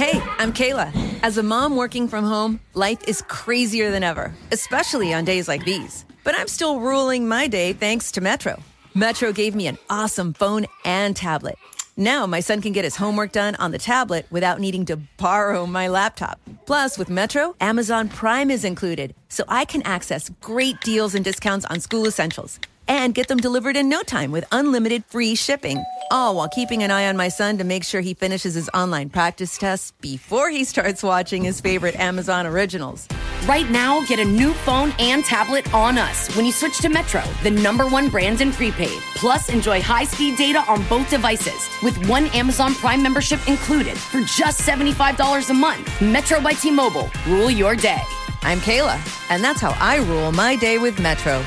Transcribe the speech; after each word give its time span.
Hey, 0.00 0.18
I'm 0.38 0.54
Kayla. 0.54 0.90
As 1.22 1.36
a 1.36 1.42
mom 1.42 1.76
working 1.76 2.08
from 2.08 2.24
home, 2.24 2.58
life 2.72 3.06
is 3.06 3.20
crazier 3.28 3.90
than 3.90 4.02
ever, 4.02 4.32
especially 4.50 5.12
on 5.12 5.26
days 5.26 5.46
like 5.46 5.62
these. 5.66 6.06
But 6.24 6.34
I'm 6.38 6.48
still 6.48 6.80
ruling 6.80 7.28
my 7.28 7.48
day 7.48 7.74
thanks 7.74 8.10
to 8.12 8.22
Metro. 8.22 8.62
Metro 8.94 9.30
gave 9.30 9.54
me 9.54 9.66
an 9.66 9.76
awesome 9.90 10.32
phone 10.32 10.64
and 10.86 11.14
tablet. 11.14 11.58
Now 11.98 12.24
my 12.24 12.40
son 12.40 12.62
can 12.62 12.72
get 12.72 12.84
his 12.84 12.96
homework 12.96 13.32
done 13.32 13.56
on 13.56 13.72
the 13.72 13.78
tablet 13.78 14.24
without 14.30 14.58
needing 14.58 14.86
to 14.86 14.96
borrow 15.18 15.66
my 15.66 15.88
laptop. 15.88 16.40
Plus, 16.64 16.96
with 16.96 17.10
Metro, 17.10 17.54
Amazon 17.60 18.08
Prime 18.08 18.50
is 18.50 18.64
included, 18.64 19.14
so 19.28 19.44
I 19.48 19.66
can 19.66 19.82
access 19.82 20.30
great 20.40 20.80
deals 20.80 21.14
and 21.14 21.22
discounts 21.22 21.66
on 21.66 21.78
school 21.78 22.06
essentials 22.06 22.58
and 22.90 23.14
get 23.14 23.28
them 23.28 23.38
delivered 23.38 23.76
in 23.76 23.88
no 23.88 24.02
time 24.02 24.32
with 24.32 24.44
unlimited 24.50 25.04
free 25.06 25.36
shipping. 25.36 25.82
All 26.10 26.34
while 26.34 26.48
keeping 26.48 26.82
an 26.82 26.90
eye 26.90 27.06
on 27.06 27.16
my 27.16 27.28
son 27.28 27.56
to 27.58 27.64
make 27.64 27.84
sure 27.84 28.00
he 28.00 28.14
finishes 28.14 28.54
his 28.54 28.68
online 28.74 29.10
practice 29.10 29.56
tests 29.56 29.92
before 30.00 30.50
he 30.50 30.64
starts 30.64 31.00
watching 31.00 31.44
his 31.44 31.60
favorite 31.60 31.94
Amazon 31.94 32.48
originals. 32.48 33.06
Right 33.46 33.70
now, 33.70 34.04
get 34.06 34.18
a 34.18 34.24
new 34.24 34.52
phone 34.52 34.92
and 34.98 35.24
tablet 35.24 35.72
on 35.72 35.98
us 35.98 36.34
when 36.34 36.44
you 36.44 36.50
switch 36.50 36.78
to 36.78 36.88
Metro, 36.88 37.22
the 37.44 37.50
number 37.52 37.86
one 37.86 38.08
brand 38.08 38.40
in 38.40 38.50
prepaid. 38.50 39.00
Plus, 39.14 39.50
enjoy 39.50 39.80
high 39.80 40.04
speed 40.04 40.36
data 40.36 40.64
on 40.66 40.82
both 40.88 41.08
devices 41.08 41.68
with 41.84 42.08
one 42.08 42.26
Amazon 42.34 42.74
Prime 42.74 43.04
membership 43.04 43.38
included 43.48 43.96
for 43.96 44.20
just 44.22 44.62
$75 44.62 45.48
a 45.48 45.54
month. 45.54 46.02
Metro 46.02 46.40
by 46.40 46.54
T 46.54 46.72
Mobile. 46.72 47.08
Rule 47.28 47.52
your 47.52 47.76
day. 47.76 48.02
I'm 48.42 48.58
Kayla, 48.58 48.98
and 49.30 49.44
that's 49.44 49.60
how 49.60 49.76
I 49.78 49.98
rule 49.98 50.32
my 50.32 50.56
day 50.56 50.78
with 50.78 50.98
Metro. 50.98 51.44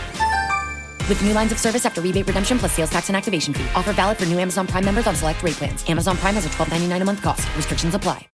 With 1.10 1.22
new 1.24 1.34
lines 1.34 1.52
of 1.52 1.60
service 1.60 1.86
after 1.86 2.02
rebate 2.02 2.28
redemption 2.28 2.58
plus 2.60 2.74
sales 2.74 2.90
tax 2.90 3.10
and 3.10 3.16
activation 3.16 3.54
fee. 3.54 3.66
Offer 3.76 3.94
valid 3.94 4.18
for 4.18 4.26
new 4.26 4.40
Amazon 4.40 4.68
Prime 4.68 4.86
members 4.86 5.08
on 5.08 5.16
select 5.16 5.44
rate 5.44 5.56
plans. 5.56 5.88
Amazon 5.90 6.18
Prime 6.18 6.36
has 6.36 6.46
a 6.46 6.50
$12.99 6.50 7.02
a 7.02 7.06
month 7.06 7.22
cost. 7.22 7.48
Restrictions 7.56 7.96
apply. 7.96 8.28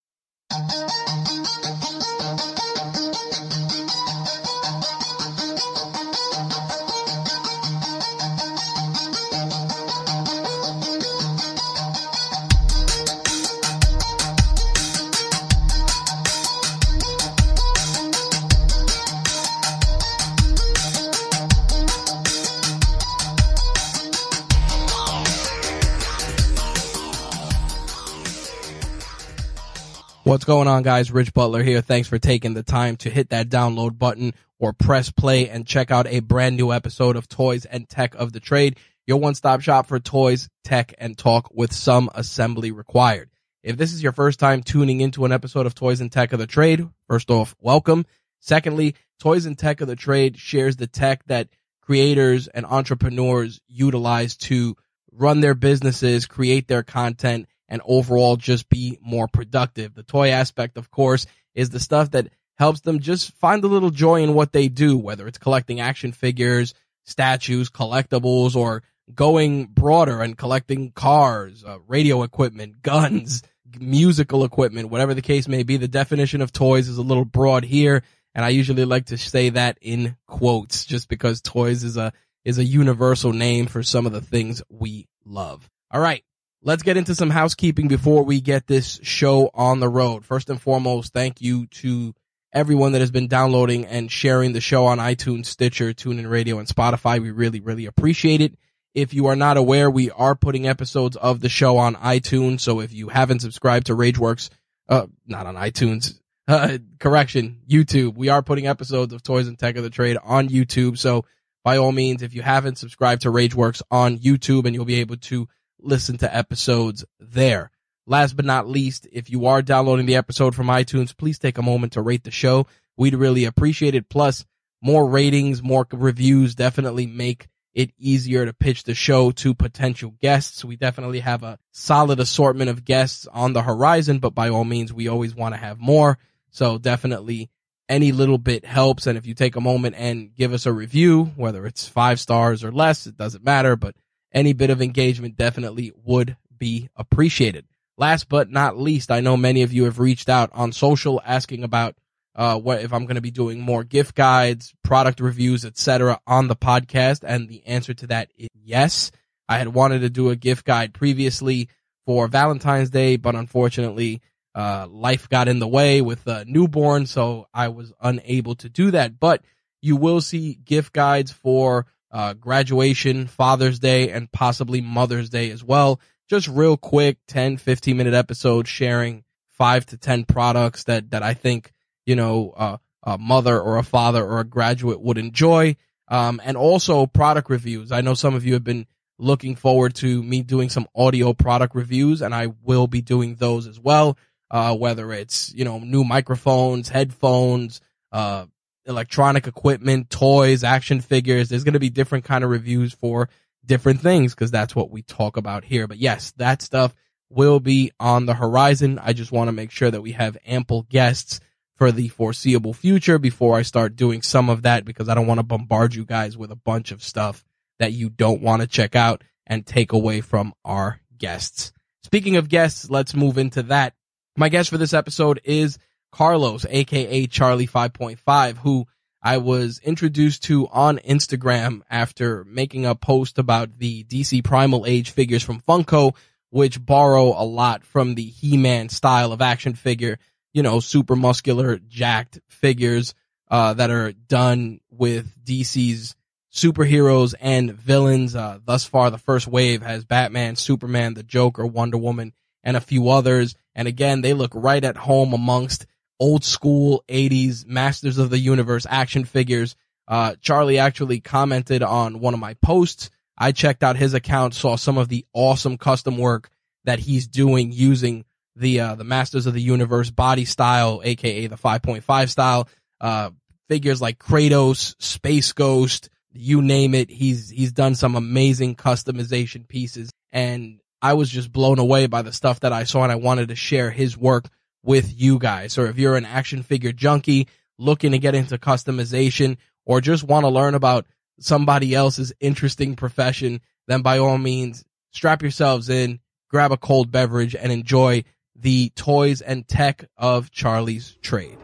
What's 30.27 30.43
going 30.43 30.67
on, 30.67 30.83
guys? 30.83 31.13
Rich 31.13 31.35
Butler 31.35 31.63
here. 31.63 31.81
Thanks 31.81 32.09
for 32.09 32.19
taking 32.19 32.55
the 32.55 32.65
time 32.65 32.97
to 32.97 33.11
hit 33.11 33.29
that 33.29 33.49
download 33.49 33.97
button 33.97 34.35
or 34.59 34.73
press 34.73 35.09
play 35.09 35.49
and 35.49 35.65
check 35.65 35.93
out 35.93 36.09
a 36.09 36.19
brand 36.19 36.57
new 36.57 36.73
episode 36.73 37.15
of 37.15 37.29
Toys 37.29 37.65
and 37.65 37.89
Tech 37.89 38.17
of 38.17 38.33
the 38.33 38.41
Trade, 38.41 38.77
your 39.07 39.19
one 39.19 39.37
stop 39.37 39.61
shop 39.61 39.87
for 39.87 40.01
toys, 40.01 40.49
tech, 40.65 40.93
and 40.99 41.17
talk 41.17 41.49
with 41.53 41.73
some 41.73 42.11
assembly 42.13 42.73
required. 42.73 43.31
If 43.63 43.77
this 43.77 43.93
is 43.93 44.03
your 44.03 44.11
first 44.11 44.41
time 44.41 44.65
tuning 44.65 45.01
into 45.01 45.25
an 45.25 45.31
episode 45.31 45.65
of 45.65 45.77
Toys 45.77 46.01
and 46.01 46.11
Tech 46.11 46.33
of 46.33 46.41
the 46.41 46.49
Trade, 46.49 46.89
first 47.09 47.31
off, 47.31 47.55
welcome. 47.61 48.05
Secondly, 48.41 48.97
Toys 49.21 49.47
and 49.47 49.57
Tech 49.57 49.81
of 49.81 49.87
the 49.87 49.95
Trade 49.95 50.37
shares 50.37 50.75
the 50.75 50.89
tech 50.89 51.25
that 51.27 51.51
creators 51.83 52.49
and 52.49 52.67
entrepreneurs 52.67 53.61
utilize 53.69 54.37
to 54.39 54.77
run 55.13 55.39
their 55.39 55.55
businesses, 55.55 56.27
create 56.27 56.67
their 56.67 56.83
content, 56.83 57.47
and 57.69 57.83
overall 57.85 58.37
just 58.37 58.69
be 58.69 58.99
more 59.03 59.29
productive. 59.29 59.95
The 59.95 60.03
toy 60.03 60.31
aspect, 60.31 60.77
of 60.77 60.91
course, 60.91 61.27
is 61.55 61.71
the 61.71 61.81
stuff 61.81 62.13
that 62.13 62.29
helps 62.57 62.81
them 62.81 63.01
just 63.01 63.33
find 63.37 63.63
a 63.65 63.69
little 63.69 63.91
joy 63.91 64.23
in 64.23 64.35
what 64.35 64.53
they 64.53 64.69
do, 64.69 64.97
whether 64.97 65.27
it's 65.27 65.39
collecting 65.39 65.81
action 65.81 66.13
figures, 66.13 66.75
statues, 67.05 67.71
collectibles, 67.71 68.57
or 68.57 68.83
going 69.15 69.67
broader 69.67 70.21
and 70.21 70.37
collecting 70.37 70.91
cars, 70.91 71.65
uh, 71.65 71.79
radio 71.87 72.23
equipment, 72.23 72.83
guns, 72.83 73.43
musical 73.79 74.45
equipment, 74.45 74.91
whatever 74.91 75.15
the 75.15 75.23
case 75.23 75.49
may 75.49 75.63
be. 75.63 75.77
The 75.77 75.89
definition 75.89 76.41
of 76.41 76.53
toys 76.53 76.89
is 76.89 76.99
a 76.99 77.03
little 77.03 77.25
broad 77.25 77.65
here. 77.65 78.03
And 78.35 78.45
I 78.45 78.51
usually 78.51 78.85
like 78.85 79.07
to 79.07 79.19
say 79.19 79.51
that 79.51 79.79
in 79.81 80.17
quotes 80.27 80.85
just 80.85 81.09
because 81.09 81.41
toys 81.41 81.85
is 81.85 81.97
a, 81.97 82.13
is 82.45 82.59
a 82.59 82.65
universal 82.65 83.33
name 83.33 83.67
for 83.67 83.83
some 83.83 84.07
of 84.07 84.13
the 84.13 84.21
things 84.21 84.63
we 84.69 85.09
love. 85.25 85.69
All 85.91 86.01
right. 86.01 86.23
Let's 86.67 86.83
get 86.83 86.97
into 86.97 87.15
some 87.15 87.31
housekeeping 87.31 87.87
before 87.87 88.25
we 88.25 88.41
get 88.41 88.67
this 88.67 88.99
show 89.05 89.51
on 89.55 89.79
the 89.79 89.89
road. 89.89 90.25
First 90.25 90.51
and 90.51 90.61
foremost, 90.61 91.13
thank 91.13 91.41
you 91.41 91.67
to 91.67 92.13
everyone 92.53 92.91
that 92.91 92.99
has 92.99 93.13
been 93.13 93.29
downloading 93.29 93.87
and 93.87 94.11
sharing 94.11 94.53
the 94.53 94.61
show 94.61 94.87
on 94.87 94.99
iTunes, 94.99 95.47
Stitcher, 95.47 95.93
TuneIn 95.93 96.29
Radio, 96.29 96.59
and 96.59 96.67
Spotify. 96.67 97.23
We 97.23 97.31
really, 97.31 97.61
really 97.61 97.87
appreciate 97.87 98.41
it. 98.41 98.59
If 98.95 99.15
you 99.15 99.27
are 99.27 99.37
not 99.37 99.57
aware, 99.57 99.89
we 99.89 100.11
are 100.11 100.35
putting 100.35 100.67
episodes 100.67 101.17
of 101.17 101.39
the 101.39 101.49
show 101.49 101.77
on 101.79 101.95
iTunes. 101.95 102.63
So 102.63 102.81
if 102.81 102.93
you 102.93 103.11
haven't 103.11 103.43
subscribed 103.43 103.87
to 103.87 103.95
Rageworks, 103.95 104.51
uh, 104.89 105.07
not 105.25 105.47
on 105.47 105.55
iTunes, 105.55 106.19
uh, 106.49 106.79
correction, 106.99 107.61
YouTube, 107.71 108.17
we 108.17 108.29
are 108.29 108.43
putting 108.43 108.67
episodes 108.67 109.13
of 109.13 109.23
Toys 109.23 109.47
and 109.47 109.57
Tech 109.57 109.77
of 109.77 109.85
the 109.85 109.91
Trade 109.91 110.19
on 110.21 110.49
YouTube. 110.49 110.99
So 110.99 111.27
by 111.63 111.77
all 111.77 111.93
means, 111.93 112.25
if 112.25 112.35
you 112.35 112.43
haven't 112.43 112.79
subscribed 112.79 113.23
to 113.23 113.31
Rageworks 113.31 113.83
on 113.89 114.19
YouTube 114.19 114.65
and 114.65 114.75
you'll 114.75 114.85
be 114.85 114.99
able 114.99 115.19
to 115.19 115.47
listen 115.81 116.19
to 116.19 116.37
episodes 116.37 117.05
there. 117.19 117.71
Last 118.07 118.37
but 118.37 118.45
not 118.45 118.69
least, 118.69 119.09
if 119.13 119.31
you 119.31 119.47
are 119.47 119.63
downloading 119.63 120.07
the 120.07 120.17
episode 120.17 120.55
from 120.55 120.69
iTunes, 120.69 121.17
please 121.17 121.39
take 121.39 121.59
a 121.59 121.63
moment 121.63 121.95
to 121.95 122.03
rate 122.03 122.25
the 122.25 122.31
show. 122.31 122.67
We'd 122.97 123.15
really 123.15 123.45
appreciate 123.45 123.95
it. 123.95 124.09
Plus, 124.09 124.45
more 124.81 125.09
ratings, 125.09 125.63
more 125.63 125.87
reviews 125.93 126.55
definitely 126.55 127.07
make 127.07 127.49
it 127.75 127.91
easier 127.99 128.47
to 128.47 128.55
pitch 128.55 128.85
the 128.85 128.95
show 128.95 129.31
to 129.33 129.55
potential 129.55 130.15
guests. 130.23 130.65
We 130.65 130.77
definitely 130.77 131.21
have 131.21 131.43
a 131.43 131.59
solid 131.73 132.21
assortment 132.21 132.71
of 132.71 132.85
guests 132.85 133.27
on 133.31 133.53
the 133.53 133.63
horizon, 133.63 134.19
but 134.19 134.35
by 134.35 134.49
all 134.49 134.65
means, 134.65 134.93
we 134.93 135.09
always 135.09 135.35
want 135.35 135.55
to 135.55 135.61
have 135.61 135.79
more. 135.79 136.17
So 136.51 136.79
definitely 136.79 137.51
any 137.89 138.13
little 138.13 138.39
bit 138.39 138.65
helps. 138.65 139.07
And 139.07 139.19
if 139.19 139.27
you 139.27 139.35
take 139.35 139.57
a 139.57 139.61
moment 139.61 139.95
and 139.99 140.35
give 140.35 140.53
us 140.53 140.65
a 140.65 140.73
review, 140.73 141.25
whether 141.37 141.67
it's 141.67 141.87
five 141.87 142.19
stars 142.19 142.65
or 142.65 142.73
less, 142.73 143.07
it 143.07 143.17
doesn't 143.17 143.45
matter, 143.45 143.77
but 143.77 143.95
any 144.33 144.53
bit 144.53 144.71
of 144.71 144.83
engagement 144.83 145.37
definitely 145.37 145.93
would 146.05 146.37
be 146.59 146.89
appreciated. 146.97 147.67
Last 147.99 148.29
but 148.29 148.51
not 148.51 148.79
least, 148.79 149.11
I 149.11 149.21
know 149.21 149.37
many 149.37 149.63
of 149.63 149.73
you 149.73 149.85
have 149.85 149.99
reached 149.99 150.29
out 150.29 150.51
on 150.53 150.73
social 150.73 151.23
asking 151.25 151.65
about 151.65 151.97
uh, 152.35 152.59
what 152.59 152.83
if 152.83 152.93
I'm 152.93 153.07
going 153.07 153.15
to 153.17 153.23
be 153.23 153.31
doing 153.31 153.61
more 153.61 153.83
gift 153.83 154.15
guides, 154.15 154.75
product 154.85 155.21
reviews, 155.21 155.65
etc. 155.65 156.21
on 156.27 156.49
the 156.49 156.57
podcast, 156.57 157.25
and 157.27 157.49
the 157.49 157.67
answer 157.67 157.95
to 157.95 158.07
that 158.09 158.31
is 158.37 158.49
yes. 158.63 159.11
I 159.49 159.59
had 159.59 159.69
wanted 159.69 160.01
to 160.01 160.11
do 160.11 160.31
a 160.31 160.37
gift 160.37 160.67
guide 160.67 160.93
previously 160.93 161.71
for 162.05 162.29
Valentine's 162.29 162.91
Day, 162.91 163.17
but 163.17 163.35
unfortunately, 163.35 164.21
uh, 164.55 164.87
life 164.89 165.29
got 165.29 165.49
in 165.49 165.59
the 165.59 165.69
way 165.69 166.03
with 166.03 166.27
a 166.27 166.45
newborn, 166.45 167.07
so 167.07 167.47
I 167.55 167.69
was 167.69 167.93
unable 168.01 168.55
to 168.57 168.69
do 168.69 168.91
that. 168.91 169.19
But 169.19 169.43
you 169.81 169.97
will 169.97 170.21
see 170.21 170.55
gift 170.55 170.93
guides 170.93 171.33
for 171.33 171.87
uh, 172.17 172.33
graduation, 172.33 173.27
Father's 173.27 173.79
Day, 173.79 174.11
and 174.11 174.33
possibly 174.33 174.81
Mother's 174.81 175.29
Day 175.29 175.51
as 175.51 175.63
well. 175.63 176.01
Just 176.31 176.49
real 176.49 176.79
quick, 176.79 177.19
10, 177.29 177.59
15 177.59 177.95
minute 177.95 178.15
episodes 178.15 178.71
sharing 178.71 179.23
five 179.51 179.85
to 179.85 179.99
10 179.99 180.25
products 180.25 180.85
that, 180.85 181.11
that 181.11 181.23
I 181.23 181.35
think, 181.35 181.75
you 182.07 182.17
know, 182.17 182.55
uh, 182.57 182.77
a 183.03 183.19
mother 183.19 183.61
or 183.61 183.77
a 183.77 183.83
father 183.83 184.25
or 184.25 184.41
a 184.41 184.45
graduate 184.45 184.99
would 184.99 185.19
enjoy. 185.19 185.77
Um, 186.09 186.41
and 186.43 186.57
also 186.57 187.05
product 187.05 187.51
reviews. 187.51 187.93
I 187.93 188.01
know 188.01 188.15
some 188.15 188.35
of 188.35 188.47
you 188.47 188.55
have 188.55 188.65
been 188.65 188.87
looking 189.19 189.55
forward 189.55 189.95
to 189.97 190.23
me 190.23 190.41
doing 190.41 190.71
some 190.71 190.87
audio 190.97 191.35
product 191.35 191.75
reviews 191.75 192.23
and 192.23 192.35
I 192.35 192.55
will 192.63 192.87
be 192.87 193.03
doing 193.03 193.35
those 193.35 193.67
as 193.67 193.79
well. 193.79 194.17
Uh, 194.51 194.75
whether 194.75 195.13
it's, 195.13 195.53
you 195.53 195.67
know, 195.67 195.81
new 195.81 196.03
microphones, 196.03 196.89
headphones, 196.89 197.83
uh, 198.11 198.47
electronic 198.87 199.47
equipment, 199.47 200.11
toys, 200.11 200.65
action 200.65 201.01
figures. 201.01 201.49
There's 201.49 201.65
going 201.65 201.75
to 201.75 201.81
be 201.81 201.91
different 201.91 202.25
kind 202.25 202.45
of 202.45 202.51
reviews 202.51 202.93
for 202.93 203.29
different 203.65 204.01
things 204.01 204.35
because 204.35 204.51
that's 204.51 204.75
what 204.75 204.91
we 204.91 205.03
talk 205.03 205.37
about 205.37 205.65
here. 205.65 205.87
But 205.87 205.99
yes, 205.99 206.33
that 206.37 206.63
stuff 206.63 206.95
will 207.29 207.61
be 207.61 207.93
on 207.99 208.27
the 208.27 208.35
horizon. 208.35 208.99
I 209.03 209.13
just 209.13 209.33
want 209.33 209.49
to 209.49 209.53
make 209.53 209.71
sure 209.71 209.91
that 209.91 210.03
we 210.03 210.13
have 210.13 210.39
ample 210.47 210.83
guests 210.83 211.41
for 211.77 211.93
the 211.93 212.09
foreseeable 212.09 212.73
future 212.73 213.19
before 213.19 213.57
I 213.57 213.63
start 213.63 213.97
doing 213.97 214.23
some 214.23 214.49
of 214.49 214.63
that 214.63 214.85
because 214.85 215.09
I 215.09 215.15
don't 215.15 215.27
want 215.27 215.41
to 215.41 215.45
bombard 215.45 215.95
you 215.95 216.05
guys 216.05 216.37
with 216.37 216.51
a 216.51 216.57
bunch 216.57 216.91
of 216.91 217.03
stuff 217.03 217.45
that 217.79 217.93
you 217.93 218.09
don't 218.09 218.41
want 218.41 218.63
to 218.63 218.69
check 218.69 218.97
out 218.97 219.23
and 219.47 219.67
take 219.67 219.93
away 219.93 220.21
from 220.21 220.55
our 220.65 221.01
guests. 221.19 221.73
Speaking 222.03 222.37
of 222.37 222.49
guests, 222.49 222.89
let's 222.89 223.15
move 223.15 223.37
into 223.37 223.65
that. 223.65 223.95
My 224.37 224.49
guest 224.49 224.71
for 224.71 224.79
this 224.79 224.95
episode 224.95 225.41
is 225.45 225.79
Carlos, 226.11 226.65
aka 226.69 227.27
Charlie 227.27 227.67
5.5, 227.67 228.57
who 228.59 228.87
I 229.23 229.39
was 229.39 229.81
introduced 229.83 230.45
to 230.45 230.69
on 230.69 230.99
Instagram 230.99 231.83
after 231.91 232.45
making 232.45 232.87
a 232.87 232.95
post 232.95 233.39
about 233.39 233.79
the 233.79 234.05
DC 234.05 234.45
Primal 234.45 234.87
Age 234.87 235.11
figures 235.11 235.43
from 235.43 235.61
Funko, 235.61 236.15
which 236.51 236.85
borrow 236.85 237.29
a 237.29 237.45
lot 237.45 237.85
from 237.85 238.15
the 238.15 238.25
He-Man 238.25 238.89
style 238.89 239.33
of 239.33 239.43
action 239.43 239.75
figure, 239.75 240.19
you 240.53 240.63
know, 240.63 240.81
super 240.81 241.17
muscular, 241.17 241.79
jacked 241.79 242.39
figures, 242.49 243.15
uh, 243.49 243.75
that 243.75 243.91
are 243.91 244.13
done 244.13 244.81
with 244.91 245.45
DC's 245.45 246.15
superheroes 246.53 247.35
and 247.41 247.73
villains. 247.73 248.35
Uh, 248.35 248.59
thus 248.65 248.85
far, 248.85 249.11
the 249.11 249.19
first 249.19 249.47
wave 249.47 249.83
has 249.83 250.05
Batman, 250.05 250.57
Superman, 250.57 251.15
the 251.15 251.23
Joker, 251.23 251.67
Wonder 251.67 251.99
Woman, 251.99 252.33
and 252.65 252.77
a 252.77 252.81
few 252.81 253.09
others. 253.11 253.55
And 253.75 253.87
again, 253.87 254.23
they 254.23 254.35
look 254.35 254.53
right 254.55 254.83
at 254.83 254.97
home 254.97 255.33
amongst 255.33 255.87
old 256.19 256.45
school 256.45 257.05
80s 257.09 257.67
Masters 257.67 258.19
of 258.19 258.31
the 258.31 258.39
Universe 258.39 258.87
action 258.89 259.25
figures. 259.25 259.77
Uh, 260.09 260.35
Charlie 260.41 260.79
actually 260.79 261.21
commented 261.21 261.83
on 261.83 262.21
one 262.21 262.35
of 262.35 262.41
my 262.41 262.55
posts. 262.55 263.11
I 263.37 263.53
checked 263.53 263.83
out 263.83 263.97
his 263.97 264.15
account, 264.15 264.55
saw 264.55 264.77
some 264.77 264.99
of 264.99 265.09
the 265.09 265.27
awesome 265.33 265.77
custom 265.77 266.17
work 266.17 266.51
that 266.85 266.99
he's 266.99 267.27
doing 267.27 267.73
using 267.73 268.25
the, 268.55 268.81
uh, 268.81 268.95
the 268.95 269.05
Masters 269.05 269.47
of 269.47 269.55
the 269.55 269.61
Universe 269.61 270.11
body 270.11 270.45
style, 270.45 271.03
aka 271.05 271.47
the 271.47 271.57
5.5 271.57 272.29
style, 272.31 272.69
uh, 273.01 273.31
figures 273.69 274.01
like 274.01 274.19
Kratos, 274.19 274.95
Space 275.03 275.53
Ghost, 275.53 276.09
you 276.33 276.63
name 276.63 276.95
it. 276.95 277.11
He's, 277.11 277.51
he's 277.51 277.73
done 277.73 277.95
some 277.95 278.15
amazing 278.15 278.77
customization 278.77 279.67
pieces 279.69 280.11
and 280.33 280.81
I 281.03 281.15
was 281.15 281.31
just 281.31 281.53
blown 281.53 281.79
away 281.79 282.07
by 282.07 282.23
the 282.23 282.33
stuff 282.33 282.61
that 282.61 282.73
I 282.73 282.85
saw 282.85 283.03
and 283.03 283.13
I 283.13 283.17
wanted 283.17 283.49
to 283.49 283.57
share 283.57 283.91
his 283.91 284.17
work 284.17 284.49
with 284.87 285.13
you 285.21 285.39
guys. 285.39 285.77
Or 285.77 285.87
if 285.87 285.99
you're 285.99 286.17
an 286.17 286.25
action 286.25 286.63
figure 286.63 286.93
junkie 286.93 287.49
looking 287.77 288.13
to 288.13 288.19
get 288.19 288.35
into 288.35 288.57
customization 288.57 289.59
or 289.85 290.01
just 290.01 290.25
want 290.25 290.45
to 290.45 290.49
learn 290.49 290.75
about 290.75 291.07
somebody 291.39 291.95
else's 291.95 292.33
interesting 292.41 292.97
profession, 292.97 293.61
then 293.87 294.03
by 294.03 294.19
all 294.19 294.39
means, 294.39 294.85
strap 295.11 295.43
yourselves 295.43 295.89
in, 295.89 296.21
grab 296.51 296.73
a 296.73 296.77
cold 296.77 297.11
beverage 297.11 297.55
and 297.55 297.71
enjoy 297.71 298.25
the 298.55 298.91
toys 298.91 299.43
and 299.43 299.69
tech 299.69 300.07
of 300.17 300.51
Charlie's 300.51 301.17
trade. 301.21 301.59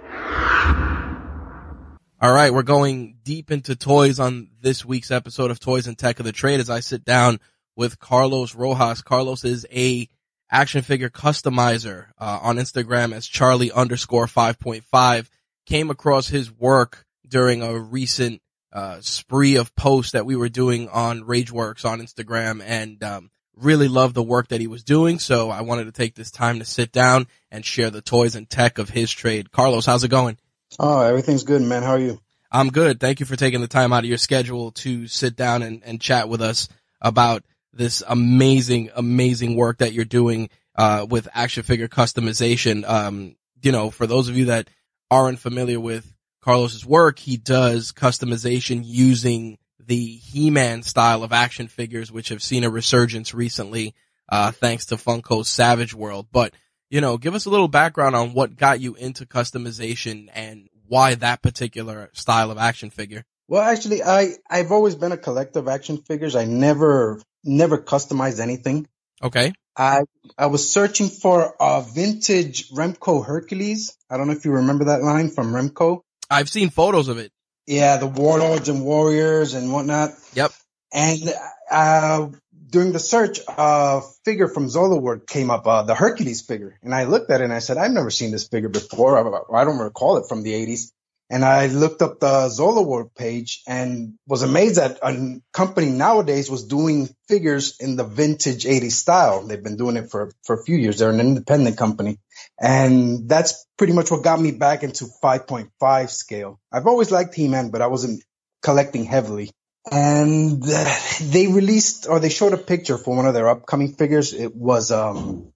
All 2.21 2.33
right, 2.33 2.53
we're 2.53 2.63
going 2.63 3.17
deep 3.25 3.51
into 3.51 3.75
toys 3.75 4.21
on 4.21 4.51
this 4.61 4.85
week's 4.85 5.11
episode 5.11 5.51
of 5.51 5.59
Toys 5.59 5.89
and 5.89 5.99
Tech 5.99 6.21
of 6.21 6.27
the 6.27 6.31
Trade 6.31 6.61
as 6.61 6.71
I 6.71 6.79
sit 6.79 7.05
down 7.05 7.41
with 7.75 7.99
Carlos 7.99 8.55
Rojas. 8.55 9.03
Carlos 9.03 9.45
is 9.45 9.67
a 9.73 10.09
action 10.53 10.83
figure 10.83 11.09
customizer 11.09 12.09
uh, 12.19 12.39
on 12.43 12.57
Instagram 12.57 13.13
as 13.13 13.27
Charlie 13.27 13.73
underscore 13.73 14.27
5.5. 14.27 15.29
Came 15.67 15.91
across 15.91 16.29
his 16.29 16.53
work 16.53 17.07
during 17.27 17.63
a 17.63 17.79
recent 17.79 18.43
uh, 18.73 18.99
spree 19.01 19.57
of 19.57 19.75
posts 19.75 20.13
that 20.13 20.27
we 20.27 20.37
were 20.37 20.49
doing 20.49 20.89
on 20.89 21.23
Rageworks 21.23 21.85
on 21.85 22.01
Instagram 22.01 22.63
and 22.65 23.03
um, 23.03 23.31
really 23.57 23.89
loved 23.89 24.15
the 24.15 24.23
work 24.23 24.49
that 24.49 24.61
he 24.61 24.67
was 24.67 24.85
doing. 24.85 25.19
So 25.19 25.51
I 25.51 25.63
wanted 25.63 25.85
to 25.85 25.93
take 25.93 26.15
this 26.15 26.31
time 26.31 26.59
to 26.59 26.65
sit 26.65 26.93
down 26.93 27.27
and 27.51 27.65
share 27.65 27.91
the 27.91 28.03
toys 28.03 28.35
and 28.35 28.49
tech 28.49 28.79
of 28.79 28.91
his 28.91 29.11
trade. 29.11 29.51
Carlos, 29.51 29.87
how's 29.87 30.05
it 30.05 30.09
going? 30.09 30.39
Oh, 30.79 31.01
everything's 31.01 31.45
good, 31.45 31.63
man. 31.63 31.83
How 31.83 31.93
are 31.93 31.99
you? 31.99 32.21
I'm 32.51 32.69
good. 32.69 33.01
Thank 33.01 33.21
you 33.21 33.27
for 33.27 33.37
taking 33.37 33.63
the 33.63 33.69
time 33.69 33.93
out 33.93 34.05
of 34.05 34.09
your 34.09 34.19
schedule 34.19 34.73
to 34.73 35.07
sit 35.07 35.37
down 35.37 35.63
and, 35.63 35.83
and 35.85 36.01
chat 36.01 36.29
with 36.29 36.43
us 36.43 36.69
about 37.01 37.45
this 37.73 38.03
amazing, 38.07 38.91
amazing 38.95 39.57
work 39.57 39.79
that 39.79 39.93
you're 39.93 40.05
doing, 40.05 40.51
uh, 40.77 41.07
with 41.09 41.29
action 41.33 41.63
figure 41.63 41.89
customization. 41.89 42.89
Um, 42.89 43.37
you 43.63 43.73
know, 43.73 43.91
for 43.91 44.07
those 44.07 44.29
of 44.29 44.37
you 44.37 44.47
that 44.47 44.69
aren't 45.11 45.39
familiar 45.39 45.79
with 45.79 46.13
Carlos's 46.41 46.85
work, 46.85 47.19
he 47.19 47.37
does 47.37 47.93
customization 47.93 48.83
using 48.85 49.59
the 49.85 50.17
He-Man 50.17 50.83
style 50.83 51.23
of 51.23 51.33
action 51.33 51.69
figures, 51.69 52.11
which 52.13 52.29
have 52.29 52.43
seen 52.43 52.65
a 52.65 52.71
resurgence 52.71 53.35
recently, 53.35 53.95
uh, 54.29 54.53
thanks 54.53 54.87
to 54.87 54.97
Funko's 54.97 55.49
Savage 55.49 55.95
World. 55.95 56.27
But, 56.33 56.55
you 56.89 57.01
know, 57.01 57.19
give 57.19 57.35
us 57.35 57.47
a 57.47 57.51
little 57.51 57.69
background 57.69 58.17
on 58.17 58.33
what 58.33 58.57
got 58.57 58.81
you 58.81 58.95
into 58.95 59.27
customization 59.27 60.29
and 60.35 60.69
why 60.87 61.15
that 61.17 61.43
particular 61.43 62.11
style 62.13 62.51
of 62.51 62.59
action 62.59 62.91
figure. 62.91 63.25
Well, 63.49 63.63
actually, 63.63 64.03
I, 64.03 64.35
I've 64.49 64.73
always 64.73 64.95
been 64.95 65.13
a 65.13 65.17
collector 65.17 65.59
of 65.59 65.69
action 65.69 65.99
figures. 65.99 66.37
I 66.37 66.45
never, 66.45 67.21
never 67.45 67.79
customized 67.79 68.41
anything. 68.41 68.87
Okay. 69.23 69.53
I, 69.77 70.03
I 70.37 70.47
was 70.47 70.71
searching 70.71 71.09
for 71.09 71.55
a 71.59 71.83
vintage 71.83 72.71
Remco 72.71 73.25
Hercules. 73.25 73.97
I 74.11 74.17
don't 74.17 74.27
know 74.27 74.35
if 74.35 74.45
you 74.45 74.53
remember 74.53 74.87
that 74.87 75.03
line 75.03 75.31
from 75.31 75.53
Remco. 75.53 76.03
I've 76.31 76.49
seen 76.49 76.71
photos 76.71 77.09
of 77.09 77.19
it. 77.19 77.33
Yeah, 77.67 77.97
the 77.97 78.07
warlords 78.07 78.69
and 78.69 78.85
warriors 78.85 79.55
and 79.55 79.73
whatnot. 79.73 80.11
Yep. 80.35 80.53
And, 80.93 81.23
uh, 81.71 82.29
during 82.73 82.93
the 82.93 82.99
search, 82.99 83.39
a 83.47 84.01
figure 84.25 84.49
from 84.49 84.67
Zoloworld 84.67 85.27
came 85.27 85.51
up, 85.51 85.67
uh, 85.67 85.83
the 85.83 85.95
Hercules 85.95 86.41
figure. 86.41 86.79
And 86.83 86.95
I 86.95 87.05
looked 87.05 87.31
at 87.31 87.43
it 87.43 87.45
and 87.45 87.53
I 87.53 87.59
said, 87.59 87.77
I've 87.77 87.93
never 87.93 88.11
seen 88.11 88.33
this 88.33 88.49
figure 88.49 88.71
before. 88.71 89.17
I, 89.17 89.61
I 89.61 89.65
don't 89.65 89.79
recall 89.79 90.17
it 90.17 90.27
from 90.27 90.43
the 90.43 90.53
80s. 90.53 90.91
And 91.33 91.47
I 91.47 91.69
looked 91.69 92.03
up 92.03 92.21
the 92.21 92.51
Zoloworld 92.51 93.15
page 93.15 93.63
and 93.67 94.19
was 94.29 94.43
amazed 94.43 94.77
that 94.77 94.99
a 95.03 95.41
company 95.51 95.89
nowadays 95.89 96.51
was 96.51 96.65
doing 96.65 97.09
figures 97.27 97.79
in 97.81 97.97
the 97.97 98.05
vintage 98.05 98.65
80s 98.65 98.93
style. 98.93 99.41
They've 99.41 99.63
been 99.63 99.79
doing 99.79 99.97
it 99.97 100.11
for, 100.11 100.31
for 100.45 100.61
a 100.61 100.63
few 100.63 100.77
years. 100.77 100.99
They're 100.99 101.09
an 101.09 101.21
independent 101.21 101.79
company. 101.79 102.19
And 102.61 103.31
that's 103.31 103.65
pretty 103.79 103.95
much 103.95 104.11
what 104.11 104.23
got 104.23 104.43
me 104.43 104.51
back 104.51 104.83
into 104.83 105.07
5.5 105.25 106.11
scale. 106.11 106.61
I've 106.71 106.87
always 106.87 107.11
liked 107.11 107.35
He-Man, 107.35 107.71
but 107.71 107.81
I 107.81 107.87
wasn't 107.87 108.23
collecting 108.63 109.05
heavily. 109.07 109.53
And 109.91 110.63
uh, 110.63 110.97
they 111.23 111.47
released 111.47 112.07
or 112.11 112.21
they 112.21 112.29
showed 112.29 112.53
a 112.53 112.59
picture 112.59 112.99
for 112.99 113.17
one 113.17 113.25
of 113.25 113.33
their 113.33 113.49
upcoming 113.49 113.95
figures. 113.95 114.35
It 114.35 114.55
was 114.55 114.93
um, 114.93 115.55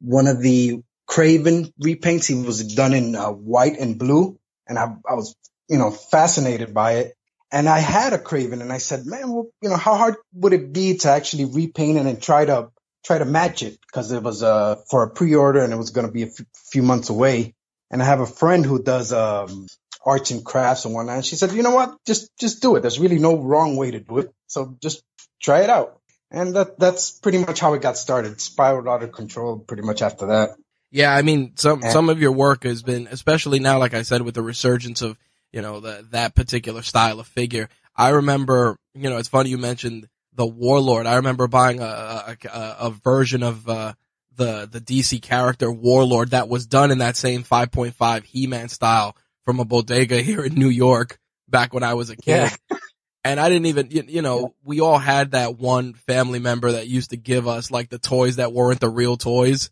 one 0.00 0.26
of 0.26 0.40
the 0.40 0.82
Craven 1.06 1.72
repaints. 1.80 2.26
He 2.26 2.34
was 2.34 2.74
done 2.74 2.94
in 2.94 3.14
uh, 3.14 3.30
white 3.30 3.78
and 3.78 3.96
blue 3.96 4.40
and 4.66 4.78
I, 4.78 4.94
I 5.08 5.14
was, 5.14 5.36
you 5.68 5.78
know, 5.78 5.90
fascinated 5.90 6.74
by 6.74 6.94
it. 6.94 7.14
And 7.52 7.68
I 7.68 7.78
had 7.78 8.12
a 8.12 8.18
craving 8.18 8.62
and 8.62 8.72
I 8.72 8.78
said, 8.78 9.06
man, 9.06 9.30
well, 9.30 9.46
you 9.62 9.68
know, 9.68 9.76
how 9.76 9.96
hard 9.96 10.16
would 10.32 10.52
it 10.52 10.72
be 10.72 10.96
to 10.98 11.10
actually 11.10 11.44
repaint 11.44 11.98
it 11.98 12.06
and 12.06 12.20
try 12.20 12.44
to, 12.44 12.70
try 13.04 13.18
to 13.18 13.24
match 13.24 13.62
it? 13.62 13.78
Cause 13.92 14.10
it 14.10 14.22
was, 14.22 14.42
uh, 14.42 14.76
for 14.90 15.04
a 15.04 15.10
pre-order 15.10 15.62
and 15.62 15.72
it 15.72 15.76
was 15.76 15.90
going 15.90 16.06
to 16.06 16.12
be 16.12 16.24
a 16.24 16.26
f- 16.26 16.46
few 16.72 16.82
months 16.82 17.10
away. 17.10 17.54
And 17.90 18.02
I 18.02 18.06
have 18.06 18.20
a 18.20 18.26
friend 18.26 18.66
who 18.66 18.82
does, 18.82 19.12
um, 19.12 19.68
arts 20.04 20.32
and 20.32 20.44
crafts 20.44 20.84
and 20.84 20.94
whatnot. 20.94 21.16
And 21.16 21.24
she 21.24 21.36
said, 21.36 21.52
you 21.52 21.62
know 21.62 21.74
what? 21.74 21.96
Just, 22.06 22.30
just 22.38 22.60
do 22.60 22.74
it. 22.76 22.80
There's 22.80 22.98
really 22.98 23.18
no 23.18 23.36
wrong 23.36 23.76
way 23.76 23.92
to 23.92 24.00
do 24.00 24.18
it. 24.18 24.32
So 24.48 24.76
just 24.82 25.04
try 25.40 25.62
it 25.62 25.70
out. 25.70 26.00
And 26.30 26.56
that, 26.56 26.78
that's 26.78 27.12
pretty 27.12 27.38
much 27.38 27.60
how 27.60 27.74
it 27.74 27.82
got 27.82 27.96
started. 27.96 28.40
Spiraled 28.40 28.88
out 28.88 29.04
of 29.04 29.12
control 29.12 29.58
pretty 29.58 29.84
much 29.84 30.02
after 30.02 30.26
that. 30.26 30.56
Yeah, 30.94 31.12
I 31.12 31.22
mean, 31.22 31.56
some 31.56 31.82
some 31.82 32.08
of 32.08 32.20
your 32.20 32.30
work 32.30 32.62
has 32.62 32.84
been, 32.84 33.08
especially 33.10 33.58
now, 33.58 33.80
like 33.80 33.94
I 33.94 34.02
said, 34.02 34.22
with 34.22 34.36
the 34.36 34.44
resurgence 34.44 35.02
of 35.02 35.18
you 35.52 35.60
know 35.60 35.80
the, 35.80 36.06
that 36.12 36.36
particular 36.36 36.82
style 36.82 37.18
of 37.18 37.26
figure. 37.26 37.68
I 37.96 38.10
remember, 38.10 38.78
you 38.94 39.10
know, 39.10 39.16
it's 39.16 39.28
funny 39.28 39.50
you 39.50 39.58
mentioned 39.58 40.08
the 40.36 40.46
Warlord. 40.46 41.06
I 41.06 41.16
remember 41.16 41.48
buying 41.48 41.80
a 41.80 42.36
a, 42.44 42.76
a, 42.78 42.90
version 42.90 43.42
of 43.42 43.68
uh, 43.68 43.94
the 44.36 44.68
the 44.70 44.80
DC 44.80 45.20
character 45.20 45.72
Warlord 45.72 46.30
that 46.30 46.48
was 46.48 46.64
done 46.64 46.92
in 46.92 46.98
that 46.98 47.16
same 47.16 47.42
5.5 47.42 48.22
He-Man 48.22 48.68
style 48.68 49.16
from 49.44 49.58
a 49.58 49.64
bodega 49.64 50.22
here 50.22 50.44
in 50.44 50.54
New 50.54 50.68
York 50.68 51.18
back 51.48 51.74
when 51.74 51.82
I 51.82 51.94
was 51.94 52.08
a 52.10 52.16
kid. 52.16 52.52
Yeah. 52.70 52.78
And 53.26 53.40
I 53.40 53.48
didn't 53.48 53.66
even, 53.66 53.90
you, 53.90 54.04
you 54.06 54.20
know, 54.20 54.54
we 54.62 54.80
all 54.80 54.98
had 54.98 55.30
that 55.30 55.58
one 55.58 55.94
family 55.94 56.40
member 56.40 56.72
that 56.72 56.88
used 56.88 57.08
to 57.08 57.16
give 57.16 57.48
us 57.48 57.70
like 57.70 57.88
the 57.88 57.98
toys 57.98 58.36
that 58.36 58.52
weren't 58.52 58.80
the 58.80 58.90
real 58.90 59.16
toys. 59.16 59.70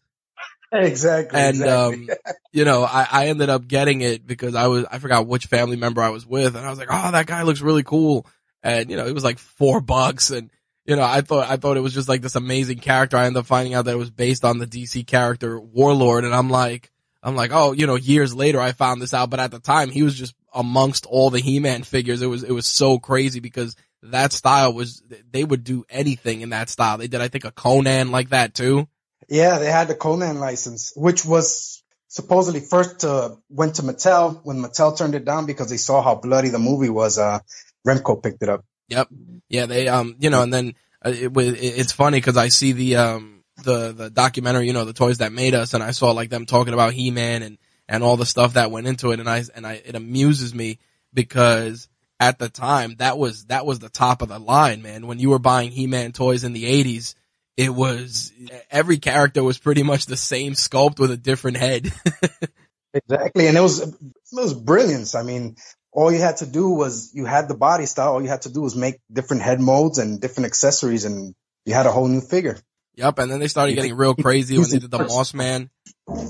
Exactly. 0.73 1.39
And, 1.39 1.57
exactly. 1.57 2.11
um, 2.11 2.19
you 2.51 2.65
know, 2.65 2.83
I, 2.83 3.07
I 3.11 3.27
ended 3.29 3.51
up 3.51 3.69
getting 3.69 4.01
it 4.01 4.27
because 4.27 4.55
I 4.55 4.69
was, 4.69 4.87
I 4.91 4.99
forgot 4.99 5.27
which 5.27 5.47
family 5.47 5.77
member 5.77 6.01
I 6.01 6.09
was 6.09 6.27
with 6.27 6.57
and 6.57 6.67
I 6.67 6.71
was 6.71 6.79
like, 6.79 6.89
oh, 6.91 7.13
that 7.13 7.27
guy 7.27 7.43
looks 7.43 7.61
really 7.61 7.83
cool. 7.83 8.27
And, 8.63 8.91
you 8.91 8.97
know, 8.97 9.07
it 9.07 9.15
was 9.15 9.25
like 9.25 9.39
four 9.39 9.81
bucks 9.83 10.31
and, 10.31 10.51
you 10.87 10.97
know, 10.97 11.03
I 11.03 11.21
thought, 11.21 11.49
I 11.49 11.59
thought 11.59 11.77
it 11.77 11.83
was 11.83 11.95
just 11.95 12.09
like 12.09 12.23
this 12.23 12.35
amazing 12.35 12.79
character. 12.79 13.17
I 13.17 13.27
ended 13.27 13.41
up 13.41 13.47
finding 13.47 13.75
out 13.75 13.85
that 13.85 13.95
it 13.95 13.99
was 13.99 14.11
based 14.11 14.45
on 14.45 14.59
the 14.59 14.67
DC 14.67 15.07
character 15.07 15.61
Warlord. 15.61 16.25
And 16.25 16.35
I'm 16.35 16.51
like, 16.51 16.91
I'm 17.23 17.37
like, 17.37 17.51
oh, 17.53 17.73
you 17.73 17.87
know, 17.87 17.95
years 17.95 18.35
later 18.35 18.59
I 18.59 18.73
found 18.73 19.01
this 19.01 19.15
out, 19.15 19.31
but 19.31 19.41
at 19.41 19.51
the 19.51 19.61
time 19.61 19.91
he 19.91 20.03
was 20.03 20.15
just 20.15 20.35
amongst 20.55 21.07
all 21.07 21.31
the 21.31 21.39
He-Man 21.39 21.83
figures. 21.83 22.23
It 22.23 22.27
was, 22.27 22.43
it 22.43 22.53
was 22.53 22.67
so 22.67 22.99
crazy 22.99 23.41
because 23.41 23.77
that 24.03 24.33
style 24.33 24.73
was, 24.73 25.03
they 25.31 25.45
would 25.45 25.63
do 25.65 25.85
anything 25.89 26.41
in 26.41 26.51
that 26.51 26.69
style. 26.69 26.99
They 26.99 27.09
did, 27.09 27.21
I 27.21 27.29
think, 27.29 27.45
a 27.45 27.53
Conan 27.53 28.11
like 28.11 28.31
that 28.31 28.55
too. 28.55 28.89
Yeah, 29.29 29.59
they 29.59 29.71
had 29.71 29.89
the 29.89 29.95
Conan 29.95 30.41
license, 30.41 30.93
which 30.97 31.25
was 31.25 31.83
supposedly 32.09 32.61
first 32.61 33.05
uh, 33.05 33.37
went 33.49 33.77
to 33.77 33.83
Mattel. 33.83 34.41
When 34.45 34.59
Mattel 34.59 34.97
turned 34.97 35.15
it 35.15 35.25
down 35.25 35.47
because 35.47 35.71
they 35.71 35.77
saw 35.77 36.03
how 36.03 36.15
bloody 36.15 36.51
the 36.51 36.59
movie 36.59 36.91
was, 36.91 37.19
uh, 37.19 37.41
Remco 37.87 38.23
picked 38.23 38.43
it 38.43 38.49
up. 38.49 38.65
Yep. 38.89 39.09
Yeah, 39.49 39.67
they 39.67 39.89
um, 39.89 40.17
you 40.19 40.31
know, 40.31 40.43
and 40.43 40.53
then 40.53 40.75
uh, 41.05 41.11
it, 41.11 41.37
it, 41.37 41.59
it's 41.59 41.93
funny 41.93 42.19
because 42.19 42.37
I 42.37 42.49
see 42.49 42.73
the 42.73 42.97
um 42.97 43.45
the 43.63 43.93
the 43.93 44.11
documentary, 44.11 44.67
you 44.67 44.73
know, 44.73 44.85
the 44.85 44.93
toys 44.93 45.19
that 45.19 45.33
made 45.33 45.55
us, 45.55 45.75
and 45.75 45.83
I 45.83 45.93
saw 45.93 46.13
like 46.13 46.31
them 46.31 46.47
talking 46.47 46.75
about 46.75 46.93
He 46.93 47.11
Man 47.11 47.43
and 47.43 47.59
and 47.89 48.03
all 48.03 48.17
the 48.17 48.27
stuff 48.27 48.55
that 48.55 48.71
went 48.71 48.87
into 48.87 49.13
it, 49.13 49.21
and 49.21 49.29
I 49.29 49.45
and 49.55 49.67
I 49.67 49.83
it 49.85 49.95
amuses 49.95 50.55
me 50.55 50.79
because 51.15 51.89
at 52.21 52.39
the 52.39 52.49
time 52.49 52.97
that 52.99 53.19
was 53.19 53.47
that 53.47 53.67
was 53.67 53.79
the 53.79 53.89
top 53.89 54.23
of 54.23 54.29
the 54.29 54.39
line, 54.39 54.83
man. 54.83 55.07
When 55.07 55.19
you 55.19 55.31
were 55.31 55.39
buying 55.39 55.71
He 55.71 55.87
Man 55.87 56.13
toys 56.13 56.45
in 56.45 56.53
the 56.53 56.65
'80s 56.65 57.15
it 57.57 57.71
was 57.75 58.33
every 58.71 58.99
character 58.99 59.43
was 59.43 59.59
pretty 59.59 59.83
much 59.83 60.07
the 60.07 60.17
same 60.17 60.53
sculpt 60.53 60.99
with 60.99 61.11
a 61.11 61.17
different 61.17 61.59
head. 61.59 61.93
exactly, 62.95 63.47
and 63.47 63.57
it 63.57 63.61
was 63.61 63.81
it 63.81 63.95
was 64.33 64.55
brilliance. 64.55 65.15
I 65.15 65.23
mean, 65.23 65.57
all 65.93 66.11
you 66.13 66.19
had 66.19 66.39
to 66.39 66.47
do 66.47 66.71
was 66.71 67.13
you 67.15 67.27
had 67.27 67.49
the 67.49 67.55
body 67.55 67.87
style. 67.87 68.15
All 68.15 68.23
you 68.23 68.29
had 68.29 68.43
to 68.43 68.53
do 68.53 68.63
was 68.63 68.75
make 68.75 69.01
different 69.13 69.43
head 69.43 69.61
molds 69.61 69.99
and 69.99 70.21
different 70.21 70.47
accessories, 70.47 71.05
and 71.05 71.35
you 71.65 71.75
had 71.75 71.87
a 71.87 71.93
whole 71.93 72.09
new 72.09 72.21
figure. 72.21 72.59
Yep, 72.95 73.19
and 73.19 73.31
then 73.31 73.41
they 73.41 73.49
started 73.49 73.75
getting 73.75 73.95
real 73.95 74.15
crazy 74.15 74.59
when 74.59 74.69
they 74.69 74.79
did 74.79 74.91
the 74.91 74.99
Moss 75.09 75.35
Man. 75.35 75.71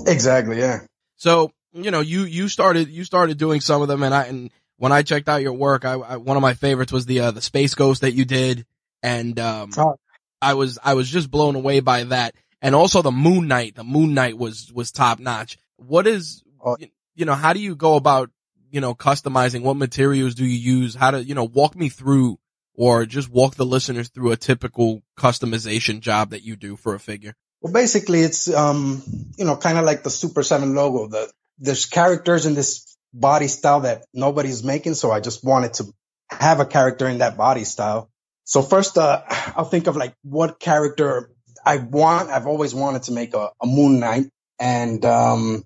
Exactly, 0.07 0.59
yeah. 0.59 0.81
So 1.17 1.51
you 1.73 1.91
know, 1.91 2.01
you 2.01 2.23
you 2.23 2.47
started 2.47 2.89
you 2.89 3.03
started 3.03 3.37
doing 3.37 3.61
some 3.61 3.81
of 3.81 3.87
them, 3.87 4.03
and 4.03 4.13
I 4.13 4.25
and 4.25 4.51
when 4.77 4.91
I 4.91 5.01
checked 5.03 5.29
out 5.29 5.41
your 5.41 5.53
work, 5.53 5.85
I, 5.85 5.93
I 5.93 6.17
one 6.17 6.37
of 6.37 6.41
my 6.41 6.53
favorites 6.53 6.91
was 6.91 7.05
the 7.05 7.21
uh, 7.21 7.31
the 7.31 7.41
Space 7.41 7.75
Ghost 7.75 8.01
that 8.01 8.13
you 8.13 8.25
did, 8.25 8.65
and 9.01 9.39
um, 9.39 9.71
oh. 9.77 9.95
I 10.43 10.53
was 10.53 10.77
I 10.83 10.93
was 10.93 11.09
just 11.09 11.31
blown 11.31 11.55
away 11.55 11.79
by 11.79 12.03
that, 12.05 12.35
and 12.61 12.75
also 12.75 13.01
the 13.01 13.11
Moon 13.11 13.47
Knight. 13.47 13.75
The 13.75 13.83
Moon 13.83 14.13
Knight 14.13 14.37
was 14.37 14.71
was 14.73 14.91
top 14.91 15.19
notch. 15.19 15.57
What 15.77 16.07
is 16.07 16.43
oh. 16.63 16.77
you, 16.79 16.87
you 17.15 17.25
know 17.25 17.35
how 17.35 17.53
do 17.53 17.59
you 17.59 17.75
go 17.75 17.95
about 17.95 18.29
you 18.71 18.81
know 18.81 18.93
customizing? 18.93 19.61
What 19.61 19.77
materials 19.77 20.35
do 20.35 20.45
you 20.45 20.79
use? 20.81 20.95
How 20.95 21.11
to 21.11 21.23
you 21.23 21.35
know 21.35 21.45
walk 21.45 21.75
me 21.75 21.89
through 21.89 22.39
or 22.75 23.05
just 23.05 23.29
walk 23.29 23.55
the 23.55 23.65
listeners 23.65 24.09
through 24.09 24.31
a 24.31 24.37
typical 24.37 25.03
customization 25.17 25.99
job 25.99 26.31
that 26.31 26.43
you 26.43 26.55
do 26.55 26.75
for 26.75 26.95
a 26.95 26.99
figure? 26.99 27.35
Well, 27.61 27.71
basically, 27.71 28.19
it's 28.19 28.53
um, 28.53 29.01
you 29.37 29.45
know, 29.45 29.55
kind 29.55 29.77
of 29.77 29.85
like 29.85 30.03
the 30.03 30.09
Super 30.09 30.43
Seven 30.43 30.75
logo. 30.75 31.07
The 31.07 31.31
there's 31.59 31.85
characters 31.85 32.45
in 32.45 32.55
this 32.55 32.97
body 33.13 33.47
style 33.47 33.81
that 33.81 34.05
nobody's 34.13 34.63
making, 34.63 34.95
so 34.95 35.11
I 35.11 35.21
just 35.21 35.45
wanted 35.45 35.75
to 35.75 35.85
have 36.29 36.59
a 36.59 36.65
character 36.65 37.07
in 37.07 37.19
that 37.19 37.37
body 37.37 37.63
style. 37.63 38.09
So 38.43 38.61
first, 38.61 38.97
uh, 38.97 39.23
I'll 39.55 39.65
think 39.65 39.87
of 39.87 39.95
like 39.95 40.13
what 40.23 40.59
character 40.59 41.29
I 41.65 41.77
want. 41.77 42.29
I've 42.29 42.47
always 42.47 42.75
wanted 42.75 43.03
to 43.03 43.11
make 43.11 43.33
a, 43.33 43.49
a 43.61 43.65
Moon 43.65 43.99
Knight, 43.99 44.29
and 44.59 45.03
um, 45.05 45.63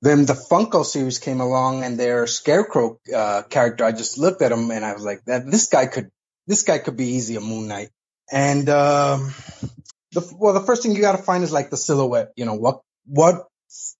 then 0.00 0.24
the 0.26 0.34
Funko 0.34 0.84
series 0.84 1.18
came 1.18 1.40
along, 1.40 1.84
and 1.84 1.98
their 1.98 2.26
Scarecrow 2.26 2.98
uh, 3.14 3.42
character. 3.42 3.84
I 3.84 3.92
just 3.92 4.18
looked 4.18 4.42
at 4.42 4.52
him, 4.52 4.70
and 4.70 4.84
I 4.84 4.94
was 4.94 5.04
like, 5.04 5.24
"That 5.26 5.50
this 5.50 5.68
guy 5.68 5.86
could, 5.86 6.10
this 6.46 6.62
guy 6.62 6.78
could 6.78 6.96
be 6.96 7.10
easy 7.10 7.36
a 7.36 7.40
Moon 7.40 7.68
Knight." 7.68 7.90
And 8.30 8.68
um, 8.68 9.34
the 10.12 10.34
well, 10.38 10.54
the 10.54 10.60
first 10.60 10.82
thing 10.82 10.94
you 10.94 11.00
got 11.00 11.16
to 11.16 11.22
find 11.22 11.44
is 11.44 11.52
like 11.52 11.70
the 11.70 11.76
silhouette. 11.76 12.32
You 12.36 12.46
know 12.46 12.54
what 12.54 12.80
what 13.06 13.46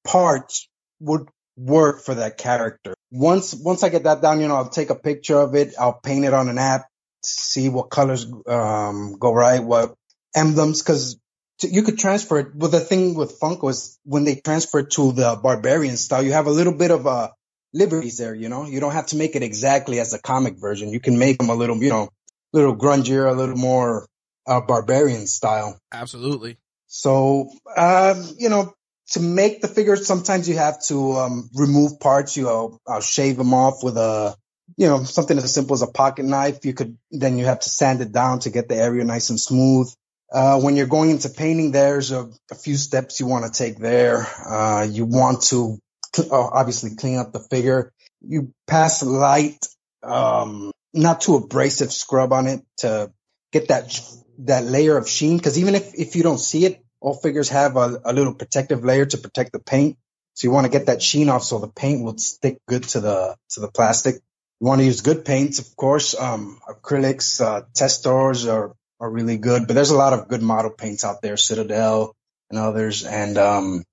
parts 0.04 0.68
would 1.00 1.28
work 1.56 2.02
for 2.02 2.14
that 2.14 2.38
character. 2.38 2.94
Once 3.10 3.54
once 3.54 3.82
I 3.82 3.88
get 3.88 4.04
that 4.04 4.22
down, 4.22 4.40
you 4.40 4.48
know, 4.48 4.56
I'll 4.56 4.68
take 4.68 4.90
a 4.90 4.94
picture 4.94 5.38
of 5.38 5.54
it. 5.54 5.74
I'll 5.78 6.00
paint 6.00 6.24
it 6.24 6.34
on 6.34 6.48
an 6.48 6.58
app, 6.58 6.88
see 7.25 7.68
what 7.68 7.90
colors 7.90 8.26
um, 8.46 9.16
go 9.18 9.32
right, 9.32 9.62
what 9.62 9.94
emblems, 10.34 10.82
because 10.82 11.18
you 11.62 11.82
could 11.82 11.98
transfer 11.98 12.38
it. 12.38 12.58
But 12.58 12.70
the 12.70 12.80
thing 12.80 13.14
with 13.14 13.40
Funko 13.40 13.70
is 13.70 13.98
when 14.04 14.25
they 14.25 14.37
transfer 14.37 14.80
it 14.80 14.90
to 14.92 15.12
the 15.12 15.38
barbarian 15.42 15.96
style, 15.96 16.22
you 16.22 16.32
have 16.32 16.46
a 16.46 16.52
little 16.52 16.75
bit 16.75 16.90
of 16.90 17.06
uh, 17.06 17.30
liberties 17.72 18.18
there. 18.18 18.34
You 18.34 18.48
know, 18.48 18.66
you 18.66 18.80
don't 18.80 18.92
have 18.92 19.06
to 19.06 19.16
make 19.16 19.37
it 19.37 19.42
exactly 19.42 20.00
as 20.00 20.12
the 20.12 20.18
comic 20.18 20.56
version. 20.58 20.90
You 20.90 21.00
can 21.00 21.18
make 21.18 21.38
them 21.38 21.50
a 21.50 21.54
little, 21.54 21.76
you 21.82 21.90
know, 21.90 22.08
little 22.52 22.76
grungier, 22.76 23.28
a 23.28 23.34
little 23.34 23.56
more 23.56 24.06
uh, 24.46 24.60
barbarian 24.60 25.26
style. 25.26 25.78
Absolutely. 25.92 26.58
So, 26.87 27.50
um, 27.76 28.25
you 28.38 28.48
know, 28.48 28.72
to 29.10 29.20
make 29.20 29.60
the 29.60 29.68
figures, 29.68 30.06
sometimes 30.06 30.48
you 30.48 30.56
have 30.56 30.80
to 30.84 31.12
um, 31.12 31.50
remove 31.54 32.00
parts. 32.00 32.37
You 32.37 32.44
know, 32.44 32.78
I'll 32.87 33.00
shave 33.00 33.37
them 33.37 33.52
off 33.52 33.82
with 33.82 33.96
a, 33.96 34.37
you 34.78 34.87
know, 34.87 35.02
something 35.02 35.37
as 35.37 35.52
simple 35.52 35.75
as 35.75 35.82
a 35.82 35.88
pocket 35.88 36.25
knife. 36.25 36.64
You 36.64 36.73
could 36.73 36.97
then 37.11 37.37
you 37.37 37.44
have 37.47 37.61
to 37.61 37.68
sand 37.68 38.00
it 38.00 38.12
down 38.12 38.38
to 38.40 38.50
get 38.50 38.68
the 38.68 38.76
area 38.76 39.04
nice 39.04 39.30
and 39.30 39.40
smooth. 39.40 39.92
Uh, 40.32 40.61
when 40.61 40.76
you're 40.76 40.87
going 40.87 41.11
into 41.11 41.28
painting, 41.30 41.73
there's 41.73 42.12
a, 42.12 42.30
a 42.52 42.54
few 42.54 42.76
steps 42.76 43.18
you 43.18 43.26
want 43.26 43.44
to 43.44 43.50
take 43.50 43.78
there. 43.78 44.26
Uh, 44.47 44.87
you 44.88 45.04
want 45.04 45.42
to 45.42 45.78
cl- 46.14 46.32
uh, 46.32 46.49
obviously 46.52 46.94
clean 46.94 47.18
up 47.18 47.32
the 47.32 47.40
figure. 47.40 47.92
You 48.20 48.54
pass 48.68 49.02
light, 49.02 49.66
um, 50.04 50.70
not 50.94 51.23
too 51.23 51.35
abrasive 51.35 51.92
scrub 51.92 52.32
on 52.32 52.47
it 52.47 52.61
to 52.78 53.11
get 53.52 53.68
that 53.68 54.00
that 54.40 54.64
layer 54.64 54.97
of 54.97 55.08
sheen 55.08 55.38
because 55.38 55.58
even 55.58 55.75
if, 55.75 55.92
if 55.94 56.14
you 56.14 56.23
don't 56.23 56.38
see 56.38 56.64
it, 56.66 56.80
all 57.00 57.14
figures 57.14 57.49
have 57.49 57.76
a, 57.76 58.00
a 58.04 58.12
little 58.12 58.35
protective 58.35 58.85
layer 58.85 59.06
to 59.06 59.18
protect 59.18 59.52
the 59.52 59.58
paint. 59.58 59.99
So 60.35 60.47
you 60.47 60.52
want 60.52 60.66
to 60.66 60.70
get 60.70 60.87
that 60.87 61.02
sheen 61.02 61.28
off 61.30 61.42
so 61.42 61.58
the 61.58 61.66
paint 61.66 62.04
will 62.04 62.16
stick 62.16 62.58
good 62.68 62.85
to 62.85 63.00
the 63.00 63.37
to 63.50 63.61
the 63.61 63.68
plastic. 63.68 64.23
You 64.60 64.66
want 64.66 64.80
to 64.80 64.86
use 64.86 65.02
good 65.02 65.24
paints, 65.24 65.58
of 65.60 65.76
course. 65.76 66.18
Um, 66.18 66.58
acrylics, 66.68 67.40
uh, 67.40 67.62
Testors 67.74 68.46
are 68.46 68.74
are 69.00 69.10
really 69.10 69.36
good, 69.38 69.66
but 69.66 69.74
there's 69.74 69.90
a 69.90 69.96
lot 69.96 70.12
of 70.12 70.28
good 70.28 70.42
model 70.42 70.72
paints 70.72 71.04
out 71.04 71.22
there, 71.22 71.36
Citadel 71.36 72.16
and 72.50 72.58
others. 72.58 73.04
And 73.04 73.38
um, 73.38 73.84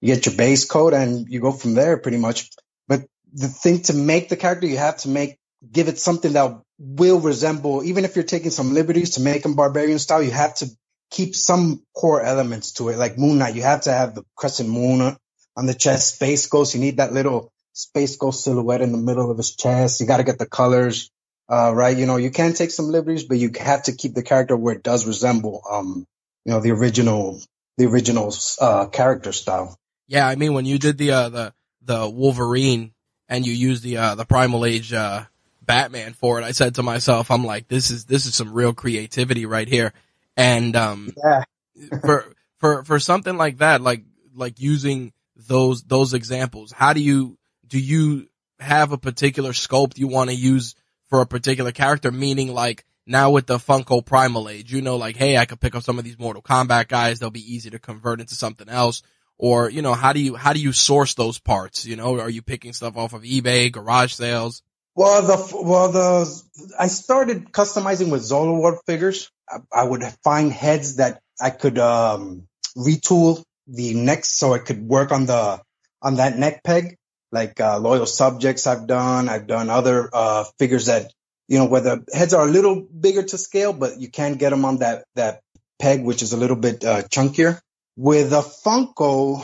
you 0.00 0.14
get 0.14 0.26
your 0.26 0.34
base 0.34 0.66
coat 0.66 0.92
and 0.92 1.26
you 1.28 1.40
go 1.40 1.52
from 1.52 1.74
there 1.74 1.96
pretty 1.96 2.18
much. 2.18 2.50
But 2.86 3.06
the 3.32 3.48
thing 3.48 3.82
to 3.84 3.94
make 3.94 4.28
the 4.28 4.36
character, 4.36 4.66
you 4.66 4.76
have 4.76 4.98
to 4.98 5.08
make 5.08 5.38
give 5.72 5.88
it 5.88 5.98
something 5.98 6.34
that 6.34 6.60
will 6.78 7.20
resemble, 7.20 7.82
even 7.82 8.04
if 8.04 8.14
you're 8.14 8.24
taking 8.24 8.50
some 8.50 8.74
liberties 8.74 9.12
to 9.12 9.20
make 9.20 9.42
them 9.42 9.56
barbarian 9.56 9.98
style, 9.98 10.22
you 10.22 10.30
have 10.30 10.54
to 10.56 10.68
keep 11.10 11.34
some 11.34 11.82
core 11.94 12.22
elements 12.22 12.72
to 12.74 12.88
it. 12.90 12.98
Like 12.98 13.18
Moon 13.18 13.38
Knight, 13.38 13.56
you 13.56 13.62
have 13.62 13.82
to 13.82 13.92
have 13.92 14.14
the 14.14 14.24
crescent 14.36 14.68
moon 14.68 15.16
on 15.56 15.66
the 15.66 15.74
chest. 15.74 16.14
Space 16.16 16.46
Ghost, 16.46 16.74
you 16.74 16.80
need 16.80 16.98
that 16.98 17.12
little 17.12 17.50
Space 17.78 18.16
Ghost 18.16 18.42
silhouette 18.42 18.80
in 18.80 18.90
the 18.90 18.98
middle 18.98 19.30
of 19.30 19.36
his 19.36 19.54
chest. 19.54 20.00
You 20.00 20.06
got 20.06 20.16
to 20.16 20.24
get 20.24 20.36
the 20.36 20.46
colors 20.46 21.12
uh, 21.48 21.72
right. 21.72 21.96
You 21.96 22.06
know, 22.06 22.16
you 22.16 22.32
can 22.32 22.52
take 22.52 22.72
some 22.72 22.86
liberties, 22.86 23.22
but 23.22 23.38
you 23.38 23.52
have 23.60 23.84
to 23.84 23.92
keep 23.92 24.14
the 24.14 24.24
character 24.24 24.56
where 24.56 24.74
it 24.74 24.82
does 24.82 25.06
resemble, 25.06 25.62
um, 25.70 26.04
you 26.44 26.52
know, 26.52 26.58
the 26.58 26.72
original, 26.72 27.40
the 27.76 27.86
original 27.86 28.34
uh, 28.60 28.86
character 28.86 29.30
style. 29.30 29.78
Yeah, 30.08 30.26
I 30.26 30.34
mean, 30.34 30.54
when 30.54 30.64
you 30.64 30.78
did 30.80 30.98
the 30.98 31.12
uh, 31.12 31.28
the 31.28 31.54
the 31.80 32.08
Wolverine 32.08 32.94
and 33.28 33.46
you 33.46 33.52
used 33.52 33.84
the 33.84 33.98
uh, 33.98 34.14
the 34.16 34.24
Primal 34.24 34.64
Age 34.64 34.92
uh, 34.92 35.26
Batman 35.62 36.14
for 36.14 36.40
it, 36.40 36.44
I 36.44 36.50
said 36.50 36.74
to 36.74 36.82
myself, 36.82 37.30
I'm 37.30 37.44
like, 37.44 37.68
this 37.68 37.92
is 37.92 38.06
this 38.06 38.26
is 38.26 38.34
some 38.34 38.52
real 38.52 38.72
creativity 38.72 39.46
right 39.46 39.68
here. 39.68 39.92
And 40.36 40.74
um, 40.74 41.14
yeah. 41.16 41.44
for 42.00 42.34
for 42.58 42.82
for 42.82 42.98
something 42.98 43.36
like 43.36 43.58
that, 43.58 43.82
like 43.82 44.02
like 44.34 44.58
using 44.58 45.12
those 45.36 45.84
those 45.84 46.12
examples, 46.12 46.72
how 46.72 46.92
do 46.92 47.00
you 47.00 47.37
do 47.68 47.78
you 47.78 48.28
have 48.60 48.92
a 48.92 48.98
particular 48.98 49.52
sculpt 49.52 49.98
you 49.98 50.08
want 50.08 50.30
to 50.30 50.36
use 50.36 50.74
for 51.08 51.20
a 51.20 51.26
particular 51.26 51.72
character? 51.72 52.10
Meaning, 52.10 52.52
like 52.52 52.84
now 53.06 53.30
with 53.30 53.46
the 53.46 53.58
Funko 53.58 54.04
Primal 54.04 54.48
Age, 54.48 54.72
you 54.72 54.82
know, 54.82 54.96
like 54.96 55.16
hey, 55.16 55.36
I 55.36 55.44
could 55.44 55.60
pick 55.60 55.74
up 55.74 55.82
some 55.82 55.98
of 55.98 56.04
these 56.04 56.18
Mortal 56.18 56.42
Kombat 56.42 56.88
guys; 56.88 57.18
they'll 57.18 57.30
be 57.30 57.54
easy 57.54 57.70
to 57.70 57.78
convert 57.78 58.20
into 58.20 58.34
something 58.34 58.68
else. 58.68 59.02
Or 59.38 59.70
you 59.70 59.82
know, 59.82 59.94
how 59.94 60.12
do 60.12 60.20
you 60.20 60.34
how 60.34 60.52
do 60.52 60.60
you 60.60 60.72
source 60.72 61.14
those 61.14 61.38
parts? 61.38 61.86
You 61.86 61.96
know, 61.96 62.18
are 62.18 62.30
you 62.30 62.42
picking 62.42 62.72
stuff 62.72 62.96
off 62.96 63.12
of 63.12 63.22
eBay, 63.22 63.70
garage 63.70 64.12
sales? 64.12 64.62
Well, 64.96 65.22
the 65.22 65.56
well 65.62 65.92
the 65.92 66.42
I 66.76 66.88
started 66.88 67.52
customizing 67.52 68.10
with 68.10 68.22
Zolo 68.22 68.76
figures. 68.84 69.30
I, 69.48 69.58
I, 69.72 69.84
would 69.84 70.02
find 70.24 70.52
heads 70.52 70.96
that 70.96 71.20
I 71.40 71.50
could 71.50 71.78
um, 71.78 72.48
retool 72.76 73.44
the 73.68 73.94
neck 73.94 74.24
so 74.24 74.54
it 74.54 74.64
could 74.64 74.82
work 74.82 75.12
on 75.12 75.26
the 75.26 75.62
on 76.02 76.16
that 76.16 76.36
neck 76.36 76.64
peg. 76.64 76.97
Like 77.30 77.60
uh, 77.60 77.78
loyal 77.78 78.06
subjects, 78.06 78.66
I've 78.66 78.86
done. 78.86 79.28
I've 79.28 79.46
done 79.46 79.70
other 79.70 80.08
uh, 80.12 80.44
figures 80.58 80.86
that 80.86 81.12
you 81.46 81.58
know 81.58 81.66
where 81.66 81.80
the 81.80 82.04
heads 82.12 82.34
are 82.34 82.46
a 82.46 82.50
little 82.50 82.80
bigger 82.80 83.22
to 83.22 83.38
scale, 83.38 83.72
but 83.72 84.00
you 84.00 84.10
can 84.10 84.34
get 84.34 84.50
them 84.50 84.64
on 84.64 84.78
that 84.78 85.04
that 85.14 85.42
peg, 85.78 86.04
which 86.04 86.22
is 86.22 86.32
a 86.32 86.36
little 86.36 86.56
bit 86.56 86.84
uh, 86.84 87.02
chunkier. 87.02 87.60
With 87.96 88.32
a 88.32 88.42
Funko, 88.42 89.42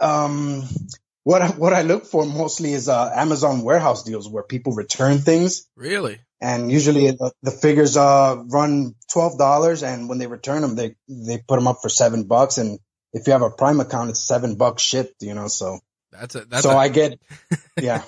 um, 0.00 0.64
what 1.22 1.42
I, 1.42 1.48
what 1.48 1.74
I 1.74 1.82
look 1.82 2.06
for 2.06 2.24
mostly 2.24 2.72
is 2.72 2.88
uh, 2.88 3.12
Amazon 3.14 3.62
warehouse 3.62 4.04
deals 4.04 4.28
where 4.28 4.42
people 4.42 4.72
return 4.72 5.18
things. 5.18 5.68
Really? 5.76 6.18
And 6.40 6.72
usually 6.72 7.10
the, 7.10 7.32
the 7.42 7.50
figures 7.50 7.96
uh, 7.96 8.42
run 8.46 8.94
twelve 9.12 9.38
dollars, 9.38 9.82
and 9.82 10.08
when 10.08 10.18
they 10.18 10.26
return 10.26 10.62
them, 10.62 10.76
they 10.76 10.96
they 11.08 11.38
put 11.46 11.56
them 11.56 11.68
up 11.68 11.78
for 11.82 11.90
seven 11.90 12.24
bucks. 12.24 12.56
And 12.56 12.78
if 13.12 13.26
you 13.26 13.34
have 13.34 13.42
a 13.42 13.50
Prime 13.50 13.80
account, 13.80 14.10
it's 14.10 14.26
seven 14.26 14.56
bucks 14.56 14.82
shipped. 14.82 15.22
You 15.22 15.34
know, 15.34 15.48
so 15.48 15.80
that's 16.12 16.34
a 16.34 16.44
that's 16.44 16.62
so 16.62 16.70
a, 16.70 16.76
I 16.76 16.88
get 16.88 17.20
yeah. 17.80 18.02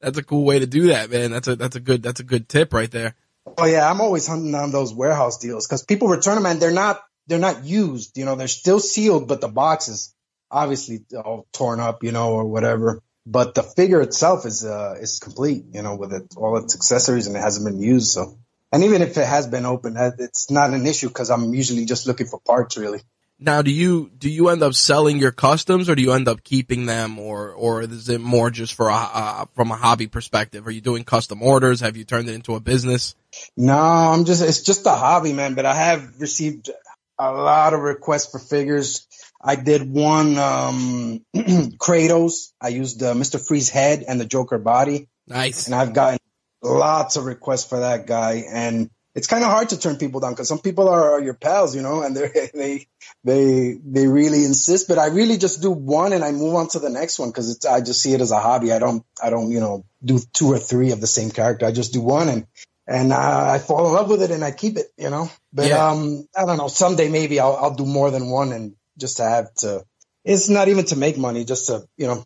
that's 0.00 0.18
a 0.18 0.22
cool 0.22 0.44
way 0.44 0.58
to 0.58 0.66
do 0.66 0.88
that, 0.88 1.10
man. 1.10 1.30
That's 1.30 1.48
a 1.48 1.56
that's 1.56 1.76
a 1.76 1.80
good 1.80 2.02
that's 2.02 2.20
a 2.20 2.24
good 2.24 2.48
tip 2.48 2.72
right 2.72 2.90
there. 2.90 3.14
Oh 3.56 3.64
yeah, 3.64 3.88
I'm 3.88 4.00
always 4.00 4.26
hunting 4.26 4.54
on 4.54 4.72
those 4.72 4.92
warehouse 4.92 5.38
deals 5.38 5.66
because 5.66 5.84
people 5.84 6.08
return 6.08 6.34
them 6.34 6.46
and 6.46 6.60
they're 6.60 6.72
not 6.72 7.00
they're 7.26 7.38
not 7.38 7.64
used. 7.64 8.18
You 8.18 8.24
know, 8.24 8.34
they're 8.34 8.48
still 8.48 8.80
sealed, 8.80 9.28
but 9.28 9.40
the 9.40 9.48
boxes 9.48 10.14
obviously 10.50 11.04
all 11.16 11.46
torn 11.52 11.80
up, 11.80 12.04
you 12.04 12.12
know, 12.12 12.32
or 12.32 12.44
whatever. 12.44 13.02
But 13.24 13.54
the 13.54 13.62
figure 13.62 14.00
itself 14.00 14.46
is 14.46 14.64
uh 14.64 14.96
is 15.00 15.18
complete, 15.18 15.64
you 15.72 15.82
know, 15.82 15.96
with 15.96 16.12
it, 16.12 16.34
all 16.36 16.56
its 16.58 16.76
accessories 16.76 17.26
and 17.26 17.36
it 17.36 17.40
hasn't 17.40 17.66
been 17.66 17.80
used. 17.80 18.08
So, 18.08 18.38
and 18.72 18.84
even 18.84 19.02
if 19.02 19.16
it 19.16 19.26
has 19.26 19.46
been 19.46 19.66
opened, 19.66 19.96
it's 20.18 20.50
not 20.50 20.72
an 20.72 20.86
issue 20.86 21.08
because 21.08 21.30
I'm 21.30 21.54
usually 21.54 21.86
just 21.86 22.06
looking 22.06 22.26
for 22.26 22.40
parts, 22.40 22.76
really. 22.76 23.00
Now, 23.38 23.60
do 23.60 23.70
you 23.70 24.10
do 24.16 24.30
you 24.30 24.48
end 24.48 24.62
up 24.62 24.72
selling 24.72 25.18
your 25.18 25.32
customs, 25.32 25.90
or 25.90 25.94
do 25.94 26.02
you 26.02 26.12
end 26.12 26.26
up 26.26 26.42
keeping 26.42 26.86
them, 26.86 27.18
or 27.18 27.52
or 27.52 27.82
is 27.82 28.08
it 28.08 28.20
more 28.20 28.50
just 28.50 28.72
for 28.72 28.88
a 28.88 28.94
uh, 28.94 29.44
from 29.54 29.70
a 29.70 29.76
hobby 29.76 30.06
perspective? 30.06 30.66
Are 30.66 30.70
you 30.70 30.80
doing 30.80 31.04
custom 31.04 31.42
orders? 31.42 31.80
Have 31.80 31.98
you 31.98 32.04
turned 32.04 32.30
it 32.30 32.34
into 32.34 32.54
a 32.54 32.60
business? 32.60 33.14
No, 33.56 33.76
I'm 33.76 34.24
just 34.24 34.42
it's 34.42 34.62
just 34.62 34.86
a 34.86 34.94
hobby, 34.94 35.34
man. 35.34 35.54
But 35.54 35.66
I 35.66 35.74
have 35.74 36.18
received 36.18 36.70
a 37.18 37.30
lot 37.30 37.74
of 37.74 37.80
requests 37.80 38.30
for 38.30 38.38
figures. 38.38 39.06
I 39.42 39.56
did 39.56 39.88
one 39.88 40.38
um, 40.38 41.24
Kratos. 41.36 42.52
I 42.60 42.68
used 42.68 43.02
uh, 43.02 43.14
Mr. 43.14 43.40
Freeze 43.44 43.68
head 43.68 44.04
and 44.06 44.18
the 44.20 44.24
Joker 44.24 44.58
body. 44.58 45.08
Nice. 45.26 45.66
And 45.66 45.74
I've 45.74 45.92
gotten 45.92 46.18
lots 46.62 47.16
of 47.16 47.24
requests 47.24 47.66
for 47.66 47.80
that 47.80 48.06
guy. 48.06 48.44
And 48.50 48.90
it's 49.16 49.26
kind 49.26 49.42
of 49.42 49.50
hard 49.50 49.70
to 49.70 49.80
turn 49.80 49.96
people 49.96 50.20
down 50.20 50.32
because 50.32 50.46
some 50.46 50.58
people 50.58 50.90
are 50.90 51.18
your 51.18 51.32
pals, 51.32 51.74
you 51.74 51.80
know, 51.80 52.02
and 52.02 52.14
they 52.14 52.50
they 52.54 52.86
they 53.24 53.78
they 53.82 54.06
really 54.06 54.44
insist. 54.44 54.88
But 54.88 54.98
I 54.98 55.06
really 55.06 55.38
just 55.38 55.62
do 55.62 55.70
one 55.70 56.12
and 56.12 56.22
I 56.22 56.32
move 56.32 56.54
on 56.54 56.68
to 56.68 56.78
the 56.78 56.90
next 56.90 57.18
one 57.18 57.30
because 57.30 57.64
I 57.64 57.80
just 57.80 58.02
see 58.02 58.12
it 58.12 58.20
as 58.20 58.30
a 58.30 58.38
hobby. 58.38 58.72
I 58.72 58.78
don't 58.78 59.04
I 59.20 59.30
don't 59.30 59.50
you 59.50 59.60
know 59.60 59.86
do 60.04 60.20
two 60.34 60.52
or 60.52 60.58
three 60.58 60.92
of 60.92 61.00
the 61.00 61.06
same 61.06 61.30
character. 61.30 61.64
I 61.64 61.72
just 61.72 61.94
do 61.94 62.02
one 62.02 62.28
and 62.28 62.46
and 62.86 63.12
uh, 63.12 63.50
I 63.54 63.58
fall 63.58 63.88
in 63.88 63.94
love 63.94 64.10
with 64.10 64.22
it 64.22 64.30
and 64.30 64.44
I 64.44 64.50
keep 64.52 64.76
it, 64.76 64.86
you 64.98 65.08
know. 65.08 65.30
But 65.50 65.68
yeah. 65.68 65.88
um, 65.88 66.28
I 66.36 66.44
don't 66.44 66.58
know. 66.58 66.68
Someday 66.68 67.08
maybe 67.08 67.40
I'll 67.40 67.56
I'll 67.56 67.74
do 67.74 67.86
more 67.86 68.10
than 68.10 68.28
one 68.28 68.52
and 68.52 68.74
just 68.98 69.16
to 69.16 69.24
have 69.24 69.52
to. 69.54 69.84
It's 70.24 70.50
not 70.50 70.68
even 70.68 70.84
to 70.86 70.96
make 70.96 71.16
money, 71.16 71.46
just 71.46 71.68
to 71.68 71.86
you 71.96 72.06
know 72.06 72.22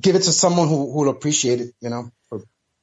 give 0.00 0.14
it 0.14 0.22
to 0.22 0.32
someone 0.32 0.68
who 0.68 0.92
who'll 0.92 1.08
appreciate 1.08 1.60
it, 1.60 1.74
you 1.80 1.90
know. 1.90 2.12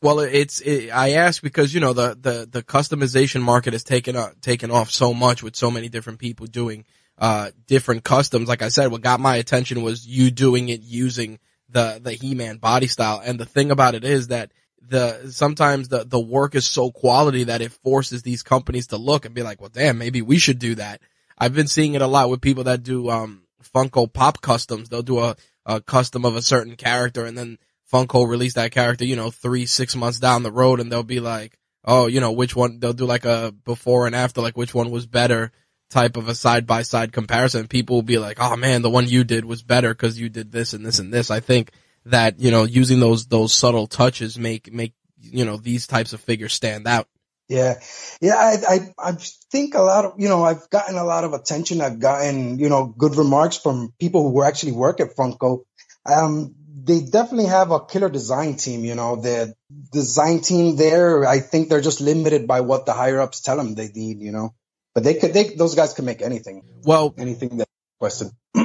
Well, 0.05 0.19
it's 0.19 0.61
it, 0.61 0.91
I 0.91 1.13
ask 1.13 1.41
because 1.41 1.73
you 1.73 1.79
know 1.79 1.93
the 1.93 2.15
the 2.21 2.47
the 2.47 2.61
customization 2.61 3.41
market 3.41 3.73
has 3.73 3.83
taken 3.83 4.15
uh, 4.15 4.33
taken 4.39 4.69
off 4.69 4.91
so 4.91 5.15
much 5.15 5.41
with 5.41 5.55
so 5.55 5.71
many 5.71 5.89
different 5.89 6.19
people 6.19 6.45
doing 6.45 6.85
uh 7.17 7.49
different 7.65 8.03
customs. 8.03 8.47
Like 8.47 8.61
I 8.61 8.69
said, 8.69 8.91
what 8.91 9.01
got 9.01 9.19
my 9.19 9.37
attention 9.37 9.81
was 9.81 10.05
you 10.05 10.29
doing 10.29 10.69
it 10.69 10.81
using 10.83 11.39
the 11.69 11.99
the 11.99 12.11
He-Man 12.11 12.57
body 12.57 12.85
style. 12.85 13.19
And 13.25 13.39
the 13.39 13.47
thing 13.47 13.71
about 13.71 13.95
it 13.95 14.03
is 14.03 14.27
that 14.27 14.51
the 14.79 15.31
sometimes 15.31 15.87
the 15.87 16.03
the 16.03 16.19
work 16.19 16.53
is 16.53 16.67
so 16.67 16.91
quality 16.91 17.45
that 17.45 17.61
it 17.61 17.71
forces 17.71 18.21
these 18.21 18.43
companies 18.43 18.85
to 18.87 18.97
look 18.97 19.25
and 19.25 19.33
be 19.33 19.41
like, 19.41 19.59
well, 19.59 19.71
damn, 19.73 19.97
maybe 19.97 20.21
we 20.21 20.37
should 20.37 20.59
do 20.59 20.75
that. 20.75 21.01
I've 21.35 21.55
been 21.55 21.67
seeing 21.67 21.95
it 21.95 22.03
a 22.03 22.07
lot 22.07 22.29
with 22.29 22.41
people 22.41 22.65
that 22.65 22.83
do 22.83 23.09
um 23.09 23.41
Funko 23.73 24.13
Pop 24.13 24.39
customs. 24.39 24.87
They'll 24.87 25.01
do 25.01 25.17
a, 25.17 25.35
a 25.65 25.81
custom 25.81 26.25
of 26.25 26.35
a 26.35 26.43
certain 26.43 26.75
character 26.75 27.25
and 27.25 27.35
then 27.35 27.57
Funko 27.95 28.27
release 28.27 28.55
that 28.55 28.71
character, 28.71 29.05
you 29.05 29.15
know, 29.15 29.31
three, 29.31 29.65
six 29.65 29.95
months 29.95 30.19
down 30.19 30.43
the 30.43 30.51
road 30.51 30.79
and 30.79 30.91
they'll 30.91 31.03
be 31.03 31.21
like, 31.21 31.57
oh, 31.85 32.07
you 32.07 32.19
know, 32.19 32.33
which 32.33 32.55
one, 32.55 32.79
they'll 32.79 32.93
do 32.93 33.05
like 33.05 33.25
a 33.25 33.53
before 33.63 34.05
and 34.05 34.15
after, 34.15 34.41
like 34.41 34.57
which 34.57 34.73
one 34.73 34.91
was 34.91 35.05
better 35.05 35.51
type 35.89 36.17
of 36.17 36.27
a 36.27 36.35
side 36.35 36.67
by 36.67 36.81
side 36.81 37.13
comparison. 37.13 37.67
People 37.67 37.97
will 37.97 38.03
be 38.03 38.17
like, 38.17 38.37
oh 38.41 38.57
man, 38.57 38.81
the 38.81 38.89
one 38.89 39.07
you 39.07 39.23
did 39.23 39.45
was 39.45 39.63
better 39.63 39.93
because 39.93 40.19
you 40.19 40.29
did 40.29 40.51
this 40.51 40.73
and 40.73 40.85
this 40.85 40.99
and 40.99 41.13
this. 41.13 41.31
I 41.31 41.39
think 41.39 41.71
that, 42.05 42.39
you 42.39 42.51
know, 42.51 42.63
using 42.63 42.99
those, 42.99 43.27
those 43.27 43.53
subtle 43.53 43.87
touches 43.87 44.37
make, 44.37 44.73
make, 44.73 44.93
you 45.21 45.45
know, 45.45 45.57
these 45.57 45.87
types 45.87 46.11
of 46.11 46.19
figures 46.19 46.53
stand 46.53 46.87
out. 46.87 47.07
Yeah. 47.47 47.75
Yeah. 48.19 48.35
I, 48.35 48.57
I, 48.67 48.93
I 48.97 49.11
think 49.51 49.75
a 49.75 49.81
lot 49.81 50.05
of, 50.05 50.13
you 50.17 50.27
know, 50.27 50.43
I've 50.43 50.69
gotten 50.69 50.97
a 50.97 51.03
lot 51.03 51.23
of 51.23 51.33
attention. 51.33 51.79
I've 51.79 51.99
gotten, 51.99 52.59
you 52.59 52.69
know, 52.69 52.87
good 52.87 53.15
remarks 53.15 53.57
from 53.57 53.93
people 53.99 54.31
who 54.31 54.43
actually 54.43 54.73
work 54.73 54.99
at 54.99 55.15
Funko. 55.15 55.63
Um, 56.05 56.55
they 56.85 57.01
definitely 57.01 57.47
have 57.47 57.71
a 57.71 57.83
killer 57.83 58.09
design 58.09 58.55
team. 58.55 58.85
You 58.85 58.95
know, 58.95 59.15
the 59.15 59.55
design 59.91 60.41
team 60.41 60.75
there, 60.75 61.25
I 61.25 61.39
think 61.39 61.69
they're 61.69 61.81
just 61.81 62.01
limited 62.01 62.47
by 62.47 62.61
what 62.61 62.85
the 62.85 62.93
higher 62.93 63.19
ups 63.19 63.41
tell 63.41 63.57
them 63.57 63.75
they 63.75 63.87
need. 63.87 64.21
You 64.21 64.31
know, 64.31 64.53
but 64.93 65.03
they 65.03 65.15
could, 65.15 65.33
they 65.33 65.55
those 65.55 65.75
guys 65.75 65.93
can 65.93 66.05
make 66.05 66.21
anything. 66.21 66.63
Well, 66.83 67.13
anything 67.17 67.57
that 67.57 67.67
requested. 67.99 68.31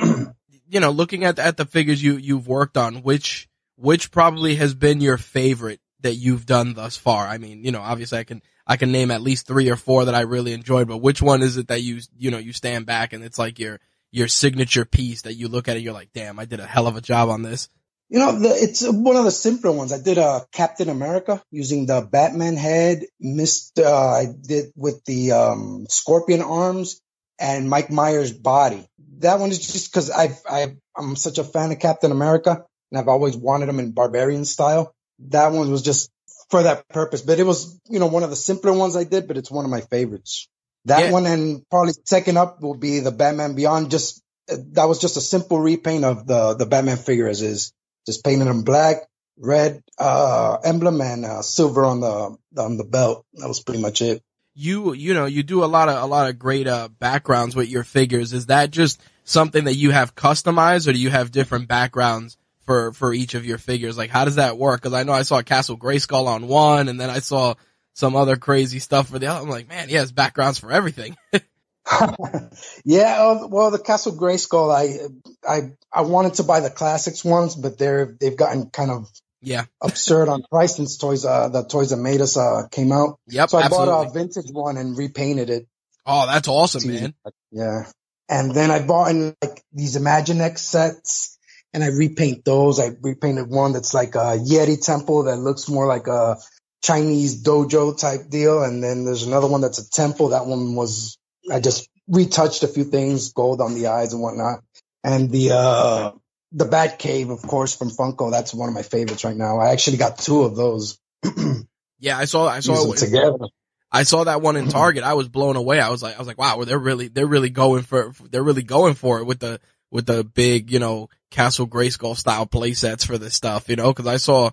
you 0.68 0.80
know, 0.80 0.90
looking 0.90 1.24
at 1.24 1.38
at 1.38 1.56
the 1.56 1.64
figures 1.64 2.02
you 2.02 2.16
you've 2.16 2.46
worked 2.46 2.76
on, 2.76 3.02
which 3.02 3.48
which 3.76 4.10
probably 4.10 4.56
has 4.56 4.74
been 4.74 5.00
your 5.00 5.16
favorite 5.16 5.80
that 6.00 6.14
you've 6.14 6.46
done 6.46 6.74
thus 6.74 6.96
far? 6.96 7.26
I 7.26 7.38
mean, 7.38 7.64
you 7.64 7.72
know, 7.72 7.80
obviously 7.80 8.18
I 8.18 8.24
can 8.24 8.42
I 8.66 8.76
can 8.76 8.92
name 8.92 9.10
at 9.10 9.22
least 9.22 9.46
three 9.46 9.70
or 9.70 9.76
four 9.76 10.04
that 10.04 10.14
I 10.14 10.20
really 10.20 10.52
enjoyed, 10.52 10.88
but 10.88 10.98
which 10.98 11.22
one 11.22 11.42
is 11.42 11.56
it 11.56 11.68
that 11.68 11.82
you 11.82 12.00
you 12.18 12.30
know 12.30 12.38
you 12.38 12.52
stand 12.52 12.86
back 12.86 13.12
and 13.12 13.24
it's 13.24 13.38
like 13.38 13.58
your 13.58 13.80
your 14.12 14.28
signature 14.28 14.84
piece 14.84 15.22
that 15.22 15.34
you 15.34 15.48
look 15.48 15.68
at 15.68 15.76
it, 15.76 15.80
you're 15.80 15.94
like, 15.94 16.12
damn, 16.12 16.38
I 16.38 16.44
did 16.44 16.60
a 16.60 16.66
hell 16.66 16.86
of 16.86 16.96
a 16.96 17.00
job 17.00 17.28
on 17.28 17.42
this. 17.42 17.68
You 18.10 18.18
know, 18.18 18.40
the, 18.40 18.48
it's 18.48 18.82
one 18.82 19.14
of 19.14 19.24
the 19.24 19.30
simpler 19.30 19.70
ones. 19.70 19.92
I 19.92 20.00
did 20.00 20.18
a 20.18 20.24
uh, 20.24 20.40
Captain 20.50 20.88
America 20.88 21.40
using 21.52 21.86
the 21.86 22.00
Batman 22.00 22.56
head. 22.56 23.04
Missed. 23.20 23.78
Uh, 23.78 23.88
I 23.88 24.26
did 24.26 24.72
with 24.74 25.04
the 25.04 25.30
um, 25.30 25.86
Scorpion 25.88 26.42
arms 26.42 27.00
and 27.38 27.70
Mike 27.70 27.88
Myers 27.88 28.32
body. 28.32 28.84
That 29.18 29.38
one 29.38 29.50
is 29.50 29.60
just 29.60 29.92
because 29.92 30.10
I 30.10 30.36
I 30.48 30.76
I'm 30.96 31.14
such 31.14 31.38
a 31.38 31.44
fan 31.44 31.70
of 31.70 31.78
Captain 31.78 32.10
America 32.10 32.64
and 32.90 32.98
I've 32.98 33.06
always 33.06 33.36
wanted 33.36 33.68
him 33.68 33.78
in 33.78 33.92
barbarian 33.92 34.44
style. 34.44 34.92
That 35.28 35.52
one 35.52 35.70
was 35.70 35.82
just 35.82 36.10
for 36.50 36.64
that 36.64 36.88
purpose. 36.88 37.22
But 37.22 37.38
it 37.38 37.44
was 37.44 37.78
you 37.88 38.00
know 38.00 38.08
one 38.08 38.24
of 38.24 38.30
the 38.30 38.36
simpler 38.36 38.72
ones 38.72 38.96
I 38.96 39.04
did, 39.04 39.28
but 39.28 39.36
it's 39.36 39.52
one 39.52 39.64
of 39.64 39.70
my 39.70 39.82
favorites. 39.82 40.48
That 40.86 41.06
yeah. 41.06 41.12
one 41.12 41.26
and 41.26 41.62
probably 41.70 41.92
second 42.04 42.38
up 42.38 42.60
will 42.60 42.76
be 42.76 42.98
the 42.98 43.12
Batman 43.12 43.54
Beyond. 43.54 43.92
Just 43.92 44.20
that 44.48 44.86
was 44.86 44.98
just 44.98 45.16
a 45.16 45.20
simple 45.20 45.60
repaint 45.60 46.04
of 46.04 46.26
the 46.26 46.54
the 46.54 46.66
Batman 46.66 46.96
figure 46.96 47.28
as 47.28 47.40
is 47.40 47.72
just 48.10 48.24
painted 48.24 48.46
them 48.46 48.62
black, 48.62 48.96
red 49.38 49.82
uh, 49.98 50.58
emblem, 50.64 51.00
and 51.00 51.24
uh, 51.24 51.42
silver 51.42 51.84
on 51.84 52.00
the 52.00 52.36
on 52.60 52.76
the 52.76 52.84
belt. 52.84 53.24
That 53.34 53.48
was 53.48 53.62
pretty 53.62 53.80
much 53.80 54.02
it. 54.02 54.22
You 54.54 54.92
you 54.92 55.14
know 55.14 55.26
you 55.26 55.42
do 55.42 55.64
a 55.64 55.66
lot 55.66 55.88
of 55.88 56.02
a 56.02 56.06
lot 56.06 56.28
of 56.28 56.38
great 56.38 56.66
uh, 56.66 56.88
backgrounds 56.88 57.54
with 57.54 57.68
your 57.68 57.84
figures. 57.84 58.32
Is 58.32 58.46
that 58.46 58.70
just 58.70 59.00
something 59.24 59.64
that 59.64 59.76
you 59.76 59.92
have 59.92 60.14
customized, 60.14 60.88
or 60.88 60.92
do 60.92 60.98
you 60.98 61.10
have 61.10 61.30
different 61.30 61.68
backgrounds 61.68 62.36
for 62.66 62.92
for 62.92 63.14
each 63.14 63.34
of 63.34 63.46
your 63.46 63.58
figures? 63.58 63.96
Like 63.96 64.10
how 64.10 64.24
does 64.24 64.36
that 64.36 64.58
work? 64.58 64.80
Because 64.80 64.94
I 64.94 65.04
know 65.04 65.12
I 65.12 65.22
saw 65.22 65.42
Castle 65.42 65.78
Grayskull 65.78 66.26
on 66.26 66.48
one, 66.48 66.88
and 66.88 67.00
then 67.00 67.10
I 67.10 67.20
saw 67.20 67.54
some 67.94 68.16
other 68.16 68.36
crazy 68.36 68.80
stuff 68.80 69.08
for 69.08 69.18
the 69.18 69.26
other. 69.26 69.40
I'm 69.40 69.48
like, 69.48 69.68
man, 69.68 69.88
he 69.88 69.94
has 69.94 70.12
backgrounds 70.12 70.58
for 70.58 70.72
everything. 70.72 71.16
yeah, 72.84 73.22
uh, 73.22 73.46
well, 73.48 73.70
the 73.70 73.78
Castle 73.78 74.12
Grayskull, 74.12 74.72
I, 74.72 75.08
I, 75.48 75.72
I 75.92 76.02
wanted 76.02 76.34
to 76.34 76.44
buy 76.44 76.60
the 76.60 76.70
classics 76.70 77.24
ones, 77.24 77.56
but 77.56 77.78
they're 77.78 78.16
they've 78.20 78.36
gotten 78.36 78.70
kind 78.70 78.90
of 78.90 79.08
yeah 79.42 79.64
absurd 79.82 80.28
on 80.28 80.42
price 80.50 80.76
since 80.76 80.98
toys 80.98 81.24
uh 81.24 81.48
the 81.48 81.64
toys 81.64 81.90
that 81.90 81.96
made 81.96 82.20
us 82.20 82.36
uh 82.36 82.68
came 82.70 82.92
out. 82.92 83.18
Yep, 83.28 83.50
so 83.50 83.58
I 83.58 83.62
absolutely. 83.62 83.86
bought 83.94 84.06
a 84.06 84.10
vintage 84.10 84.50
one 84.52 84.76
and 84.76 84.96
repainted 84.96 85.50
it. 85.50 85.66
Oh, 86.06 86.26
that's 86.26 86.48
awesome, 86.48 86.90
man. 86.90 87.14
Yeah, 87.50 87.84
and 88.28 88.54
then 88.54 88.70
I 88.70 88.80
bought 88.80 89.10
in 89.10 89.34
like 89.42 89.62
these 89.72 89.96
Imaginext 89.96 90.58
sets, 90.58 91.38
and 91.72 91.82
I 91.82 91.88
repaint 91.88 92.44
those. 92.44 92.78
I 92.78 92.90
repainted 93.00 93.48
one 93.48 93.72
that's 93.72 93.94
like 93.94 94.14
a 94.14 94.38
Yeti 94.38 94.82
temple 94.84 95.24
that 95.24 95.36
looks 95.36 95.68
more 95.68 95.86
like 95.86 96.06
a 96.06 96.36
Chinese 96.82 97.42
dojo 97.42 97.98
type 97.98 98.28
deal, 98.28 98.62
and 98.62 98.82
then 98.82 99.04
there's 99.04 99.24
another 99.24 99.48
one 99.48 99.60
that's 99.60 99.78
a 99.78 99.90
temple. 99.90 100.28
That 100.28 100.46
one 100.46 100.74
was 100.74 101.18
I 101.50 101.60
just 101.60 101.88
retouched 102.08 102.62
a 102.62 102.68
few 102.68 102.84
things, 102.84 103.32
gold 103.32 103.60
on 103.60 103.74
the 103.74 103.88
eyes 103.88 104.12
and 104.12 104.22
whatnot. 104.22 104.62
And 105.02 105.30
the 105.30 105.52
uh 105.52 106.12
the 106.52 106.64
Bat 106.64 106.98
Cave, 106.98 107.30
of 107.30 107.42
course, 107.42 107.76
from 107.76 107.90
Funko. 107.90 108.30
That's 108.30 108.52
one 108.52 108.68
of 108.68 108.74
my 108.74 108.82
favorites 108.82 109.24
right 109.24 109.36
now. 109.36 109.58
I 109.58 109.70
actually 109.70 109.98
got 109.98 110.18
two 110.18 110.42
of 110.42 110.56
those. 110.56 110.98
yeah, 111.98 112.18
I 112.18 112.24
saw. 112.24 112.48
I 112.48 112.60
saw 112.60 112.92
it 112.92 112.98
together. 112.98 113.46
I 113.92 114.04
saw 114.04 114.24
that 114.24 114.42
one 114.42 114.56
in 114.56 114.68
Target. 114.70 115.04
I 115.04 115.14
was 115.14 115.28
blown 115.28 115.56
away. 115.56 115.80
I 115.80 115.90
was 115.90 116.02
like, 116.02 116.16
I 116.16 116.18
was 116.18 116.28
like, 116.28 116.38
wow, 116.38 116.62
they're 116.64 116.78
really, 116.78 117.08
they're 117.08 117.26
really 117.26 117.50
going 117.50 117.82
for, 117.82 118.12
they're 118.30 118.42
really 118.42 118.62
going 118.62 118.94
for 118.94 119.18
it 119.18 119.24
with 119.24 119.40
the, 119.40 119.60
with 119.90 120.06
the 120.06 120.24
big, 120.24 120.70
you 120.70 120.78
know, 120.78 121.08
Castle 121.30 121.66
Grayskull 121.66 122.16
style 122.16 122.46
play 122.46 122.74
sets 122.74 123.04
for 123.04 123.18
this 123.18 123.34
stuff, 123.34 123.68
you 123.68 123.76
know, 123.76 123.92
cause 123.92 124.06
I 124.06 124.16
saw 124.16 124.50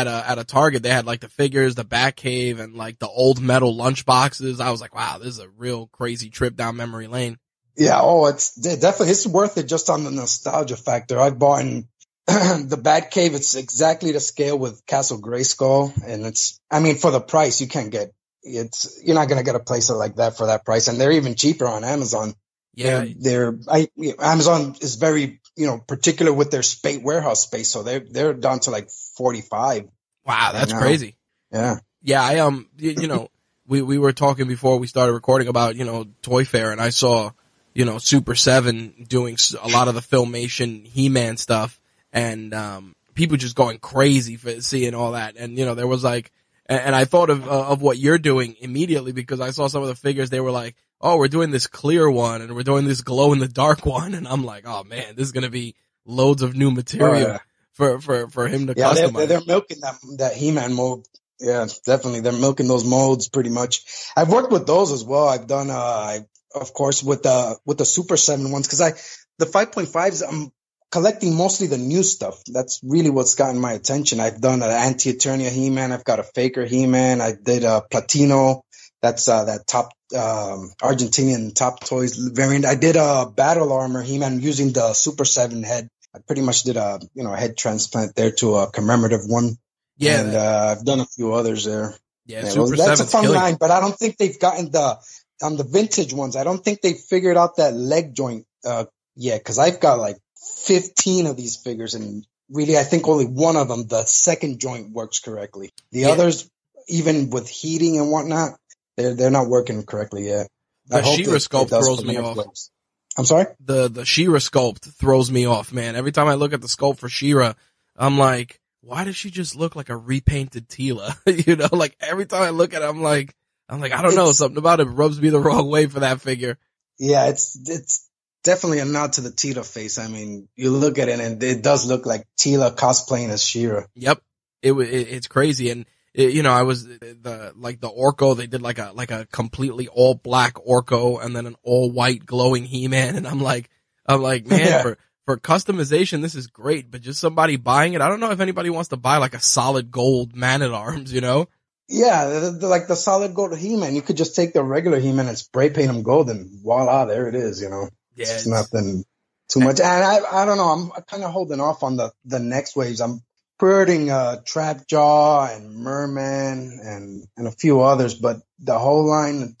at 0.00 0.06
a 0.06 0.30
at 0.30 0.38
a 0.38 0.44
Target, 0.44 0.82
they 0.82 0.90
had 0.90 1.06
like 1.06 1.20
the 1.20 1.28
figures, 1.28 1.74
the 1.74 1.84
Batcave, 1.84 2.58
and 2.58 2.74
like 2.74 2.98
the 2.98 3.08
old 3.08 3.40
metal 3.40 3.74
lunch 3.74 4.04
boxes. 4.04 4.60
I 4.60 4.70
was 4.70 4.80
like, 4.80 4.94
wow, 4.94 5.18
this 5.18 5.28
is 5.28 5.38
a 5.38 5.48
real 5.48 5.88
crazy 5.88 6.30
trip 6.30 6.56
down 6.56 6.76
memory 6.76 7.06
lane. 7.06 7.38
Yeah, 7.76 8.00
oh, 8.00 8.26
it's 8.26 8.54
definitely 8.54 9.10
it's 9.10 9.26
worth 9.26 9.56
it 9.58 9.64
just 9.64 9.90
on 9.90 10.04
the 10.04 10.10
nostalgia 10.10 10.76
factor. 10.76 11.18
I 11.18 11.30
bought 11.30 11.62
in 11.62 11.88
the 12.26 12.80
Batcave. 12.80 13.34
It's 13.34 13.54
exactly 13.54 14.12
the 14.12 14.20
scale 14.20 14.58
with 14.58 14.84
Castle 14.86 15.20
Grayskull, 15.20 15.92
and 16.06 16.26
it's 16.26 16.60
I 16.70 16.80
mean 16.80 16.96
for 16.96 17.10
the 17.10 17.20
price 17.20 17.60
you 17.60 17.68
can't 17.68 17.90
get 17.90 18.12
it's 18.42 19.00
you're 19.04 19.14
not 19.14 19.28
gonna 19.28 19.42
get 19.42 19.54
a 19.54 19.60
place 19.60 19.90
like 19.90 20.16
that 20.16 20.36
for 20.36 20.46
that 20.46 20.64
price, 20.64 20.88
and 20.88 21.00
they're 21.00 21.12
even 21.12 21.34
cheaper 21.34 21.66
on 21.66 21.84
Amazon. 21.84 22.34
Yeah, 22.74 23.04
they're, 23.18 23.52
they're 23.56 23.58
I, 23.68 23.88
Amazon 24.18 24.76
is 24.80 24.96
very 24.96 25.40
you 25.56 25.66
know 25.66 25.78
particular 25.78 26.32
with 26.32 26.50
their 26.50 26.62
space 26.62 26.98
warehouse 26.98 27.42
space, 27.42 27.70
so 27.70 27.82
they're 27.82 28.00
they're 28.00 28.34
down 28.34 28.60
to 28.60 28.70
like 28.70 28.90
45. 29.16 29.88
Wow, 30.24 30.50
that's 30.52 30.72
crazy. 30.72 31.16
Yeah. 31.52 31.78
Yeah, 32.02 32.22
I 32.22 32.38
um 32.40 32.68
you, 32.78 32.90
you 32.92 33.06
know, 33.06 33.28
we 33.66 33.82
we 33.82 33.98
were 33.98 34.12
talking 34.12 34.48
before 34.48 34.78
we 34.78 34.86
started 34.86 35.12
recording 35.12 35.48
about, 35.48 35.76
you 35.76 35.84
know, 35.84 36.06
Toy 36.22 36.44
Fair 36.44 36.72
and 36.72 36.80
I 36.80 36.90
saw, 36.90 37.30
you 37.74 37.84
know, 37.84 37.98
Super 37.98 38.34
7 38.34 39.06
doing 39.08 39.36
a 39.60 39.68
lot 39.68 39.88
of 39.88 39.94
the 39.94 40.00
filmation 40.00 40.86
He-Man 40.86 41.36
stuff 41.36 41.80
and 42.12 42.54
um 42.54 42.94
people 43.14 43.36
just 43.36 43.56
going 43.56 43.78
crazy 43.78 44.36
for 44.36 44.60
seeing 44.60 44.94
all 44.94 45.12
that 45.12 45.36
and 45.36 45.58
you 45.58 45.64
know, 45.64 45.74
there 45.74 45.86
was 45.86 46.04
like 46.04 46.32
and, 46.66 46.94
I 46.94 47.04
thought 47.04 47.28
of 47.28 47.46
uh, 47.46 47.66
of 47.66 47.82
what 47.82 47.98
you're 47.98 48.18
doing 48.18 48.56
immediately 48.60 49.12
because 49.12 49.40
I 49.40 49.50
saw 49.50 49.66
some 49.66 49.82
of 49.82 49.88
the 49.88 49.94
figures 49.94 50.30
they 50.30 50.40
were 50.40 50.52
like, 50.52 50.76
"Oh, 51.02 51.18
we're 51.18 51.28
doing 51.28 51.50
this 51.50 51.66
clear 51.66 52.10
one 52.10 52.40
and 52.40 52.54
we're 52.54 52.62
doing 52.62 52.86
this 52.86 53.02
glow 53.02 53.32
in 53.32 53.40
the 53.40 53.48
dark 53.48 53.84
one." 53.98 54.14
And 54.14 54.26
I'm 54.26 54.44
like, 54.44 54.62
"Oh 54.64 54.84
man, 54.84 55.16
this 55.16 55.26
is 55.26 55.32
going 55.32 55.44
to 55.44 55.50
be 55.50 55.74
loads 56.06 56.40
of 56.40 56.56
new 56.56 56.70
material." 56.70 57.14
Oh, 57.14 57.32
yeah 57.32 57.38
for 57.74 58.00
for 58.00 58.28
for 58.28 58.48
him 58.48 58.66
to 58.66 58.74
yeah, 58.76 58.92
customize. 58.92 59.14
They're, 59.14 59.26
they're 59.26 59.46
milking 59.46 59.80
that 59.80 59.98
that 60.18 60.34
He-Man 60.34 60.72
mold. 60.72 61.06
Yeah, 61.40 61.66
definitely. 61.84 62.20
They're 62.20 62.32
milking 62.32 62.68
those 62.68 62.84
molds 62.84 63.28
pretty 63.28 63.50
much. 63.50 63.84
I've 64.16 64.28
worked 64.28 64.52
with 64.52 64.66
those 64.66 64.92
as 64.92 65.04
well. 65.04 65.28
I've 65.28 65.46
done. 65.46 65.70
Uh, 65.70 65.76
I 65.76 66.20
of 66.54 66.72
course, 66.72 67.02
with 67.02 67.22
the 67.22 67.56
with 67.64 67.78
the 67.78 67.84
Super 67.84 68.16
Seven 68.16 68.50
ones 68.50 68.66
because 68.66 68.80
I 68.80 68.92
the 69.38 69.46
5.5s 69.46 70.22
I'm 70.26 70.52
collecting 70.90 71.34
mostly 71.34 71.66
the 71.66 71.78
new 71.78 72.02
stuff. 72.02 72.42
That's 72.46 72.80
really 72.82 73.10
what's 73.10 73.34
gotten 73.34 73.60
my 73.60 73.72
attention. 73.72 74.20
I've 74.20 74.40
done 74.40 74.62
an 74.62 74.70
Anti 74.70 75.12
Eternia 75.12 75.48
He 75.48 75.70
Man. 75.70 75.92
I've 75.92 76.04
got 76.04 76.20
a 76.20 76.22
Faker 76.22 76.64
He 76.64 76.86
Man. 76.86 77.20
I 77.20 77.32
did 77.32 77.64
a 77.64 77.82
Platino. 77.90 78.62
That's 79.00 79.26
uh, 79.28 79.46
that 79.46 79.66
top 79.66 79.88
um, 80.14 80.70
Argentinian 80.80 81.54
top 81.54 81.80
toys 81.80 82.16
variant. 82.16 82.66
I 82.66 82.76
did 82.76 82.96
a 82.96 83.26
Battle 83.26 83.72
Armor 83.72 84.02
He 84.02 84.18
Man 84.18 84.40
using 84.40 84.72
the 84.72 84.92
Super 84.92 85.24
Seven 85.24 85.62
head. 85.62 85.88
I 86.14 86.18
pretty 86.20 86.42
much 86.42 86.62
did 86.64 86.76
a 86.76 87.00
you 87.14 87.24
know 87.24 87.32
a 87.32 87.36
head 87.36 87.56
transplant 87.56 88.14
there 88.14 88.32
to 88.32 88.56
a 88.56 88.70
commemorative 88.70 89.22
one. 89.26 89.56
Yeah, 89.98 90.20
and 90.20 90.34
uh, 90.34 90.74
I've 90.78 90.84
done 90.84 91.00
a 91.00 91.06
few 91.06 91.32
others 91.34 91.64
there. 91.64 91.94
Yeah, 92.26 92.44
Yeah, 92.46 92.54
well, 92.56 92.70
that's 92.70 93.00
a 93.00 93.06
fun 93.06 93.30
line, 93.32 93.56
but 93.58 93.70
I 93.70 93.80
don't 93.80 93.96
think 93.96 94.16
they've 94.16 94.38
gotten 94.38 94.70
the 94.70 94.98
on 95.42 95.56
the 95.56 95.64
vintage 95.64 96.12
ones. 96.12 96.36
I 96.36 96.44
don't 96.44 96.62
think 96.64 96.80
they 96.80 96.94
figured 96.94 97.36
out 97.36 97.56
that 97.56 97.74
leg 97.74 98.14
joint 98.14 98.46
uh, 98.64 98.84
yet 99.16 99.40
because 99.40 99.58
I've 99.58 99.80
got 99.80 99.98
like 99.98 100.16
15 100.64 101.26
of 101.26 101.36
these 101.36 101.56
figures, 101.56 101.94
and 101.94 102.26
really, 102.50 102.76
I 102.78 102.82
think 102.84 103.06
only 103.08 103.26
one 103.26 103.56
of 103.56 103.68
them, 103.68 103.86
the 103.86 104.04
second 104.04 104.58
joint, 104.60 104.90
works 104.90 105.20
correctly. 105.20 105.70
The 105.92 106.00
Yeah. 106.00 106.10
others, 106.10 106.48
even 106.88 107.30
with 107.30 107.48
heating 107.48 107.98
and 107.98 108.10
whatnot, 108.10 108.58
they're 108.96 109.14
they're 109.14 109.30
not 109.30 109.48
working 109.48 109.82
correctly 109.84 110.26
yet. 110.26 110.48
The 110.86 111.00
hope 111.02 111.16
She-Ra 111.16 111.34
it- 111.34 111.36
it 111.36 111.48
sculpt 111.48 111.68
throws 111.68 112.04
me 112.04 112.16
off. 112.18 112.36
waves. 112.36 112.70
I'm 113.16 113.24
sorry. 113.24 113.46
the 113.60 113.88
the 113.88 114.04
She-Ra 114.04 114.38
sculpt 114.38 114.90
throws 114.94 115.30
me 115.30 115.46
off, 115.46 115.72
man. 115.72 115.96
Every 115.96 116.12
time 116.12 116.28
I 116.28 116.34
look 116.34 116.52
at 116.52 116.60
the 116.60 116.66
sculpt 116.66 116.98
for 116.98 117.08
She-Ra, 117.08 117.54
I'm 117.96 118.18
like, 118.18 118.60
why 118.80 119.04
does 119.04 119.16
she 119.16 119.30
just 119.30 119.54
look 119.54 119.76
like 119.76 119.90
a 119.90 119.96
repainted 119.96 120.68
Teela? 120.68 121.16
you 121.46 121.56
know, 121.56 121.68
like 121.72 121.96
every 122.00 122.26
time 122.26 122.42
I 122.42 122.50
look 122.50 122.74
at 122.74 122.82
it, 122.82 122.88
I'm 122.88 123.02
like, 123.02 123.34
I'm 123.68 123.80
like, 123.80 123.92
I 123.92 124.02
don't 124.02 124.14
know, 124.14 124.32
something 124.32 124.58
about 124.58 124.80
it 124.80 124.84
rubs 124.84 125.20
me 125.20 125.30
the 125.30 125.40
wrong 125.40 125.68
way 125.68 125.86
for 125.86 126.00
that 126.00 126.20
figure. 126.20 126.58
Yeah, 126.98 127.28
it's 127.28 127.58
it's 127.68 128.08
definitely 128.44 128.80
a 128.80 128.84
nod 128.84 129.14
to 129.14 129.20
the 129.20 129.30
Teela 129.30 129.64
face. 129.64 129.98
I 129.98 130.08
mean, 130.08 130.48
you 130.56 130.70
look 130.70 130.98
at 130.98 131.08
it 131.08 131.20
and 131.20 131.42
it 131.42 131.62
does 131.62 131.86
look 131.86 132.06
like 132.06 132.26
Teela 132.38 132.74
cosplaying 132.74 133.30
as 133.30 133.42
She-Ra. 133.42 133.84
Yep, 133.94 134.22
it, 134.62 134.72
it 134.72 135.08
it's 135.08 135.26
crazy, 135.26 135.70
and 135.70 135.86
it, 136.14 136.32
you 136.32 136.42
know, 136.42 136.52
I 136.52 136.62
was 136.62 136.86
the 136.86 137.52
like 137.56 137.80
the 137.80 137.88
Orko. 137.90 138.36
They 138.36 138.46
did 138.46 138.62
like 138.62 138.78
a 138.78 138.92
like 138.94 139.10
a 139.10 139.26
completely 139.32 139.88
all 139.88 140.14
black 140.14 140.54
Orko, 140.54 141.24
and 141.24 141.34
then 141.34 141.46
an 141.46 141.56
all 141.62 141.90
white 141.90 142.26
glowing 142.26 142.64
He 142.64 142.88
Man, 142.88 143.16
and 143.16 143.26
I'm 143.26 143.40
like, 143.40 143.70
I'm 144.06 144.20
like, 144.22 144.46
man, 144.46 144.60
Yeah. 144.60 144.82
for 144.82 144.98
for 145.24 145.36
customization, 145.36 146.20
this 146.20 146.34
is 146.34 146.48
great, 146.48 146.90
but 146.90 147.00
just 147.00 147.20
somebody 147.20 147.56
buying 147.56 147.94
it, 147.94 148.00
I 148.00 148.08
don't 148.08 148.18
know 148.20 148.32
if 148.32 148.40
anybody 148.40 148.70
wants 148.70 148.88
to 148.88 148.96
buy 148.96 149.18
like 149.18 149.34
a 149.34 149.40
solid 149.40 149.90
gold 149.92 150.34
Man 150.34 150.62
at 150.62 150.72
Arms, 150.72 151.12
you 151.12 151.20
know? 151.20 151.46
Yeah, 151.88 152.24
the, 152.26 152.50
the, 152.52 152.66
like 152.68 152.88
the 152.88 152.96
solid 152.96 153.32
gold 153.34 153.56
He-Man, 153.56 153.94
you 153.94 154.02
could 154.02 154.16
just 154.16 154.34
take 154.34 154.52
the 154.52 154.62
regular 154.64 154.98
He-Man 154.98 155.28
and 155.28 155.38
spray 155.38 155.70
paint 155.70 155.90
him 155.90 156.02
gold, 156.02 156.28
and 156.30 156.48
voila, 156.62 157.04
there 157.04 157.28
it 157.28 157.34
is. 157.36 157.60
You 157.62 157.68
know, 157.68 157.88
Yeah, 158.16 158.22
it's 158.22 158.46
it's- 158.46 158.46
nothing 158.46 159.04
too 159.48 159.60
much. 159.60 159.78
And 159.80 160.02
I, 160.04 160.42
I 160.42 160.44
don't 160.44 160.56
know, 160.56 160.68
I'm 160.68 161.02
kind 161.02 161.22
of 161.22 161.30
holding 161.30 161.60
off 161.60 161.82
on 161.84 161.96
the 161.96 162.10
the 162.24 162.38
next 162.40 162.74
waves. 162.76 163.00
I'm 163.00 163.20
pre-ordering 163.62 164.10
uh, 164.10 164.40
Trap 164.44 164.88
Jaw 164.88 165.46
and 165.46 165.76
Merman 165.76 166.80
and 166.82 167.24
and 167.36 167.46
a 167.46 167.52
few 167.52 167.80
others, 167.80 168.12
but 168.12 168.38
the 168.58 168.76
whole 168.76 169.08
line, 169.08 169.54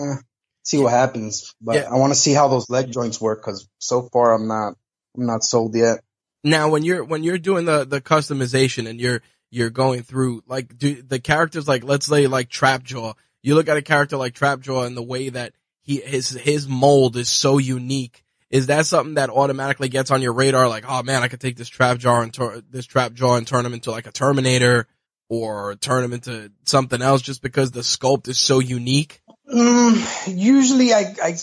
eh, 0.00 0.14
see 0.62 0.78
what 0.78 0.92
happens. 0.92 1.52
But 1.60 1.74
Yeah. 1.74 1.90
I 1.90 1.96
want 1.96 2.12
to 2.12 2.18
see 2.18 2.32
how 2.32 2.46
those 2.46 2.70
leg 2.70 2.92
joints 2.92 3.20
work 3.20 3.40
because 3.40 3.68
so 3.78 4.08
far 4.12 4.34
I'm 4.34 4.46
not 4.46 4.74
I'm 5.16 5.26
not 5.26 5.42
sold 5.42 5.74
yet. 5.74 6.04
Now, 6.44 6.68
when 6.68 6.84
you're 6.84 7.02
when 7.02 7.24
you're 7.24 7.38
doing 7.38 7.64
the 7.64 7.84
the 7.84 8.00
customization 8.00 8.88
and 8.88 9.00
you're 9.00 9.20
you're 9.50 9.70
going 9.70 10.04
through 10.04 10.44
like 10.46 10.78
do 10.78 11.02
the 11.02 11.18
characters 11.18 11.66
like 11.66 11.82
let's 11.82 12.06
say 12.06 12.28
like 12.28 12.50
Trapjaw, 12.50 13.16
you 13.42 13.56
look 13.56 13.68
at 13.68 13.76
a 13.76 13.82
character 13.82 14.16
like 14.16 14.34
Trapjaw 14.34 14.86
and 14.86 14.96
the 14.96 15.02
way 15.02 15.28
that 15.28 15.54
he 15.82 15.96
his 15.96 16.30
his 16.30 16.68
mold 16.68 17.16
is 17.16 17.28
so 17.28 17.58
unique. 17.58 18.22
Is 18.50 18.66
that 18.66 18.86
something 18.86 19.14
that 19.14 19.30
automatically 19.30 19.88
gets 19.88 20.10
on 20.10 20.22
your 20.22 20.32
radar? 20.32 20.68
Like, 20.68 20.84
oh 20.86 21.02
man, 21.02 21.22
I 21.22 21.28
could 21.28 21.40
take 21.40 21.56
this 21.56 21.70
Trapjaw 21.70 22.22
and 22.22 22.34
tur- 22.34 22.62
this 22.68 22.86
Trapjaw 22.86 23.38
and 23.38 23.46
turn 23.46 23.64
him 23.64 23.74
into 23.74 23.90
like 23.92 24.06
a 24.06 24.12
Terminator, 24.12 24.88
or 25.28 25.76
turn 25.76 26.02
him 26.02 26.12
into 26.12 26.50
something 26.64 27.00
else 27.00 27.22
just 27.22 27.40
because 27.40 27.70
the 27.70 27.80
sculpt 27.80 28.28
is 28.28 28.38
so 28.38 28.58
unique. 28.58 29.22
Mm, 29.52 30.36
usually, 30.36 30.92
I, 30.92 31.14
I 31.22 31.36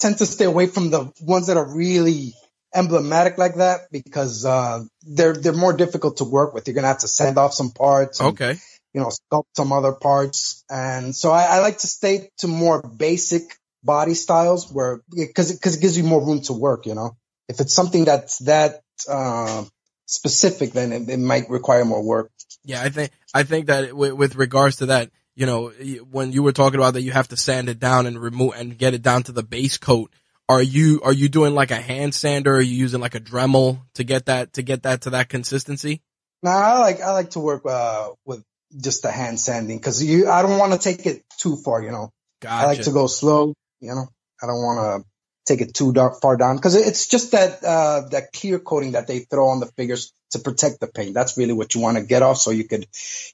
tend 0.00 0.18
to 0.18 0.26
stay 0.26 0.46
away 0.46 0.66
from 0.66 0.90
the 0.90 1.12
ones 1.20 1.46
that 1.48 1.58
are 1.58 1.76
really 1.76 2.32
emblematic 2.74 3.38
like 3.38 3.56
that 3.56 3.82
because 3.92 4.44
uh, 4.44 4.82
they're 5.02 5.34
they're 5.34 5.52
more 5.52 5.74
difficult 5.74 6.18
to 6.18 6.24
work 6.24 6.54
with. 6.54 6.66
You're 6.66 6.74
gonna 6.74 6.88
have 6.88 6.98
to 6.98 7.08
send 7.08 7.38
off 7.38 7.52
some 7.52 7.70
parts, 7.70 8.20
and, 8.20 8.30
Okay, 8.30 8.56
you 8.94 9.00
know, 9.00 9.10
sculpt 9.10 9.44
some 9.56 9.72
other 9.72 9.92
parts, 9.92 10.64
and 10.70 11.14
so 11.14 11.30
I, 11.30 11.44
I 11.44 11.58
like 11.60 11.78
to 11.78 11.86
stay 11.86 12.30
to 12.38 12.48
more 12.48 12.82
basic 12.82 13.58
body 13.84 14.14
styles 14.14 14.72
where 14.72 15.02
because 15.14 15.52
because 15.52 15.76
it 15.76 15.82
gives 15.82 15.96
you 15.96 16.04
more 16.04 16.24
room 16.24 16.40
to 16.42 16.52
work. 16.52 16.86
You 16.86 16.94
know, 16.94 17.16
if 17.48 17.60
it's 17.60 17.74
something 17.74 18.04
that's 18.04 18.38
that 18.38 18.80
uh, 19.08 19.64
specific, 20.06 20.72
then 20.72 20.92
it, 20.92 21.08
it 21.08 21.18
might 21.18 21.50
require 21.50 21.84
more 21.84 22.02
work. 22.02 22.30
Yeah, 22.64 22.82
I 22.82 22.88
think 22.88 23.12
I 23.34 23.42
think 23.42 23.66
that 23.66 23.94
with, 23.94 24.12
with 24.12 24.36
regards 24.36 24.76
to 24.76 24.86
that, 24.86 25.10
you 25.36 25.46
know, 25.46 25.68
when 26.10 26.32
you 26.32 26.42
were 26.42 26.52
talking 26.52 26.80
about 26.80 26.94
that, 26.94 27.02
you 27.02 27.12
have 27.12 27.28
to 27.28 27.36
sand 27.36 27.68
it 27.68 27.78
down 27.78 28.06
and 28.06 28.18
remove 28.18 28.54
and 28.56 28.76
get 28.76 28.94
it 28.94 29.02
down 29.02 29.22
to 29.24 29.32
the 29.32 29.42
base 29.42 29.78
coat. 29.78 30.10
Are 30.48 30.62
you 30.62 31.00
are 31.02 31.12
you 31.12 31.28
doing 31.28 31.54
like 31.54 31.70
a 31.70 31.76
hand 31.76 32.14
sander? 32.14 32.52
Or 32.54 32.58
are 32.58 32.62
you 32.62 32.76
using 32.76 33.00
like 33.00 33.14
a 33.14 33.20
Dremel 33.20 33.80
to 33.94 34.04
get 34.04 34.26
that 34.26 34.54
to 34.54 34.62
get 34.62 34.82
that 34.82 35.02
to 35.02 35.10
that 35.10 35.28
consistency? 35.28 36.02
Now 36.42 36.56
I 36.58 36.78
like 36.80 37.00
I 37.00 37.12
like 37.12 37.30
to 37.30 37.40
work 37.40 37.64
uh, 37.66 38.10
with 38.24 38.44
just 38.76 39.02
the 39.02 39.10
hand 39.10 39.40
sanding 39.40 39.78
because 39.78 40.02
you 40.02 40.28
I 40.28 40.42
don't 40.42 40.58
want 40.58 40.72
to 40.72 40.78
take 40.78 41.06
it 41.06 41.24
too 41.38 41.56
far. 41.56 41.82
You 41.82 41.90
know, 41.90 42.10
Gotcha. 42.40 42.54
I 42.54 42.66
like 42.66 42.82
to 42.82 42.90
go 42.90 43.06
slow. 43.06 43.54
You 43.84 43.94
know, 43.94 44.08
I 44.42 44.46
don't 44.46 44.62
want 44.62 45.04
to 45.04 45.08
take 45.46 45.60
it 45.60 45.74
too 45.74 45.92
dark, 45.92 46.20
far 46.20 46.36
down 46.36 46.56
because 46.56 46.74
it's 46.74 47.08
just 47.08 47.32
that 47.32 47.62
uh, 47.62 48.08
that 48.10 48.32
clear 48.32 48.58
coating 48.58 48.92
that 48.92 49.06
they 49.06 49.20
throw 49.20 49.48
on 49.48 49.60
the 49.60 49.66
figures 49.66 50.12
to 50.30 50.38
protect 50.38 50.80
the 50.80 50.86
paint. 50.86 51.14
That's 51.14 51.36
really 51.36 51.52
what 51.52 51.74
you 51.74 51.80
want 51.80 51.96
to 51.98 52.04
get 52.04 52.22
off, 52.22 52.38
so 52.38 52.50
you 52.50 52.64
could 52.64 52.86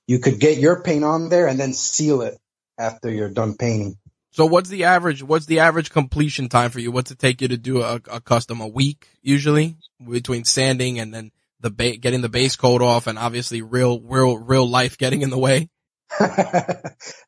you 0.06 0.18
could 0.18 0.38
get 0.40 0.58
your 0.58 0.82
paint 0.82 1.04
on 1.04 1.28
there 1.28 1.46
and 1.46 1.58
then 1.58 1.72
seal 1.72 2.22
it 2.22 2.38
after 2.78 3.10
you're 3.10 3.30
done 3.30 3.56
painting. 3.56 3.96
So 4.32 4.46
what's 4.46 4.68
the 4.68 4.84
average? 4.84 5.22
What's 5.22 5.46
the 5.46 5.60
average 5.60 5.90
completion 5.90 6.48
time 6.48 6.70
for 6.70 6.78
you? 6.80 6.92
What's 6.92 7.10
it 7.10 7.18
take 7.18 7.40
you 7.40 7.48
to 7.48 7.56
do 7.56 7.82
a, 7.82 8.00
a 8.10 8.20
custom? 8.20 8.60
A 8.60 8.68
week 8.68 9.08
usually 9.22 9.76
between 10.08 10.44
sanding 10.44 11.00
and 11.00 11.12
then 11.12 11.32
the 11.60 11.70
ba- 11.70 11.96
getting 11.96 12.20
the 12.20 12.28
base 12.28 12.56
coat 12.56 12.82
off, 12.82 13.06
and 13.06 13.18
obviously 13.18 13.62
real 13.62 14.00
real 14.00 14.38
real 14.38 14.68
life 14.68 14.98
getting 14.98 15.22
in 15.22 15.30
the 15.30 15.38
way. 15.38 15.68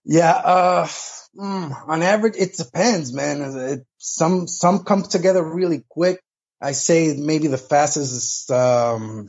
yeah, 0.05 0.33
uh, 0.33 0.89
mm, 1.37 1.89
on 1.89 2.03
average, 2.03 2.35
it 2.37 2.57
depends, 2.57 3.13
man. 3.13 3.43
It, 3.43 3.87
some 3.99 4.47
some 4.49 4.85
come 4.85 5.03
together 5.03 5.43
really 5.43 5.85
quick. 5.89 6.21
I 6.61 6.73
say 6.73 7.17
maybe 7.17 7.49
the 7.49 7.59
fastest 7.59 8.13
is, 8.13 8.51
um, 8.51 9.29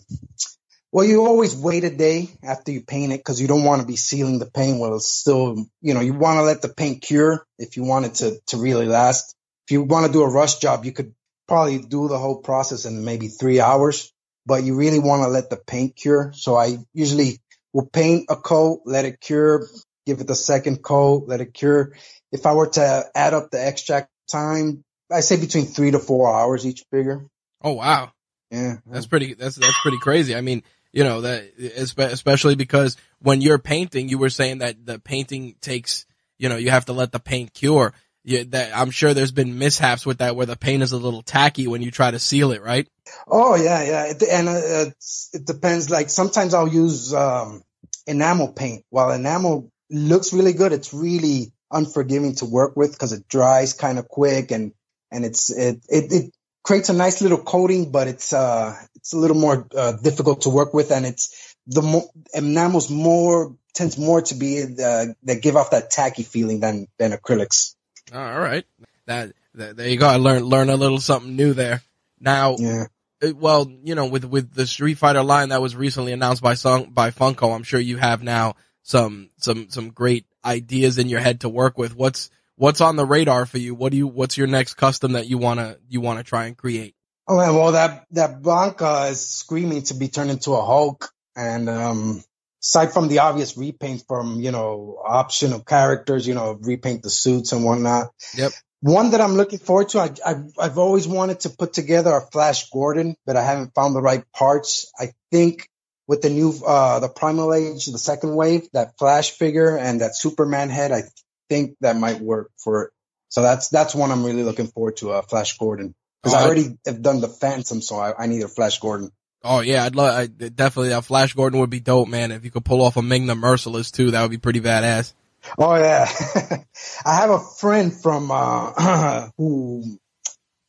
well, 0.91 1.05
you 1.05 1.25
always 1.25 1.55
wait 1.55 1.83
a 1.83 1.89
day 1.89 2.29
after 2.43 2.71
you 2.71 2.81
paint 2.81 3.11
it 3.11 3.17
because 3.19 3.41
you 3.41 3.47
don't 3.47 3.63
want 3.63 3.81
to 3.81 3.87
be 3.87 3.95
sealing 3.95 4.37
the 4.37 4.45
paint 4.45 4.79
while 4.79 4.95
it's 4.95 5.07
still, 5.07 5.65
you 5.81 5.95
know, 5.95 6.01
you 6.01 6.13
want 6.13 6.37
to 6.37 6.43
let 6.43 6.61
the 6.61 6.69
paint 6.69 7.01
cure 7.01 7.43
if 7.57 7.75
you 7.75 7.83
want 7.83 8.05
it 8.05 8.13
to, 8.15 8.39
to 8.47 8.57
really 8.57 8.85
last. 8.85 9.35
If 9.67 9.71
you 9.71 9.81
want 9.81 10.05
to 10.05 10.11
do 10.11 10.21
a 10.21 10.29
rush 10.29 10.59
job, 10.59 10.85
you 10.85 10.91
could 10.91 11.15
probably 11.47 11.79
do 11.79 12.07
the 12.07 12.19
whole 12.19 12.41
process 12.41 12.85
in 12.85 13.03
maybe 13.03 13.29
three 13.29 13.59
hours, 13.59 14.13
but 14.45 14.63
you 14.63 14.75
really 14.75 14.99
want 14.99 15.23
to 15.23 15.29
let 15.29 15.49
the 15.49 15.57
paint 15.57 15.95
cure. 15.95 16.31
So 16.35 16.55
I 16.55 16.77
usually 16.93 17.39
will 17.73 17.87
paint 17.87 18.27
a 18.29 18.35
coat, 18.35 18.81
let 18.85 19.05
it 19.05 19.19
cure, 19.19 19.67
give 20.05 20.19
it 20.19 20.27
the 20.27 20.35
second 20.35 20.83
coat, 20.83 21.25
let 21.27 21.41
it 21.41 21.53
cure. 21.53 21.93
If 22.31 22.45
I 22.45 22.53
were 22.53 22.67
to 22.67 23.05
add 23.15 23.33
up 23.33 23.51
the 23.51 23.63
extract 23.63 24.09
time, 24.31 24.83
I 25.11 25.19
say 25.19 25.39
between 25.39 25.65
three 25.65 25.91
to 25.91 25.99
four 25.99 26.33
hours 26.33 26.65
each 26.65 26.83
figure. 26.91 27.25
Oh 27.61 27.73
wow. 27.73 28.11
Yeah. 28.51 28.77
That's 28.85 29.07
pretty. 29.07 29.33
That's 29.33 29.55
that's 29.55 29.81
pretty 29.81 29.99
crazy. 29.99 30.35
I 30.35 30.41
mean, 30.41 30.63
you 30.91 31.03
know 31.03 31.21
that 31.21 31.43
especially 31.57 32.55
because 32.55 32.97
when 33.19 33.41
you're 33.41 33.59
painting, 33.59 34.09
you 34.09 34.17
were 34.17 34.29
saying 34.29 34.59
that 34.59 34.85
the 34.85 34.99
painting 34.99 35.55
takes. 35.61 36.05
You 36.37 36.49
know, 36.49 36.57
you 36.57 36.71
have 36.71 36.85
to 36.85 36.93
let 36.93 37.11
the 37.11 37.19
paint 37.19 37.53
cure. 37.53 37.93
You, 38.25 38.45
that 38.45 38.75
I'm 38.75 38.91
sure 38.91 39.13
there's 39.13 39.31
been 39.31 39.57
mishaps 39.57 40.05
with 40.05 40.19
that 40.19 40.35
where 40.35 40.45
the 40.45 40.55
paint 40.55 40.83
is 40.83 40.93
a 40.93 40.97
little 40.97 41.21
tacky 41.21 41.67
when 41.67 41.81
you 41.81 41.91
try 41.91 42.09
to 42.09 42.19
seal 42.19 42.51
it, 42.51 42.61
right? 42.61 42.87
Oh 43.27 43.55
yeah, 43.55 43.83
yeah. 43.83 44.05
It, 44.05 44.23
and 44.23 44.47
uh, 44.47 44.91
it 45.33 45.45
depends. 45.45 45.89
Like 45.89 46.09
sometimes 46.09 46.53
I'll 46.53 46.67
use 46.67 47.13
um, 47.13 47.63
enamel 48.07 48.53
paint. 48.53 48.85
While 48.89 49.11
enamel 49.11 49.71
looks 49.89 50.33
really 50.33 50.53
good, 50.53 50.73
it's 50.73 50.93
really 50.93 51.51
unforgiving 51.71 52.35
to 52.35 52.45
work 52.45 52.75
with 52.75 52.91
because 52.91 53.13
it 53.13 53.27
dries 53.27 53.73
kind 53.73 53.97
of 53.99 54.07
quick 54.07 54.51
and 54.51 54.73
and 55.11 55.25
it's 55.25 55.49
it, 55.51 55.83
it 55.89 56.11
it 56.11 56.33
creates 56.63 56.89
a 56.89 56.93
nice 56.93 57.21
little 57.21 57.37
coating, 57.37 57.91
but 57.91 58.07
it's 58.07 58.33
uh 58.33 58.75
it's 58.95 59.13
a 59.13 59.17
little 59.17 59.37
more 59.37 59.67
uh, 59.75 59.93
difficult 59.93 60.41
to 60.41 60.49
work 60.49 60.73
with, 60.73 60.91
and 60.91 61.05
it's 61.05 61.55
the 61.67 61.81
mo- 61.81 62.09
enamel's 62.33 62.89
more 62.89 63.55
tends 63.73 63.97
more 63.97 64.21
to 64.21 64.35
be 64.35 64.61
uh, 64.63 65.05
that 65.23 65.41
give 65.41 65.55
off 65.55 65.71
that 65.71 65.89
tacky 65.91 66.23
feeling 66.23 66.59
than 66.59 66.87
than 66.97 67.11
acrylics. 67.11 67.75
All 68.13 68.39
right. 68.39 68.65
That, 69.05 69.33
that 69.55 69.75
there 69.77 69.89
you 69.89 69.97
go. 69.97 70.07
I 70.07 70.17
learned 70.17 70.45
learn 70.45 70.69
a 70.69 70.75
little 70.75 70.99
something 70.99 71.35
new 71.35 71.53
there. 71.53 71.81
Now, 72.19 72.55
Yeah. 72.57 72.85
uh, 73.21 73.33
well, 73.35 73.69
you 73.83 73.95
know, 73.95 74.05
with 74.05 74.25
with 74.25 74.53
the 74.53 74.67
Street 74.67 74.97
Fighter 74.97 75.23
line 75.23 75.49
that 75.49 75.61
was 75.61 75.75
recently 75.75 76.13
announced 76.13 76.41
by 76.41 76.53
Sung, 76.53 76.91
by 76.91 77.11
Funko, 77.11 77.53
I'm 77.53 77.63
sure 77.63 77.79
you 77.79 77.97
have 77.97 78.23
now 78.23 78.55
some 78.83 79.31
some 79.37 79.69
some 79.69 79.89
great 79.89 80.25
ideas 80.45 80.97
in 80.97 81.09
your 81.09 81.19
head 81.19 81.41
to 81.41 81.49
work 81.49 81.77
with. 81.77 81.95
What's 81.95 82.29
what's 82.55 82.81
on 82.81 82.95
the 82.95 83.05
radar 83.05 83.45
for 83.45 83.57
you? 83.57 83.73
What 83.73 83.91
do 83.91 83.97
you, 83.97 84.07
what's 84.07 84.37
your 84.37 84.47
next 84.47 84.75
custom 84.75 85.13
that 85.13 85.27
you 85.27 85.37
want 85.37 85.59
to, 85.59 85.79
you 85.89 86.01
want 86.01 86.19
to 86.19 86.23
try 86.23 86.45
and 86.45 86.55
create? 86.55 86.95
Oh 87.27 87.37
man, 87.37 87.55
well 87.55 87.71
that, 87.71 88.05
that 88.11 88.41
Blanka 88.41 89.09
is 89.11 89.27
screaming 89.27 89.81
to 89.83 89.95
be 89.95 90.07
turned 90.07 90.29
into 90.29 90.51
a 90.51 90.63
Hulk. 90.63 91.09
And, 91.35 91.67
um, 91.67 92.23
aside 92.61 92.93
from 92.93 93.07
the 93.07 93.19
obvious 93.19 93.57
repaint 93.57 94.03
from, 94.07 94.39
you 94.39 94.51
know, 94.51 95.01
optional 95.05 95.61
characters, 95.61 96.27
you 96.27 96.35
know, 96.35 96.57
repaint 96.61 97.01
the 97.01 97.09
suits 97.09 97.51
and 97.51 97.65
whatnot. 97.65 98.11
Yep. 98.35 98.51
One 98.81 99.11
that 99.11 99.21
I'm 99.21 99.33
looking 99.33 99.59
forward 99.59 99.89
to, 99.89 99.99
I, 99.99 100.11
I've, 100.25 100.45
I've 100.59 100.77
always 100.77 101.07
wanted 101.07 101.39
to 101.41 101.49
put 101.49 101.73
together 101.73 102.11
a 102.11 102.21
Flash 102.21 102.69
Gordon, 102.69 103.15
but 103.25 103.35
I 103.35 103.43
haven't 103.43 103.73
found 103.73 103.95
the 103.95 104.01
right 104.01 104.23
parts. 104.31 104.91
I 104.99 105.13
think 105.31 105.69
with 106.07 106.21
the 106.21 106.29
new, 106.29 106.53
uh, 106.65 106.99
the 106.99 107.09
Primal 107.09 107.53
Age, 107.53 107.85
the 107.85 107.97
second 107.97 108.35
wave, 108.35 108.67
that 108.73 108.97
Flash 108.97 109.31
figure 109.31 109.77
and 109.77 110.01
that 110.01 110.15
Superman 110.15 110.69
head, 110.69 110.91
I 110.91 111.03
think 111.49 111.75
that 111.81 111.95
might 111.97 112.19
work 112.19 112.51
for 112.57 112.83
it. 112.83 112.91
So 113.29 113.41
that's, 113.41 113.69
that's 113.69 113.95
one 113.95 114.11
I'm 114.11 114.23
really 114.25 114.43
looking 114.43 114.67
forward 114.67 114.97
to, 114.97 115.11
uh, 115.11 115.21
Flash 115.21 115.57
Gordon. 115.57 115.95
Cause 116.23 116.33
Oh, 116.33 116.37
I 116.37 116.41
I- 116.41 116.45
already 116.45 116.77
have 116.85 117.01
done 117.01 117.19
the 117.21 117.27
Phantom, 117.27 117.81
so 117.81 117.97
I, 117.97 118.13
I 118.23 118.27
need 118.27 118.43
a 118.43 118.47
Flash 118.47 118.79
Gordon. 118.79 119.11
Oh 119.45 119.59
yeah, 119.59 119.83
I'd 119.83 119.95
love, 119.95 120.15
I, 120.15 120.27
definitely 120.27 120.89
that 120.89 121.03
Flash 121.03 121.33
Gordon 121.33 121.59
would 121.59 121.69
be 121.69 121.81
dope, 121.81 122.07
man. 122.07 122.31
If 122.31 122.45
you 122.45 122.51
could 122.51 122.63
pull 122.63 122.81
off 122.81 122.95
a 122.95 123.01
Ming 123.01 123.25
Merciless 123.25 123.91
too, 123.91 124.11
that 124.11 124.21
would 124.21 124.31
be 124.31 124.37
pretty 124.37 124.61
badass. 124.61 125.13
Oh 125.57 125.75
yeah. 125.75 126.09
I 127.05 127.15
have 127.15 127.29
a 127.29 127.39
friend 127.39 127.93
from, 127.93 128.31
uh, 128.31 129.27
who, 129.37 129.97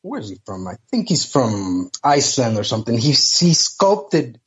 where 0.02 0.20
is 0.20 0.28
he 0.30 0.40
from? 0.44 0.66
I 0.66 0.74
think 0.90 1.08
he's 1.08 1.24
from 1.24 1.90
Iceland 2.02 2.58
or 2.58 2.64
something. 2.64 2.98
He, 2.98 3.10
he 3.10 3.54
sculpted, 3.54 4.40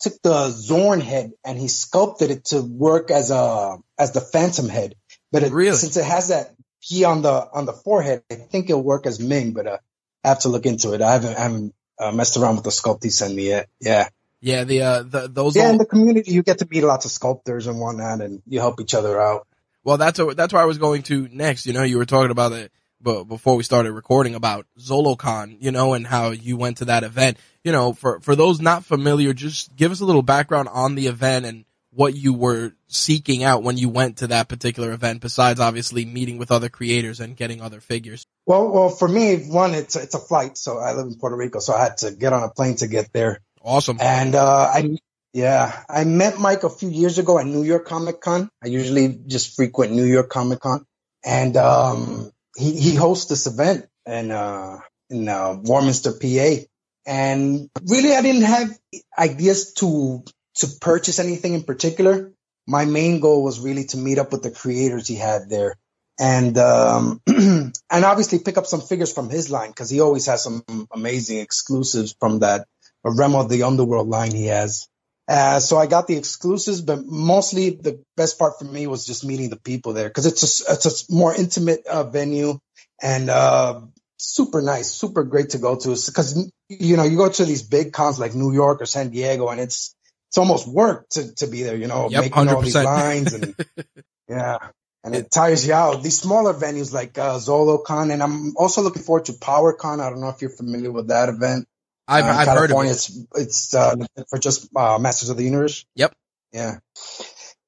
took 0.00 0.20
the 0.22 0.50
Zorn 0.50 1.00
head 1.00 1.32
and 1.44 1.58
he 1.58 1.68
sculpted 1.68 2.30
it 2.30 2.44
to 2.46 2.60
work 2.62 3.10
as 3.10 3.30
a, 3.30 3.78
as 3.98 4.12
the 4.12 4.20
Phantom 4.20 4.68
head. 4.68 4.94
But 5.32 5.42
it, 5.42 5.52
Really? 5.52 5.76
since 5.76 5.96
it 5.96 6.04
has 6.04 6.28
that 6.28 6.54
P 6.82 7.04
on 7.04 7.22
the, 7.22 7.48
on 7.52 7.64
the 7.66 7.72
forehead, 7.72 8.22
I 8.30 8.34
think 8.34 8.68
it'll 8.70 8.82
work 8.82 9.06
as 9.06 9.18
Ming, 9.20 9.52
but, 9.52 9.66
uh, 9.66 9.78
I 10.24 10.28
have 10.28 10.40
to 10.40 10.48
look 10.48 10.66
into 10.66 10.92
it. 10.92 11.02
I 11.02 11.12
haven't, 11.12 11.36
I 11.36 11.40
haven't, 11.40 11.74
uh, 11.98 12.12
messed 12.12 12.36
around 12.36 12.56
with 12.56 12.64
the 12.64 12.70
sculpt 12.70 13.02
he 13.04 13.10
sent 13.10 13.34
me 13.34 13.48
yet. 13.48 13.68
Yeah. 13.80 14.08
Yeah, 14.40 14.64
the, 14.64 14.82
uh, 14.82 15.02
the, 15.02 15.28
those 15.28 15.56
Yeah. 15.56 15.64
all- 15.64 15.70
In 15.70 15.78
the 15.78 15.86
community, 15.86 16.30
you 16.32 16.42
get 16.42 16.58
to 16.58 16.68
meet 16.70 16.84
lots 16.84 17.04
of 17.06 17.10
sculptors 17.10 17.66
and 17.66 17.80
whatnot 17.80 18.20
and 18.20 18.42
you 18.46 18.60
help 18.60 18.80
each 18.80 18.94
other 18.94 19.20
out. 19.20 19.46
Well, 19.82 19.96
that's 19.96 20.18
a, 20.18 20.26
that's 20.34 20.52
where 20.52 20.62
I 20.62 20.66
was 20.66 20.78
going 20.78 21.02
to 21.04 21.28
next. 21.32 21.64
You 21.66 21.72
know, 21.72 21.82
you 21.84 21.96
were 21.96 22.04
talking 22.06 22.30
about 22.32 22.52
it, 22.52 22.70
but 23.00 23.24
before 23.24 23.56
we 23.56 23.62
started 23.62 23.92
recording 23.92 24.34
about 24.34 24.66
ZoloCon, 24.78 25.56
you 25.60 25.70
know, 25.70 25.94
and 25.94 26.06
how 26.06 26.30
you 26.30 26.56
went 26.56 26.78
to 26.78 26.86
that 26.86 27.04
event. 27.04 27.38
You 27.66 27.72
know, 27.72 27.94
for 27.94 28.20
for 28.20 28.36
those 28.36 28.60
not 28.60 28.84
familiar, 28.84 29.32
just 29.32 29.74
give 29.74 29.90
us 29.90 29.98
a 29.98 30.04
little 30.04 30.22
background 30.22 30.68
on 30.68 30.94
the 30.94 31.08
event 31.08 31.46
and 31.46 31.64
what 31.90 32.14
you 32.14 32.32
were 32.32 32.70
seeking 32.86 33.42
out 33.42 33.64
when 33.64 33.76
you 33.76 33.88
went 33.88 34.18
to 34.18 34.28
that 34.28 34.48
particular 34.48 34.92
event. 34.92 35.20
Besides, 35.20 35.58
obviously, 35.58 36.04
meeting 36.04 36.38
with 36.38 36.52
other 36.52 36.68
creators 36.68 37.18
and 37.18 37.36
getting 37.36 37.60
other 37.60 37.80
figures. 37.80 38.24
Well, 38.46 38.70
well, 38.70 38.88
for 38.88 39.08
me, 39.08 39.48
one, 39.48 39.74
it's 39.74 39.96
a, 39.96 40.02
it's 40.02 40.14
a 40.14 40.20
flight. 40.20 40.56
So 40.56 40.78
I 40.78 40.92
live 40.92 41.08
in 41.08 41.16
Puerto 41.16 41.34
Rico, 41.34 41.58
so 41.58 41.74
I 41.74 41.82
had 41.82 41.96
to 41.98 42.12
get 42.12 42.32
on 42.32 42.44
a 42.44 42.50
plane 42.50 42.76
to 42.76 42.86
get 42.86 43.12
there. 43.12 43.40
Awesome. 43.60 43.96
And 44.00 44.36
uh, 44.36 44.70
I, 44.72 44.96
yeah, 45.32 45.82
I 45.88 46.04
met 46.04 46.38
Mike 46.38 46.62
a 46.62 46.70
few 46.70 46.88
years 46.88 47.18
ago 47.18 47.36
at 47.36 47.46
New 47.46 47.64
York 47.64 47.84
Comic 47.84 48.20
Con. 48.20 48.48
I 48.62 48.68
usually 48.68 49.18
just 49.26 49.56
frequent 49.56 49.90
New 49.90 50.04
York 50.04 50.30
Comic 50.30 50.60
Con, 50.60 50.86
and 51.24 51.56
um, 51.56 52.30
he 52.56 52.78
he 52.78 52.94
hosts 52.94 53.26
this 53.26 53.48
event 53.48 53.86
in 54.06 54.30
uh, 54.30 54.78
in 55.10 55.28
uh, 55.28 55.54
Warminster, 55.54 56.12
PA. 56.12 56.62
And 57.06 57.70
really, 57.88 58.14
I 58.14 58.22
didn't 58.22 58.42
have 58.42 58.76
ideas 59.18 59.74
to 59.74 60.24
to 60.56 60.66
purchase 60.80 61.18
anything 61.18 61.54
in 61.54 61.62
particular. 61.62 62.32
My 62.66 62.84
main 62.84 63.20
goal 63.20 63.44
was 63.44 63.60
really 63.60 63.84
to 63.86 63.96
meet 63.96 64.18
up 64.18 64.32
with 64.32 64.42
the 64.42 64.50
creators 64.50 65.06
he 65.06 65.14
had 65.14 65.48
there 65.48 65.76
and 66.18 66.56
um 66.58 67.20
and 67.26 67.72
obviously 67.90 68.38
pick 68.38 68.56
up 68.56 68.66
some 68.66 68.80
figures 68.80 69.12
from 69.12 69.28
his 69.28 69.50
line 69.50 69.70
because 69.70 69.90
he 69.90 70.00
always 70.00 70.26
has 70.26 70.42
some 70.42 70.64
amazing 70.92 71.38
exclusives 71.38 72.16
from 72.18 72.40
that 72.40 72.66
Realm 73.04 73.36
of 73.36 73.48
the 73.48 73.62
Underworld 73.62 74.08
line 74.08 74.32
he 74.32 74.46
has. 74.46 74.88
Uh, 75.28 75.60
so 75.60 75.76
I 75.76 75.86
got 75.86 76.06
the 76.06 76.16
exclusives, 76.16 76.80
but 76.80 77.04
mostly 77.04 77.70
the 77.70 78.02
best 78.16 78.38
part 78.38 78.58
for 78.58 78.64
me 78.64 78.86
was 78.86 79.06
just 79.06 79.24
meeting 79.24 79.50
the 79.50 79.60
people 79.60 79.92
there 79.92 80.08
because 80.08 80.26
it's 80.26 80.68
a 80.68 80.72
it's 80.72 81.08
a 81.08 81.12
more 81.12 81.34
intimate 81.34 81.86
uh, 81.86 82.04
venue 82.04 82.58
and 83.02 83.28
uh, 83.28 83.80
super 84.18 84.62
nice, 84.62 84.90
super 84.90 85.24
great 85.24 85.50
to 85.50 85.58
go 85.58 85.76
to. 85.76 85.88
Because 85.90 86.50
you 86.68 86.96
know 86.96 87.04
you 87.04 87.16
go 87.16 87.28
to 87.28 87.44
these 87.44 87.62
big 87.62 87.92
cons 87.92 88.18
like 88.18 88.34
New 88.34 88.52
York 88.52 88.82
or 88.82 88.86
San 88.86 89.10
Diego, 89.10 89.48
and 89.48 89.60
it's 89.60 89.94
it's 90.28 90.38
almost 90.38 90.68
work 90.68 91.08
to 91.10 91.34
to 91.36 91.46
be 91.46 91.62
there. 91.62 91.76
You 91.76 91.86
know, 91.86 92.08
Yep, 92.10 92.22
making 92.22 92.48
all 92.48 92.62
these 92.62 92.74
lines 92.74 93.32
and 93.32 93.54
yeah. 94.28 94.58
And 95.04 95.14
it 95.14 95.30
tires 95.30 95.64
you 95.64 95.72
out. 95.72 96.02
These 96.02 96.18
smaller 96.18 96.52
venues 96.52 96.92
like 96.92 97.16
uh, 97.16 97.38
ZoloCon, 97.38 98.12
and 98.12 98.20
I'm 98.20 98.56
also 98.56 98.82
looking 98.82 99.02
forward 99.02 99.26
to 99.26 99.34
PowerCon. 99.34 100.00
I 100.00 100.10
don't 100.10 100.20
know 100.20 100.30
if 100.30 100.40
you're 100.40 100.50
familiar 100.50 100.90
with 100.90 101.08
that 101.08 101.28
event. 101.28 101.68
I've 102.08 102.24
Uh, 102.24 102.28
I've 102.28 102.48
heard 102.48 102.72
of 102.72 102.84
it. 102.84 102.90
It's 102.90 103.18
it's 103.36 103.74
uh, 103.74 103.94
for 104.28 104.40
just 104.40 104.68
uh, 104.74 104.98
Masters 104.98 105.28
of 105.28 105.36
the 105.36 105.44
Universe. 105.44 105.84
Yep. 105.94 106.12
Yeah. 106.52 106.78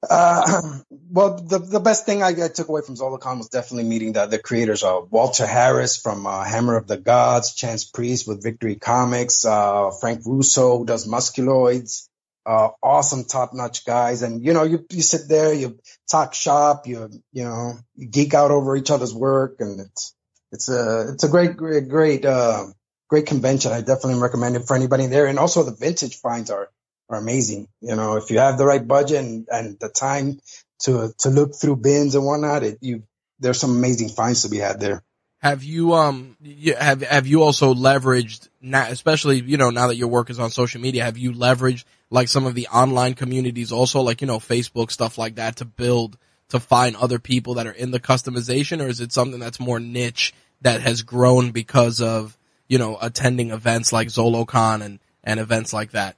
Uh, 0.09 0.79
well, 1.11 1.37
the 1.37 1.59
the 1.59 1.81
best 1.81 2.07
thing 2.07 2.23
I, 2.23 2.29
I 2.29 2.49
took 2.49 2.69
away 2.69 2.83
from 2.83 2.97
ZoloCon 2.97 3.39
was 3.39 3.49
definitely 3.49 3.89
meeting 3.89 4.13
the 4.13 4.27
the 4.27 4.39
creators. 4.39 4.83
Uh, 4.83 5.01
Walter 5.11 5.47
Harris 5.47 5.97
from 5.97 6.27
uh, 6.27 6.45
Hammer 6.45 6.77
of 6.77 6.87
the 6.87 6.97
Gods, 6.97 7.55
Chance 7.55 7.85
Priest 7.85 8.29
with 8.29 8.43
Victory 8.43 8.77
Comics, 8.77 9.45
uh, 9.45 9.91
Frank 9.91 10.23
Russo 10.25 10.79
who 10.79 10.87
does 10.87 11.07
Musculoids. 11.07 12.09
Uh, 12.47 12.71
awesome, 12.83 13.25
top 13.25 13.53
notch 13.53 13.85
guys. 13.85 14.23
And 14.23 14.43
you 14.45 14.55
know, 14.55 14.63
you 14.63 14.85
you 14.91 15.03
sit 15.03 15.29
there, 15.29 15.53
you 15.53 15.79
talk 16.11 16.35
shop, 16.35 16.87
you 16.87 17.11
you 17.33 17.45
know, 17.45 17.75
you 17.95 18.09
geek 18.09 18.35
out 18.35 18.51
over 18.51 18.77
each 18.77 18.91
other's 18.91 19.13
work, 19.15 19.57
and 19.61 19.81
it's 19.81 20.15
it's 20.53 20.69
a 20.69 21.11
it's 21.13 21.25
a 21.25 21.29
great 21.29 21.57
great 21.57 21.89
great 21.89 22.25
uh, 22.25 22.67
great 23.09 23.27
convention. 23.27 23.73
I 23.73 23.81
definitely 23.81 24.21
recommend 24.21 24.57
it 24.57 24.67
for 24.67 24.77
anybody 24.77 25.07
there. 25.07 25.27
And 25.27 25.39
also 25.39 25.63
the 25.63 25.75
vintage 25.75 26.17
finds 26.17 26.51
are, 26.51 26.71
are 27.09 27.19
amazing. 27.19 27.69
You 27.81 27.97
know, 27.97 28.17
if 28.17 28.31
you 28.31 28.39
have 28.39 28.59
the 28.59 28.67
right 28.67 28.87
budget 28.87 29.25
and, 29.25 29.49
and 29.51 29.79
the 29.81 29.89
time 29.89 30.41
to, 30.81 31.13
to 31.19 31.31
look 31.31 31.55
through 31.55 31.77
bins 31.77 32.15
and 32.15 32.25
whatnot, 32.25 32.63
it, 32.63 32.79
you, 32.81 33.03
there's 33.41 33.61
some 33.61 33.77
amazing 33.77 34.09
finds 34.11 34.43
to 34.43 34.49
be 34.49 34.59
had 34.59 34.81
there. 34.81 35.03
Have 35.41 35.63
you 35.63 35.95
um 35.95 36.37
have 36.77 37.01
have 37.03 37.29
you 37.29 37.45
also 37.45 37.73
leveraged 37.73 38.49
now, 38.61 38.89
especially 38.89 39.41
you 39.41 39.57
know 39.57 39.71
now 39.71 39.87
that 39.87 39.95
your 39.95 40.09
work 40.09 40.31
is 40.31 40.41
on 40.41 40.51
social 40.51 40.81
media? 40.81 41.05
Have 41.05 41.17
you 41.17 41.31
leveraged 41.31 41.85
like 42.11 42.27
some 42.27 42.45
of 42.45 42.57
the 42.57 42.67
online 42.67 43.15
communities 43.15 43.71
also, 43.71 44.01
like 44.01 44.21
you 44.21 44.27
know 44.27 44.41
Facebook 44.41 44.91
stuff 44.91 45.17
like 45.17 45.37
that, 45.37 45.55
to 45.57 45.65
build 45.65 46.19
to 46.49 46.59
find 46.59 46.97
other 46.97 47.21
people 47.21 47.55
that 47.55 47.69
are 47.69 47.73
in 47.73 47.93
the 47.93 48.01
customization, 48.01 48.83
or 48.83 48.89
is 48.89 49.01
it 49.01 49.13
something 49.13 49.39
that's 49.39 49.61
more 49.61 49.79
niche 49.79 50.35
that 50.63 50.81
has 50.81 51.03
grown 51.03 51.53
because 51.53 52.01
of 52.01 52.37
you 52.67 52.79
know 52.79 52.99
attending 53.01 53.53
events 53.53 53.93
like 53.93 54.09
ZoloCon 54.09 54.83
and 54.83 54.99
and 55.23 55.39
events 55.39 55.73
like 55.73 55.93
that? 55.93 56.17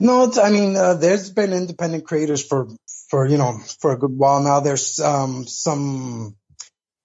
No, 0.00 0.24
it's, 0.24 0.38
I 0.38 0.50
mean, 0.50 0.76
uh, 0.76 0.94
there's 0.94 1.30
been 1.30 1.52
independent 1.52 2.04
creators 2.06 2.44
for, 2.44 2.68
for, 3.10 3.26
you 3.26 3.36
know, 3.36 3.58
for 3.80 3.92
a 3.92 3.98
good 3.98 4.16
while 4.16 4.42
now. 4.42 4.60
There's, 4.60 5.00
um, 5.00 5.46
some, 5.46 6.36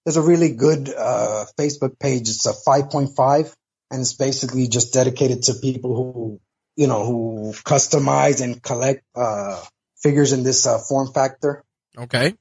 there's 0.04 0.16
a 0.16 0.22
really 0.22 0.52
good, 0.52 0.88
uh, 0.96 1.46
Facebook 1.58 1.98
page. 1.98 2.28
It's 2.28 2.46
a 2.46 2.52
5.5 2.52 3.52
and 3.90 4.00
it's 4.00 4.14
basically 4.14 4.68
just 4.68 4.92
dedicated 4.92 5.42
to 5.44 5.54
people 5.54 5.96
who, 5.96 6.40
you 6.76 6.86
know, 6.86 7.04
who 7.04 7.52
customize 7.64 8.40
and 8.40 8.62
collect, 8.62 9.02
uh, 9.16 9.60
figures 9.96 10.32
in 10.32 10.44
this, 10.44 10.64
uh, 10.66 10.78
form 10.78 11.12
factor. 11.12 11.64
Okay, 11.98 12.34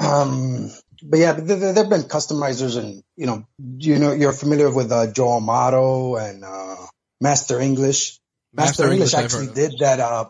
Um, 0.00 0.72
but 1.04 1.18
yeah, 1.18 1.32
there, 1.34 1.56
there 1.56 1.74
have 1.74 1.90
been 1.90 2.02
customizers 2.02 2.76
and, 2.76 3.04
you 3.16 3.26
know, 3.26 3.46
you 3.58 4.00
know, 4.00 4.12
you're 4.12 4.32
familiar 4.32 4.74
with, 4.74 4.90
uh, 4.90 5.12
Joe 5.12 5.36
Amato 5.36 6.16
and, 6.16 6.44
uh, 6.44 6.86
Master 7.20 7.60
English. 7.60 8.18
Master, 8.52 8.90
English, 8.90 9.14
I've 9.14 9.24
actually 9.24 9.54
did 9.54 9.78
that, 9.80 10.00
uh, 10.00 10.28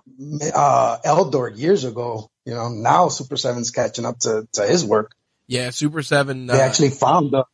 uh, 0.54 0.98
Eldor 1.04 1.56
years 1.56 1.85
ago. 1.85 2.30
You 2.44 2.54
know, 2.54 2.68
now 2.68 3.08
Super 3.08 3.37
Seven's 3.37 3.70
catching 3.70 4.04
up 4.04 4.18
to, 4.20 4.46
to 4.52 4.66
his 4.66 4.85
work. 4.85 5.12
Yeah, 5.46 5.70
Super 5.70 6.02
Seven. 6.02 6.46
They 6.46 6.61
uh, 6.61 6.64
actually 6.64 6.90
found 6.90 7.32
the 7.32 7.44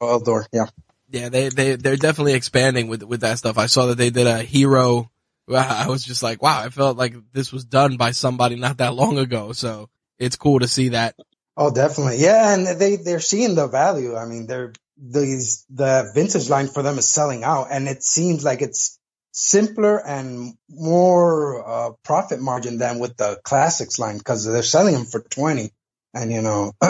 Eldor. 0.00 0.46
Yeah. 0.52 0.66
Yeah, 1.08 1.28
they 1.28 1.50
they 1.50 1.76
they're 1.76 1.96
definitely 1.96 2.34
expanding 2.34 2.88
with 2.88 3.02
with 3.04 3.20
that 3.20 3.38
stuff. 3.38 3.58
I 3.58 3.66
saw 3.66 3.86
that 3.86 3.98
they 3.98 4.10
did 4.10 4.26
a 4.26 4.42
hero. 4.42 5.10
I 5.48 5.86
was 5.86 6.02
just 6.02 6.22
like, 6.22 6.42
wow, 6.42 6.60
I 6.60 6.70
felt 6.70 6.96
like 6.96 7.14
this 7.32 7.52
was 7.52 7.64
done 7.64 7.96
by 7.96 8.10
somebody 8.10 8.56
not 8.56 8.78
that 8.78 8.94
long 8.94 9.18
ago. 9.18 9.52
So 9.52 9.88
it's 10.18 10.36
cool 10.36 10.60
to 10.60 10.68
see 10.68 10.90
that. 10.90 11.14
Oh, 11.56 11.72
definitely. 11.72 12.18
Yeah. 12.18 12.52
And 12.52 12.66
they, 12.80 12.96
they're 12.96 13.20
seeing 13.20 13.54
the 13.54 13.68
value. 13.68 14.16
I 14.16 14.26
mean, 14.26 14.46
they're, 14.46 14.72
these, 14.98 15.64
the 15.70 16.10
vintage 16.14 16.48
line 16.50 16.68
for 16.68 16.82
them 16.82 16.98
is 16.98 17.08
selling 17.08 17.44
out 17.44 17.68
and 17.70 17.88
it 17.88 18.02
seems 18.02 18.44
like 18.44 18.62
it's 18.62 18.98
simpler 19.36 19.98
and 20.04 20.54
more, 20.68 21.62
uh, 21.68 21.90
profit 22.02 22.40
margin 22.40 22.78
than 22.78 22.98
with 22.98 23.16
the 23.16 23.38
classics 23.44 23.98
line 23.98 24.16
because 24.16 24.44
they're 24.44 24.62
selling 24.62 24.94
them 24.94 25.04
for 25.04 25.20
20 25.20 25.70
and 26.14 26.32
you 26.32 26.40
know, 26.40 26.72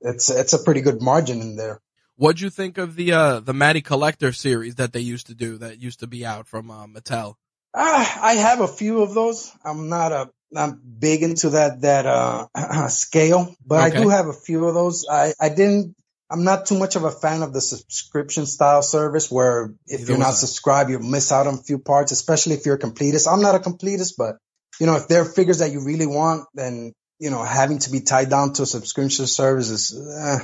it's, 0.00 0.28
it's 0.28 0.52
a 0.52 0.58
pretty 0.58 0.80
good 0.80 1.00
margin 1.00 1.40
in 1.40 1.56
there. 1.56 1.80
What'd 2.16 2.40
you 2.40 2.50
think 2.50 2.78
of 2.78 2.96
the 2.96 3.12
uh 3.12 3.40
the 3.40 3.52
Matty 3.52 3.82
Collector 3.82 4.32
series 4.32 4.76
that 4.76 4.94
they 4.94 5.00
used 5.00 5.26
to 5.26 5.34
do 5.34 5.58
that 5.58 5.82
used 5.82 6.00
to 6.00 6.06
be 6.06 6.24
out 6.24 6.46
from 6.46 6.70
uh, 6.70 6.86
Mattel? 6.86 7.34
Ah, 7.74 8.18
I 8.22 8.34
have 8.36 8.60
a 8.62 8.68
few 8.68 9.02
of 9.02 9.12
those. 9.12 9.52
I'm 9.62 9.90
not 9.90 10.12
a 10.12 10.30
not 10.50 10.78
big 10.98 11.22
into 11.22 11.50
that 11.50 11.82
that 11.82 12.06
uh, 12.06 12.46
scale, 12.88 13.54
but 13.64 13.88
Okay. 13.88 13.98
I 13.98 14.02
do 14.02 14.08
have 14.08 14.28
a 14.28 14.32
few 14.32 14.66
of 14.66 14.74
those. 14.74 15.04
I 15.10 15.34
I 15.38 15.50
didn't. 15.50 15.94
I'm 16.30 16.44
not 16.44 16.66
too 16.66 16.78
much 16.78 16.96
of 16.96 17.04
a 17.04 17.10
fan 17.10 17.42
of 17.42 17.52
the 17.52 17.60
subscription 17.60 18.46
style 18.46 18.82
service 18.82 19.30
where 19.30 19.74
if 19.86 20.00
Neither 20.00 20.12
you're 20.12 20.18
not 20.18 20.34
subscribed, 20.34 20.90
you 20.90 20.98
miss 20.98 21.30
out 21.30 21.46
on 21.46 21.54
a 21.54 21.62
few 21.62 21.78
parts, 21.78 22.10
especially 22.12 22.54
if 22.54 22.66
you're 22.66 22.74
a 22.74 22.78
completist. 22.78 23.32
I'm 23.32 23.42
not 23.42 23.54
a 23.54 23.60
completist, 23.60 24.14
but 24.18 24.36
you 24.80 24.86
know, 24.86 24.96
if 24.96 25.08
there 25.08 25.22
are 25.22 25.24
figures 25.24 25.58
that 25.58 25.70
you 25.72 25.84
really 25.84 26.06
want, 26.06 26.46
then 26.54 26.92
you 27.18 27.30
know, 27.30 27.42
having 27.42 27.78
to 27.78 27.90
be 27.90 28.00
tied 28.00 28.28
down 28.28 28.52
to 28.54 28.62
a 28.62 28.66
subscription 28.66 29.26
service 29.26 29.70
is, 29.70 29.96
eh, 29.96 30.38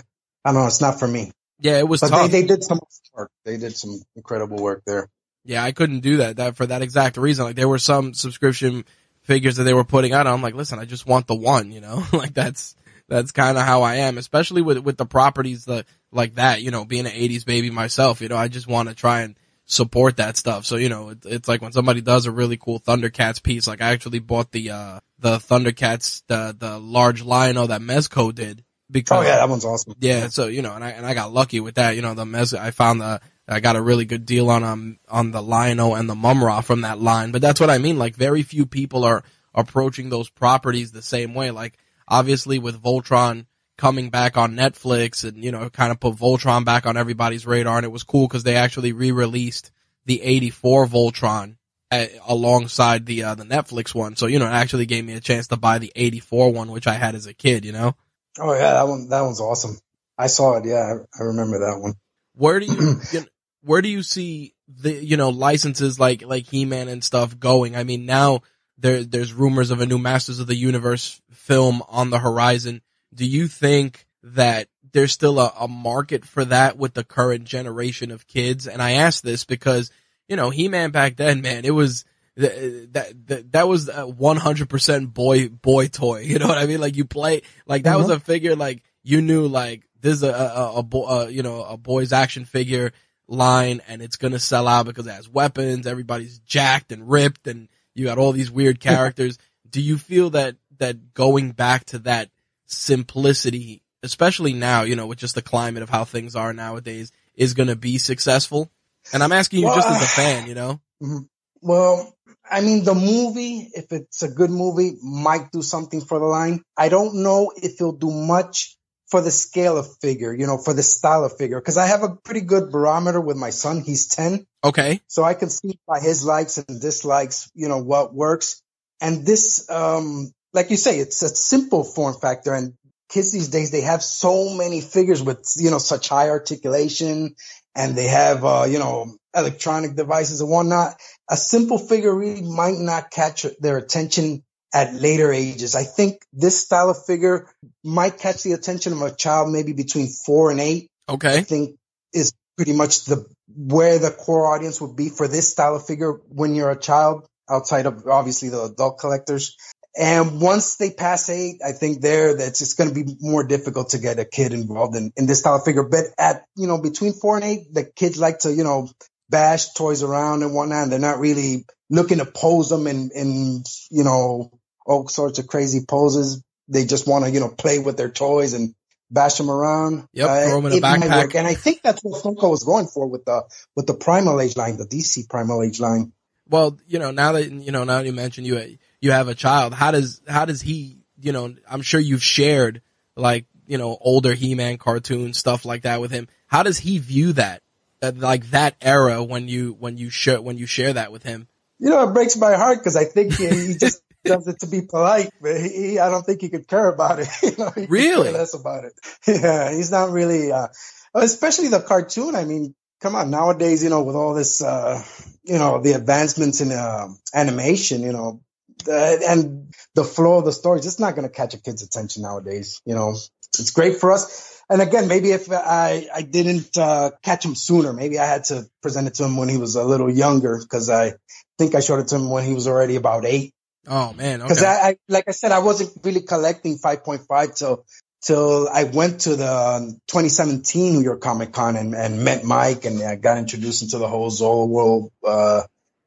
I 0.45 0.53
don't 0.53 0.63
know, 0.63 0.67
it's 0.67 0.81
not 0.81 0.99
for 0.99 1.09
me. 1.09 1.33
Yeah, 1.61 1.79
it 1.79 1.89
was 1.89 2.01
But 2.01 2.11
tough. 2.11 2.31
they, 2.31 2.41
they 2.41 2.47
did 2.47 2.65
some 2.65 2.81
work. 3.15 3.31
They 3.45 3.57
did 3.57 3.77
some 3.77 4.01
incredible 4.17 4.57
work 4.57 4.83
there. 4.87 5.09
Yeah, 5.45 5.63
I 5.63 5.73
couldn't 5.73 6.01
do 6.01 6.19
that, 6.19 6.37
that 6.37 6.57
for 6.57 6.67
that 6.67 6.83
exact 6.83 7.17
reason. 7.17 7.45
Like 7.45 7.57
there 7.57 7.69
were 7.69 7.79
some 7.79 8.15
subscription 8.15 8.85
figures 9.23 9.57
that 9.57 9.65
they 9.65 9.75
were 9.75 9.85
putting 9.85 10.13
out. 10.13 10.27
I'm 10.27 10.43
like, 10.43 10.55
listen, 10.55 10.79
I 10.79 10.85
just 10.85 11.07
want 11.07 11.27
the 11.27 11.35
one, 11.35 11.73
you 11.73 11.81
know, 11.81 12.05
like 12.13 12.35
that's, 12.35 12.75
that's 13.13 13.33
kind 13.33 13.59
of 13.59 13.65
how 13.65 13.83
I 13.83 13.97
am, 13.97 14.17
especially 14.17 14.63
with, 14.63 14.79
with 14.79 14.97
the 14.97 15.07
properties 15.07 15.67
that, 15.67 15.87
like 16.11 16.37
that, 16.37 16.63
you 16.63 16.71
know, 16.71 16.85
being 16.85 17.07
an 17.07 17.13
80s 17.13 17.45
baby 17.45 17.71
myself, 17.71 18.21
you 18.21 18.29
know, 18.29 18.37
I 18.37 18.49
just 18.49 18.67
want 18.67 18.89
to 18.89 18.95
try 18.95 19.21
and 19.21 19.37
support 19.67 20.17
that 20.17 20.37
stuff. 20.37 20.65
So, 20.65 20.77
you 20.77 20.89
know, 20.89 21.11
it, 21.11 21.19
it's 21.25 21.49
like 21.49 21.61
when 21.61 21.73
somebody 21.73 22.01
does 22.01 22.27
a 22.27 22.31
really 22.31 22.57
cool 22.57 22.81
Thundercats 22.81 23.43
piece, 23.43 23.67
like 23.67 23.83
I 23.83 23.93
actually 23.93 24.21
bought 24.21 24.51
the, 24.51 24.71
uh, 24.71 25.01
the 25.19 25.37
Thundercats, 25.37 26.23
the, 26.27 26.57
the 26.59 26.79
large 26.79 27.23
Lion-O 27.23 27.67
that 27.67 27.83
Mezco 27.83 28.35
did 28.35 28.65
because 28.91 29.19
Oh 29.19 29.23
yeah, 29.23 29.37
that 29.37 29.49
one's 29.49 29.65
awesome. 29.65 29.95
yeah, 29.99 30.29
so 30.29 30.47
you 30.49 30.63
know, 30.63 30.75
and 30.75 30.85
I 30.85 30.91
and 30.91 31.07
I 31.07 31.15
got 31.15 31.33
lucky 31.33 31.61
with 31.61 31.77
that. 31.77 31.97
You 31.97 32.03
know, 32.03 32.13
the 32.13 32.27
mes 32.27 32.53
I 32.53 32.71
found 32.73 33.01
the 33.01 33.21
I 33.49 33.61
got 33.61 33.77
a 33.77 33.83
really 33.83 34.05
good 34.05 34.27
deal 34.27 34.51
on 34.51 34.63
um 34.63 34.99
on 35.09 35.31
the 35.31 35.43
Lion-O 35.43 35.95
and 35.95 36.09
the 36.09 36.15
Mumm-Ra 36.15 36.61
from 36.61 36.83
that 36.83 37.01
line. 37.01 37.33
But 37.33 37.41
that's 37.41 37.59
what 37.59 37.71
I 37.71 37.79
mean. 37.79 37.99
Like 37.99 38.17
very 38.17 38.43
few 38.43 38.67
people 38.67 39.05
are 39.05 39.25
approaching 39.55 40.11
those 40.11 40.29
properties 40.29 40.93
the 40.93 41.03
same 41.03 41.35
way. 41.35 41.51
Like 41.51 41.79
obviously 42.19 42.59
with 42.59 42.83
Voltron 42.83 43.47
coming 43.79 44.11
back 44.11 44.37
on 44.37 44.55
Netflix 44.55 45.25
and 45.29 45.43
you 45.43 45.51
know 45.51 45.69
kind 45.71 45.91
of 45.91 45.99
put 45.99 46.15
Voltron 46.15 46.65
back 46.65 46.87
on 46.87 46.97
everybody's 46.97 47.47
radar, 47.47 47.79
and 47.79 47.85
it 47.87 47.93
was 47.93 48.03
cool 48.05 48.29
because 48.29 48.45
they 48.45 48.57
actually 48.57 48.93
re-released 48.93 49.73
the 50.05 50.23
'84 50.23 50.87
Voltron. 50.87 51.57
uh, 51.91 52.07
Alongside 52.27 53.07
the 53.07 53.23
uh, 53.25 53.35
the 53.35 53.45
Netflix 53.45 53.95
one, 53.95 54.15
so 54.17 54.27
you 54.27 54.39
know 54.39 54.47
it 54.47 54.51
actually 54.63 54.87
gave 54.87 55.05
me 55.05 55.15
a 55.15 55.21
chance 55.21 55.49
to 55.49 55.57
buy 55.57 55.79
the 55.79 55.93
'84 55.97 56.53
one, 56.53 56.71
which 56.71 56.87
I 56.87 56.95
had 56.95 57.15
as 57.15 57.27
a 57.27 57.35
kid. 57.35 57.65
You 57.65 57.73
know, 57.73 57.97
Oh 58.39 58.53
yeah, 58.55 58.75
that 58.75 58.89
one 58.89 59.09
that 59.09 59.23
one's 59.23 59.41
awesome. 59.41 59.79
I 60.19 60.27
saw 60.29 60.57
it. 60.59 60.65
Yeah, 60.67 60.95
I, 61.19 61.21
I 61.23 61.27
remember 61.27 61.59
that 61.61 61.79
one. 61.81 61.95
where 62.35 62.61
do 62.61 62.67
you, 62.67 63.01
you 63.13 63.21
know, 63.21 63.27
where 63.63 63.83
do 63.83 63.89
you 63.89 64.03
see 64.03 64.55
the 64.69 64.93
you 64.93 65.17
know 65.17 65.31
licenses 65.31 65.99
like 65.99 66.23
like 66.23 66.47
He-Man 66.47 66.89
and 66.89 67.03
stuff 67.03 67.39
going? 67.39 67.75
I 67.77 67.85
mean, 67.85 68.07
now 68.07 68.41
there 68.83 69.05
there's 69.05 69.33
rumors 69.33 69.71
of 69.71 69.81
a 69.81 69.87
new 69.87 69.99
Masters 69.99 70.41
of 70.41 70.47
the 70.47 70.57
Universe 70.57 71.21
film 71.31 71.83
on 71.89 72.11
the 72.11 72.19
horizon. 72.19 72.83
Do 73.15 73.25
you 73.25 73.47
think 73.49 74.07
that 74.23 74.69
there's 74.93 75.13
still 75.13 75.39
a, 75.39 75.53
a 75.61 75.69
market 75.69 76.25
for 76.25 76.45
that 76.45 76.77
with 76.77 76.95
the 76.95 77.05
current 77.05 77.45
generation 77.45 78.11
of 78.11 78.27
kids? 78.27 78.67
And 78.67 78.83
I 78.83 78.93
ask 78.93 79.23
this 79.23 79.45
because 79.45 79.91
you 80.29 80.37
know 80.37 80.51
He-Man 80.51 80.91
back 80.91 81.17
then, 81.17 81.41
man, 81.41 81.65
it 81.65 81.71
was 81.71 82.05
that 82.37 83.25
that 83.27 83.53
that 83.53 83.69
was 83.69 83.89
a 83.89 84.03
100% 84.07 85.15
boy 85.15 85.49
boy 85.49 85.87
toy. 85.87 86.23
You 86.27 86.39
know 86.39 86.49
what 86.49 86.59
I 86.59 86.67
mean? 86.67 86.81
Like 86.81 86.97
you 86.97 87.05
play 87.05 87.43
like 87.67 87.85
that 87.85 87.97
was 87.97 88.09
mm-hmm. 88.09 88.17
a 88.17 88.21
figure 88.21 88.57
like 88.57 88.83
you 89.05 89.23
knew 89.23 89.47
like 89.47 89.85
this 90.01 90.15
is 90.15 90.23
a 90.25 90.33
a, 90.33 90.79
a, 90.79 90.83
bo- 90.83 91.29
you 91.29 91.43
know 91.43 91.63
a 91.63 91.77
boy's 91.77 92.13
action 92.13 92.45
figure 92.47 92.93
line 93.29 93.81
and 93.87 94.03
it's 94.03 94.17
gonna 94.17 94.41
sell 94.41 94.67
out 94.67 94.87
because 94.87 95.07
it 95.07 95.13
has 95.13 95.29
weapons. 95.29 95.87
Everybody's 95.87 96.41
jacked 96.41 96.91
and 96.91 97.09
ripped 97.09 97.47
and 97.47 97.69
you 97.95 98.05
got 98.05 98.19
all 98.19 98.33
these 98.33 98.51
weird 98.51 98.81
characters. 98.81 99.39
Do 99.69 99.81
you 99.81 99.99
feel 99.99 100.31
that 100.31 100.57
that 100.79 101.15
going 101.15 101.53
back 101.53 101.85
to 101.87 101.99
that 102.01 102.31
simplicity, 102.67 103.83
especially 104.03 104.53
now, 104.53 104.83
you 104.83 104.97
know, 104.97 105.07
with 105.07 105.19
just 105.19 105.35
the 105.35 105.43
climate 105.43 105.83
of 105.83 105.91
how 105.91 106.05
things 106.05 106.35
are 106.35 106.53
nowadays, 106.53 107.13
is 107.35 107.55
gonna 107.55 107.77
be 107.77 107.99
successful? 107.99 108.71
And 109.13 109.23
I'm 109.23 109.33
asking 109.33 109.61
you 109.61 109.67
just 109.75 109.89
as 109.89 110.01
a 110.01 110.05
uh, 110.05 110.09
fan, 110.09 110.49
you 110.49 110.55
know? 110.55 110.81
Mm-hmm. 111.03 111.19
Well, 111.61 112.15
I 112.51 112.61
mean, 112.61 112.85
the 112.85 112.95
movie, 112.95 113.71
if 113.75 113.93
it's 113.93 114.23
a 114.23 114.29
good 114.29 114.51
movie, 114.51 114.97
might 115.03 115.51
do 115.53 115.63
something 115.63 116.01
for 116.01 116.19
the 116.19 116.27
line. 116.27 116.63
I 116.77 116.89
don't 116.89 117.23
know 117.23 117.53
if 117.57 117.75
it'll 117.75 117.93
do 117.93 118.11
much 118.11 118.77
for 119.13 119.21
the 119.21 119.31
scale 119.31 119.77
of 119.77 119.87
figure, 120.01 120.33
you 120.33 120.47
know, 120.47 120.57
for 120.57 120.73
the 120.73 120.83
style 120.83 121.23
of 121.27 121.37
figure, 121.37 121.61
because 121.61 121.77
I 121.77 121.87
have 121.87 122.03
a 122.03 122.17
pretty 122.17 122.41
good 122.41 122.73
barometer 122.73 123.21
with 123.21 123.37
my 123.37 123.51
son. 123.51 123.83
He's 123.83 124.07
10. 124.09 124.47
Okay. 124.65 125.03
So 125.07 125.23
I 125.23 125.35
can 125.35 125.51
see 125.51 125.79
by 125.87 126.01
his 126.01 126.25
likes 126.25 126.57
and 126.57 126.81
dislikes, 126.81 127.51
you 127.55 127.69
know, 127.69 127.77
what 127.77 128.15
works. 128.15 128.63
And 129.03 129.27
this, 129.27 129.69
um, 129.69 130.33
like 130.55 130.71
you 130.71 130.79
say, 130.79 130.99
it's 130.99 131.21
a 131.21 131.29
simple 131.29 131.85
form 131.85 132.15
factor 132.23 132.55
and 132.55 132.73
kids 133.11 133.33
these 133.33 133.49
days, 133.49 133.71
they 133.71 133.83
have 133.83 134.03
so 134.03 134.55
many 134.55 134.81
figures 134.81 135.23
with, 135.23 135.47
you 135.57 135.71
know, 135.71 135.79
such 135.79 136.09
high 136.09 136.31
articulation 136.31 137.35
and 137.75 137.95
they 137.95 138.07
have, 138.07 138.47
uh, 138.47 138.65
you 138.67 138.79
know, 138.79 139.15
electronic 139.37 139.95
devices 139.95 140.41
and 140.41 140.49
whatnot. 140.49 140.95
A 141.29 141.37
simple 141.37 141.77
figure 141.77 142.15
really 142.15 142.41
might 142.41 142.79
not 142.79 143.11
catch 143.11 143.45
their 143.61 143.77
attention 143.77 144.43
at 144.73 144.95
later 144.95 145.33
ages. 145.33 145.75
I 145.75 145.85
think 145.85 146.23
this 146.33 146.61
style 146.61 146.91
of 146.91 147.05
figure 147.05 147.49
might 147.85 148.19
catch 148.19 148.43
the 148.43 148.53
attention 148.53 148.93
of 148.93 149.03
a 149.03 149.15
child 149.15 149.53
maybe 149.53 149.73
between 149.73 150.09
four 150.09 150.51
and 150.51 150.61
eight. 150.61 150.89
Okay. 151.09 151.39
I 151.39 151.43
think 151.43 151.77
is 152.13 152.33
pretty 152.57 152.73
much 152.73 153.05
the 153.05 153.27
where 153.55 153.99
the 153.99 154.11
core 154.11 154.47
audience 154.47 154.81
would 154.81 154.97
be 154.97 155.09
for 155.09 155.29
this 155.29 155.51
style 155.51 155.77
of 155.77 155.87
figure 155.87 156.13
when 156.29 156.55
you're 156.55 156.71
a 156.71 156.79
child 156.79 157.27
outside 157.51 157.87
of 157.87 158.07
obviously 158.07 158.49
the 158.49 158.63
adult 158.63 158.99
collectors. 158.99 159.57
And 159.95 160.41
once 160.41 160.77
they 160.77 160.91
pass 160.91 161.29
eight, 161.29 161.61
I 161.65 161.73
think 161.73 162.01
there 162.01 162.35
that's 162.35 162.63
it's 162.63 162.75
going 162.75 162.89
to 162.89 162.95
be 162.95 163.17
more 163.21 163.45
difficult 163.45 163.91
to 163.91 163.99
get 163.99 164.19
a 164.19 164.25
kid 164.25 164.55
involved 164.55 164.97
in, 164.97 165.13
in 165.17 165.27
this 165.27 165.41
style 165.41 165.57
of 165.57 165.65
figure. 165.65 165.83
But 165.83 166.07
at, 166.19 166.45
you 166.57 166.67
know, 166.67 166.81
between 166.81 167.13
four 167.13 167.37
and 167.37 167.45
eight, 167.45 167.75
the 167.75 167.85
kids 167.85 168.19
like 168.19 168.41
to, 168.41 168.53
you 168.53 168.65
know, 168.65 168.89
bash 169.29 169.75
toys 169.75 170.03
around 170.03 170.43
and 170.43 170.55
whatnot. 170.55 170.85
And 170.85 170.93
they're 170.93 170.99
not 170.99 171.19
really 171.19 171.67
looking 171.91 172.19
to 172.19 172.25
pose 172.25 172.71
them 172.71 172.87
and 172.87 173.13
in, 173.13 173.65
you 173.91 174.05
know, 174.05 174.51
all 174.87 175.09
sorts 175.09 175.39
of 175.39 175.47
crazy 175.47 175.85
poses. 175.87 176.43
They 176.69 176.85
just 176.85 177.07
want 177.07 177.25
to, 177.25 177.31
you 177.31 177.41
know, 177.41 177.49
play 177.49 177.79
with 177.79 177.97
their 177.97 178.11
toys 178.11 178.53
and 178.55 178.75
bash 179.11 179.37
them 179.37 179.51
around. 179.51 180.09
Yep, 180.13 180.27
throw 180.27 180.59
'em 180.59 180.67
in 180.67 180.73
a 180.73 180.77
backpack. 180.77 181.35
And 181.35 181.47
I 181.47 181.55
think 181.55 181.83
that's 181.83 182.03
what 182.03 182.23
Funko 182.23 182.51
was 182.51 182.65
going 182.65 182.87
for 182.87 183.07
with 183.07 183.25
the, 183.25 183.43
with 183.77 183.87
the 183.87 183.95
Primal 183.95 184.41
Age 184.41 184.57
line, 184.57 184.77
the 184.77 184.87
DC 184.87 185.29
Primal 185.29 185.63
Age 185.63 185.81
line. 185.81 186.13
Well, 186.49 186.79
you 186.87 186.99
know, 186.99 187.11
now 187.11 187.33
that 187.33 187.51
you 187.51 187.73
know, 187.73 187.85
now 187.85 187.99
that 187.99 188.07
you 188.07 188.13
mentioned 188.13 188.47
you 188.47 188.77
you 189.01 189.13
have 189.13 189.29
a 189.29 189.35
child, 189.35 189.75
how 189.75 189.91
does 189.91 190.21
how 190.27 190.45
does 190.45 190.61
he, 190.61 190.99
you 191.21 191.33
know, 191.33 191.55
I'm 191.69 191.83
sure 191.83 192.01
you've 192.01 192.23
shared 192.23 192.83
like 193.17 193.47
you 193.67 193.79
know 193.79 193.97
older 194.01 194.35
He-Man 194.35 194.79
cartoons 194.79 195.39
stuff 195.39 195.65
like 195.65 195.83
that 195.83 196.01
with 196.01 196.11
him. 196.11 196.29
How 196.47 196.63
does 196.63 196.79
he 196.79 196.99
view 196.99 197.33
that, 197.35 197.63
uh, 198.03 198.13
like 198.15 198.51
that 198.51 198.77
era 198.83 199.23
when 199.23 199.49
you 199.49 199.77
when 199.79 199.97
you 199.97 200.11
share 200.11 200.43
when 200.43 200.59
you 200.59 200.67
share 200.67 200.93
that 200.93 201.13
with 201.13 201.23
him? 201.23 201.49
You 201.79 201.91
know, 201.91 202.09
it 202.09 202.13
breaks 202.13 202.37
my 202.37 202.55
heart 202.55 202.79
because 202.79 202.97
I 202.97 203.05
think 203.05 203.35
he, 203.35 203.49
he 203.49 203.75
just 203.75 204.02
does 204.25 204.47
it 204.49 204.61
to 204.61 204.67
be 204.67 204.83
polite, 204.83 205.31
but 205.41 205.61
he, 205.61 205.69
he, 205.69 205.99
I 205.99 206.11
don't 206.11 206.25
think 206.25 206.41
he 206.41 206.49
could 206.49 206.69
care 206.69 206.89
about 206.89 207.19
it. 207.21 207.29
you 207.43 207.57
know, 207.59 207.71
he 207.75 207.87
Really? 207.87 208.33
less 208.33 208.55
about 208.55 208.85
it. 208.85 208.93
Yeah, 209.27 209.73
he's 209.73 209.91
not 209.91 210.11
really, 210.11 210.53
uh, 210.53 210.69
especially 211.15 211.69
the 211.69 211.81
cartoon. 211.81 212.35
I 212.35 212.45
mean, 212.45 212.75
come 213.01 213.15
on, 213.15 213.31
nowadays, 213.31 213.83
you 213.83 213.91
know, 213.91 214.03
with 214.03 214.17
all 214.17 214.35
this, 214.35 214.63
uh, 214.63 215.03
you 215.45 215.59
know, 215.59 215.83
the 215.83 215.93
advancements 215.93 216.61
in 216.61 216.73
uh, 216.73 217.09
animation, 217.35 218.03
you 218.03 218.13
know, 218.13 218.41
and 218.89 219.75
the 219.95 220.05
flow 220.05 220.39
of 220.39 220.45
the 220.45 220.53
stories, 220.53 220.87
it's 220.87 220.99
not 220.99 221.15
going 221.15 221.29
to 221.29 221.35
catch 221.35 221.55
a 221.55 221.59
kid's 221.59 221.83
attention 221.83 222.23
nowadays. 222.23 222.81
You 222.85 222.95
know, 222.95 223.11
it's 223.59 223.71
great 223.71 223.99
for 223.99 224.13
us. 224.13 224.61
And 224.71 224.81
again, 224.81 225.09
maybe 225.09 225.33
if 225.33 225.51
I, 225.51 226.09
I 226.15 226.23
didn't 226.23 226.79
uh, 226.79 227.11
catch 227.23 227.45
him 227.45 227.55
sooner, 227.55 227.93
maybe 227.93 228.19
I 228.19 228.27
had 228.27 228.45
to 228.45 228.67
present 228.81 229.07
it 229.07 229.15
to 229.15 229.25
him 229.25 229.37
when 229.37 229.49
he 229.49 229.59
was 229.59 229.77
a 229.77 229.85
little 229.85 230.11
younger 230.11 230.59
because 230.59 230.89
I 230.89 231.15
think 231.59 231.75
I 231.75 231.81
showed 231.81 232.01
it 232.01 232.09
to 232.09 232.17
him 232.17 232.31
when 232.31 232.45
he 232.45 232.55
was 232.55 232.67
already 232.67 232.97
about 232.97 233.27
eight. 233.27 233.53
Oh 233.89 234.13
man, 234.13 234.41
Because 234.41 234.59
okay. 234.63 234.67
I, 234.69 234.89
I, 234.91 234.97
like 235.09 235.25
I 235.29 235.33
said, 235.33 235.53
I 235.53 235.59
wasn't 235.59 236.05
really 236.05 236.21
collecting 236.23 236.79
5.5 236.79 237.57
till 237.57 237.85
till 238.23 238.69
I 238.69 238.85
went 238.85 239.23
to 239.23 239.35
the 239.35 239.53
um, 239.53 240.01
2017 240.07 240.93
New 240.93 241.03
York 241.03 241.21
Comic 241.21 241.53
Con 241.53 241.75
and, 241.77 241.95
and 241.95 242.25
met 242.25 242.45
Mike 242.45 242.85
and 242.85 243.03
I 243.03 243.17
got 243.17 243.39
introduced 243.39 243.83
into 243.83 243.99
the 243.99 244.07
whole 244.07 244.31
Zola 244.31 244.67
World 244.67 245.11
uh, 245.27 245.63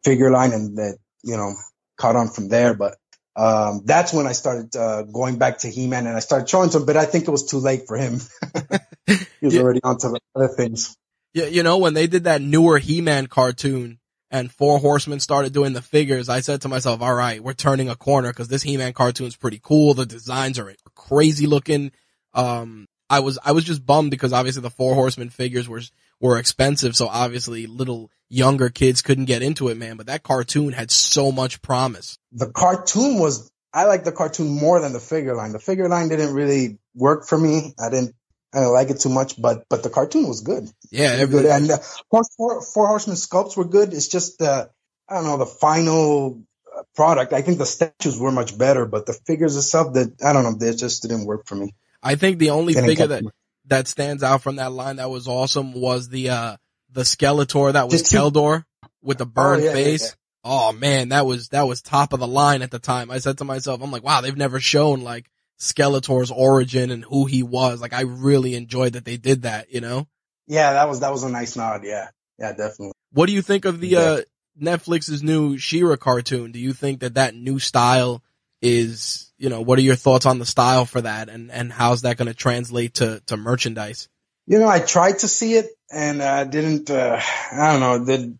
figure 0.05 0.31
line 0.31 0.53
and 0.53 0.77
that 0.77 0.97
you 1.23 1.35
know 1.35 1.53
caught 1.97 2.15
on 2.15 2.29
from 2.29 2.47
there. 2.47 2.73
But 2.73 2.95
um, 3.35 3.81
that's 3.83 4.13
when 4.13 4.27
I 4.27 4.31
started 4.31 4.73
uh, 4.77 5.03
going 5.03 5.37
back 5.37 5.57
to 5.59 5.67
He-Man 5.69 6.07
and 6.07 6.15
I 6.15 6.19
started 6.21 6.47
showing 6.49 6.69
him. 6.69 6.85
But 6.85 6.95
I 6.95 7.03
think 7.05 7.27
it 7.27 7.31
was 7.31 7.45
too 7.45 7.57
late 7.57 7.87
for 7.87 7.97
him. 7.97 8.21
he 9.07 9.17
was 9.41 9.53
Yeah. 9.55 9.61
already 9.61 9.81
on 9.83 9.97
to 9.97 10.09
the 10.09 10.19
other 10.33 10.47
things. 10.47 10.95
you, 11.33 11.43
you 11.45 11.63
know, 11.63 11.77
when 11.79 11.93
they 11.93 12.07
did 12.07 12.23
that 12.23 12.41
newer 12.41 12.77
He-Man 12.77 13.27
cartoon 13.27 13.99
and 14.35 14.51
Four 14.51 14.79
Horsemen 14.79 15.21
started 15.21 15.53
doing 15.53 15.71
the 15.71 15.81
figures, 15.81 16.27
I 16.27 16.41
said 16.41 16.61
to 16.61 16.67
myself, 16.67 17.01
all 17.01 17.13
right, 17.13 17.41
we're 17.41 17.53
turning 17.53 17.89
a 17.89 17.95
corner 17.95 18.31
because 18.31 18.49
this 18.49 18.63
He-Man 18.63 18.91
cartoon's 18.91 19.37
pretty 19.37 19.61
cool. 19.63 19.93
The 19.93 20.05
designs 20.05 20.59
are 20.59 20.73
crazy 20.93 21.47
looking. 21.47 21.93
Um, 22.33 22.87
I 23.09 23.21
was, 23.21 23.39
I 23.45 23.53
was 23.53 23.63
just 23.63 23.85
bummed 23.85 24.11
because 24.11 24.33
obviously 24.33 24.61
the 24.61 24.69
Four 24.69 24.93
Horsemen 24.93 25.29
figures 25.29 25.69
were, 25.69 25.81
were 26.19 26.37
expensive. 26.37 26.97
So 26.97 27.07
obviously 27.07 27.65
little 27.65 28.11
younger 28.27 28.69
kids 28.69 29.01
couldn't 29.01 29.25
get 29.25 29.41
into 29.41 29.69
it, 29.69 29.77
man. 29.77 29.95
But 29.95 30.07
that 30.07 30.23
cartoon 30.23 30.73
had 30.73 30.91
so 30.91 31.31
much 31.31 31.61
promise. 31.61 32.17
the 32.33 32.49
cartoon 32.49 33.19
was 33.19 33.49
I 33.73 33.85
like 33.85 34.03
the 34.03 34.11
cartoon 34.11 34.47
more 34.47 34.81
than 34.81 34.93
the 34.93 34.99
figure 34.99 35.35
line. 35.35 35.53
The 35.53 35.59
figure 35.59 35.87
line 35.87 36.09
didn't 36.09 36.33
really 36.33 36.77
work 36.93 37.25
for 37.25 37.37
me. 37.37 37.73
I 37.79 37.89
didn't 37.89 38.15
I 38.55 38.59
didn't 38.59 38.73
like 38.73 38.89
it 38.89 39.01
too 39.01 39.09
much, 39.09 39.39
but 39.39 39.65
but 39.69 39.83
the 39.83 39.89
cartoon 39.89 40.27
was 40.27 40.41
good. 40.41 40.69
Yeah, 40.89 41.15
It 41.15 41.29
was 41.29 41.41
good. 41.41 41.45
And 41.45 41.71
uh, 41.71 41.77
four, 42.09 42.21
four, 42.37 42.61
four 42.61 42.87
Horsemen 42.87 43.17
sculpts 43.17 43.57
were 43.57 43.65
good. 43.65 43.93
It's 43.93 44.07
just 44.07 44.39
the 44.39 44.69
I 45.09 45.15
don't 45.15 45.25
know 45.25 45.37
the 45.37 45.45
final 45.45 46.41
uh, 46.73 46.83
product. 46.95 47.33
I 47.33 47.41
think 47.41 47.57
the 47.57 47.65
statues 47.65 48.17
were 48.17 48.31
much 48.31 48.57
better, 48.57 48.85
but 48.85 49.05
the 49.05 49.13
figures 49.13 49.57
itself 49.57 49.93
that 49.95 50.23
I 50.23 50.31
don't 50.31 50.43
know 50.43 50.55
they 50.55 50.73
just 50.73 51.01
didn't 51.01 51.25
work 51.25 51.45
for 51.45 51.55
me. 51.55 51.75
I 52.01 52.15
think 52.15 52.39
the 52.39 52.51
only 52.51 52.73
figure 52.73 53.07
that 53.07 53.25
me. 53.25 53.31
that 53.65 53.89
stands 53.89 54.23
out 54.23 54.41
from 54.41 54.55
that 54.55 54.71
line 54.71 54.97
that 54.97 55.09
was 55.09 55.27
awesome 55.27 55.73
was 55.73 56.07
the 56.07 56.29
uh 56.29 56.57
the 56.91 57.01
Skeletor 57.01 57.73
that 57.73 57.89
was 57.89 58.03
Just 58.03 58.13
Keldor 58.13 58.63
with 59.01 59.17
the 59.17 59.25
burned 59.25 59.63
yeah, 59.63 59.69
yeah, 59.69 59.75
face. 59.75 60.03
yeah. 60.03 60.11
Oh 60.45 60.71
man, 60.71 61.09
that 61.09 61.25
was 61.25 61.49
that 61.49 61.67
was 61.67 61.81
top 61.81 62.13
of 62.13 62.21
the 62.21 62.27
line 62.27 62.61
at 62.61 62.71
the 62.71 62.79
time. 62.79 63.11
I 63.11 63.17
said 63.17 63.39
to 63.39 63.43
myself, 63.43 63.81
I'm 63.81 63.91
like, 63.91 64.03
wow, 64.03 64.21
they've 64.21 64.37
never 64.37 64.61
shown 64.61 65.01
like 65.01 65.29
Skeletor's 65.59 66.31
origin 66.31 66.91
and 66.91 67.03
who 67.03 67.25
he 67.25 67.43
was. 67.43 67.81
Like 67.81 67.93
I 67.93 68.01
really 68.01 68.55
enjoyed 68.55 68.93
that 68.93 69.05
they 69.05 69.17
did 69.17 69.43
that, 69.43 69.71
you 69.73 69.81
know? 69.81 70.07
Yeah, 70.47 70.73
that 70.73 70.87
was 70.87 70.99
that 70.99 71.11
was 71.11 71.23
a 71.23 71.29
nice 71.29 71.55
nod. 71.55 71.83
Yeah, 71.83 72.09
yeah, 72.37 72.51
definitely. 72.51 72.93
What 73.11 73.27
do 73.27 73.33
you 73.33 73.41
think 73.41 73.65
of 73.65 73.79
the 73.79 73.95
uh 73.95 74.21
Netflix's 74.61 75.23
new 75.23 75.57
She-Ra 75.57 75.95
cartoon? 75.95 76.51
Do 76.51 76.59
you 76.59 76.73
think 76.73 76.99
that 77.01 77.15
that 77.15 77.35
new 77.35 77.59
style 77.59 78.23
is, 78.61 79.31
you 79.37 79.49
know, 79.49 79.61
what 79.61 79.79
are 79.79 79.83
your 79.83 79.95
thoughts 79.95 80.25
on 80.25 80.39
the 80.39 80.45
style 80.45 80.85
for 80.85 81.01
that 81.01 81.29
and 81.29 81.51
and 81.51 81.71
how's 81.71 82.03
that 82.03 82.17
going 82.17 82.27
to 82.27 82.33
translate 82.33 82.95
to 82.95 83.21
to 83.27 83.37
merchandise? 83.37 84.07
You 84.47 84.59
know, 84.59 84.67
I 84.67 84.79
tried 84.79 85.19
to 85.19 85.27
see 85.27 85.55
it 85.55 85.67
and 85.91 86.21
uh, 86.21 86.43
didn't. 86.43 86.89
Uh, 86.89 87.19
I 87.51 87.71
don't 87.71 87.79
know. 87.79 88.05
Did 88.05 88.37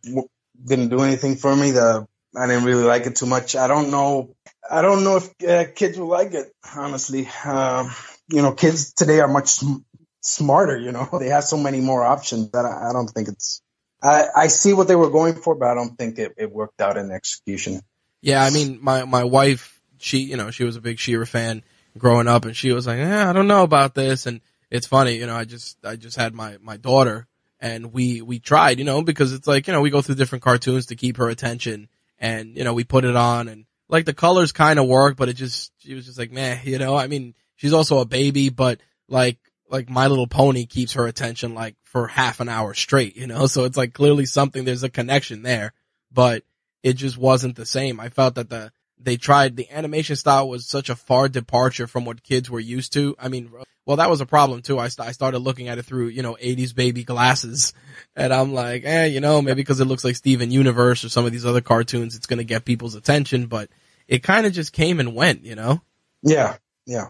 didn't 0.63 0.89
do 0.89 1.01
anything 1.01 1.35
for 1.35 1.55
me. 1.55 1.71
The 1.71 2.05
I 2.35 2.47
didn't 2.47 2.65
really 2.65 2.83
like 2.83 3.05
it 3.05 3.15
too 3.15 3.25
much. 3.25 3.55
I 3.55 3.67
don't 3.67 3.91
know. 3.91 4.34
I 4.69 4.81
don't 4.81 5.03
know 5.03 5.17
if 5.17 5.47
uh, 5.47 5.71
kids 5.73 5.97
will 5.97 6.07
like 6.07 6.33
it. 6.33 6.51
Honestly, 6.75 7.27
um, 7.45 7.91
you 8.29 8.41
know, 8.41 8.51
kids 8.51 8.93
today 8.93 9.19
are 9.19 9.27
much 9.27 9.49
sm- 9.49 9.83
smarter. 10.21 10.77
You 10.77 10.91
know, 10.91 11.07
they 11.19 11.29
have 11.29 11.43
so 11.43 11.57
many 11.57 11.79
more 11.81 12.03
options 12.03 12.51
that 12.51 12.65
I, 12.65 12.89
I 12.89 12.93
don't 12.93 13.07
think 13.07 13.27
it's. 13.27 13.61
I, 14.01 14.25
I 14.35 14.47
see 14.47 14.73
what 14.73 14.87
they 14.87 14.95
were 14.95 15.09
going 15.09 15.35
for, 15.35 15.55
but 15.55 15.69
I 15.69 15.73
don't 15.73 15.97
think 15.97 16.19
it, 16.19 16.33
it 16.37 16.51
worked 16.51 16.81
out 16.81 16.97
in 16.97 17.11
execution. 17.11 17.81
Yeah, 18.21 18.43
I 18.43 18.49
mean, 18.49 18.79
my 18.81 19.05
my 19.05 19.23
wife, 19.23 19.81
she 19.97 20.19
you 20.19 20.37
know, 20.37 20.51
she 20.51 20.63
was 20.63 20.75
a 20.75 20.81
big 20.81 20.99
She-Ra 20.99 21.25
fan 21.25 21.63
growing 21.97 22.27
up, 22.27 22.45
and 22.45 22.55
she 22.55 22.71
was 22.71 22.87
like, 22.87 22.99
eh, 22.99 23.29
I 23.29 23.33
don't 23.33 23.47
know 23.47 23.63
about 23.63 23.95
this, 23.95 24.25
and 24.25 24.41
it's 24.69 24.87
funny, 24.87 25.15
you 25.17 25.27
know, 25.27 25.35
I 25.35 25.45
just 25.45 25.77
I 25.85 25.95
just 25.95 26.17
had 26.17 26.33
my 26.33 26.57
my 26.61 26.77
daughter, 26.77 27.27
and 27.59 27.93
we 27.93 28.21
we 28.21 28.39
tried, 28.39 28.79
you 28.79 28.85
know, 28.85 29.01
because 29.01 29.31
it's 29.33 29.47
like 29.47 29.67
you 29.67 29.73
know 29.73 29.81
we 29.81 29.89
go 29.89 30.01
through 30.01 30.15
different 30.15 30.43
cartoons 30.43 30.87
to 30.87 30.95
keep 30.95 31.17
her 31.17 31.29
attention, 31.29 31.87
and 32.19 32.57
you 32.57 32.63
know 32.63 32.73
we 32.73 32.83
put 32.83 33.05
it 33.05 33.15
on, 33.15 33.47
and 33.47 33.65
like 33.89 34.05
the 34.05 34.13
colors 34.13 34.51
kind 34.51 34.79
of 34.79 34.87
work, 34.87 35.17
but 35.17 35.29
it 35.29 35.33
just 35.33 35.71
she 35.79 35.93
was 35.93 36.05
just 36.05 36.17
like, 36.17 36.31
meh, 36.31 36.59
you 36.63 36.77
know, 36.77 36.95
I 36.95 37.07
mean, 37.07 37.35
she's 37.55 37.73
also 37.73 37.99
a 37.99 38.05
baby, 38.05 38.49
but 38.49 38.79
like 39.07 39.37
like 39.69 39.89
My 39.89 40.07
Little 40.07 40.27
Pony 40.27 40.65
keeps 40.65 40.93
her 40.93 41.07
attention 41.07 41.53
like 41.53 41.75
for 41.83 42.07
half 42.07 42.39
an 42.39 42.49
hour 42.49 42.73
straight, 42.73 43.15
you 43.15 43.27
know, 43.27 43.47
so 43.47 43.65
it's 43.65 43.77
like 43.77 43.93
clearly 43.93 44.25
something 44.25 44.65
there's 44.65 44.83
a 44.83 44.89
connection 44.89 45.43
there, 45.43 45.73
but 46.11 46.43
it 46.83 46.93
just 46.93 47.17
wasn't 47.17 47.55
the 47.55 47.65
same. 47.65 47.99
I 47.99 48.09
felt 48.09 48.35
that 48.35 48.49
the 48.49 48.71
they 49.05 49.17
tried 49.17 49.55
the 49.55 49.69
animation 49.71 50.15
style 50.15 50.49
was 50.49 50.65
such 50.65 50.89
a 50.89 50.95
far 50.95 51.29
departure 51.29 51.87
from 51.87 52.05
what 52.05 52.23
kids 52.23 52.49
were 52.49 52.59
used 52.59 52.93
to. 52.93 53.15
I 53.19 53.29
mean, 53.29 53.51
well, 53.85 53.97
that 53.97 54.09
was 54.09 54.19
a 54.19 54.25
problem 54.25 54.61
too. 54.61 54.79
I, 54.79 54.87
st- 54.87 55.07
I 55.07 55.11
started 55.11 55.39
looking 55.39 55.67
at 55.67 55.77
it 55.77 55.83
through, 55.83 56.07
you 56.07 56.23
know, 56.23 56.35
80s 56.41 56.75
baby 56.75 57.03
glasses 57.03 57.73
and 58.15 58.33
I'm 58.33 58.53
like, 58.53 58.83
eh, 58.83 59.05
you 59.05 59.21
know, 59.21 59.41
maybe 59.41 59.61
because 59.61 59.79
it 59.79 59.85
looks 59.85 60.03
like 60.03 60.15
Steven 60.15 60.51
Universe 60.51 61.05
or 61.05 61.09
some 61.09 61.25
of 61.25 61.31
these 61.31 61.45
other 61.45 61.61
cartoons, 61.61 62.15
it's 62.15 62.27
going 62.27 62.39
to 62.39 62.43
get 62.43 62.65
people's 62.65 62.95
attention, 62.95 63.45
but 63.45 63.69
it 64.07 64.23
kind 64.23 64.45
of 64.45 64.53
just 64.53 64.73
came 64.73 64.99
and 64.99 65.15
went, 65.15 65.43
you 65.43 65.55
know? 65.55 65.81
Yeah, 66.23 66.57
yeah, 66.85 67.09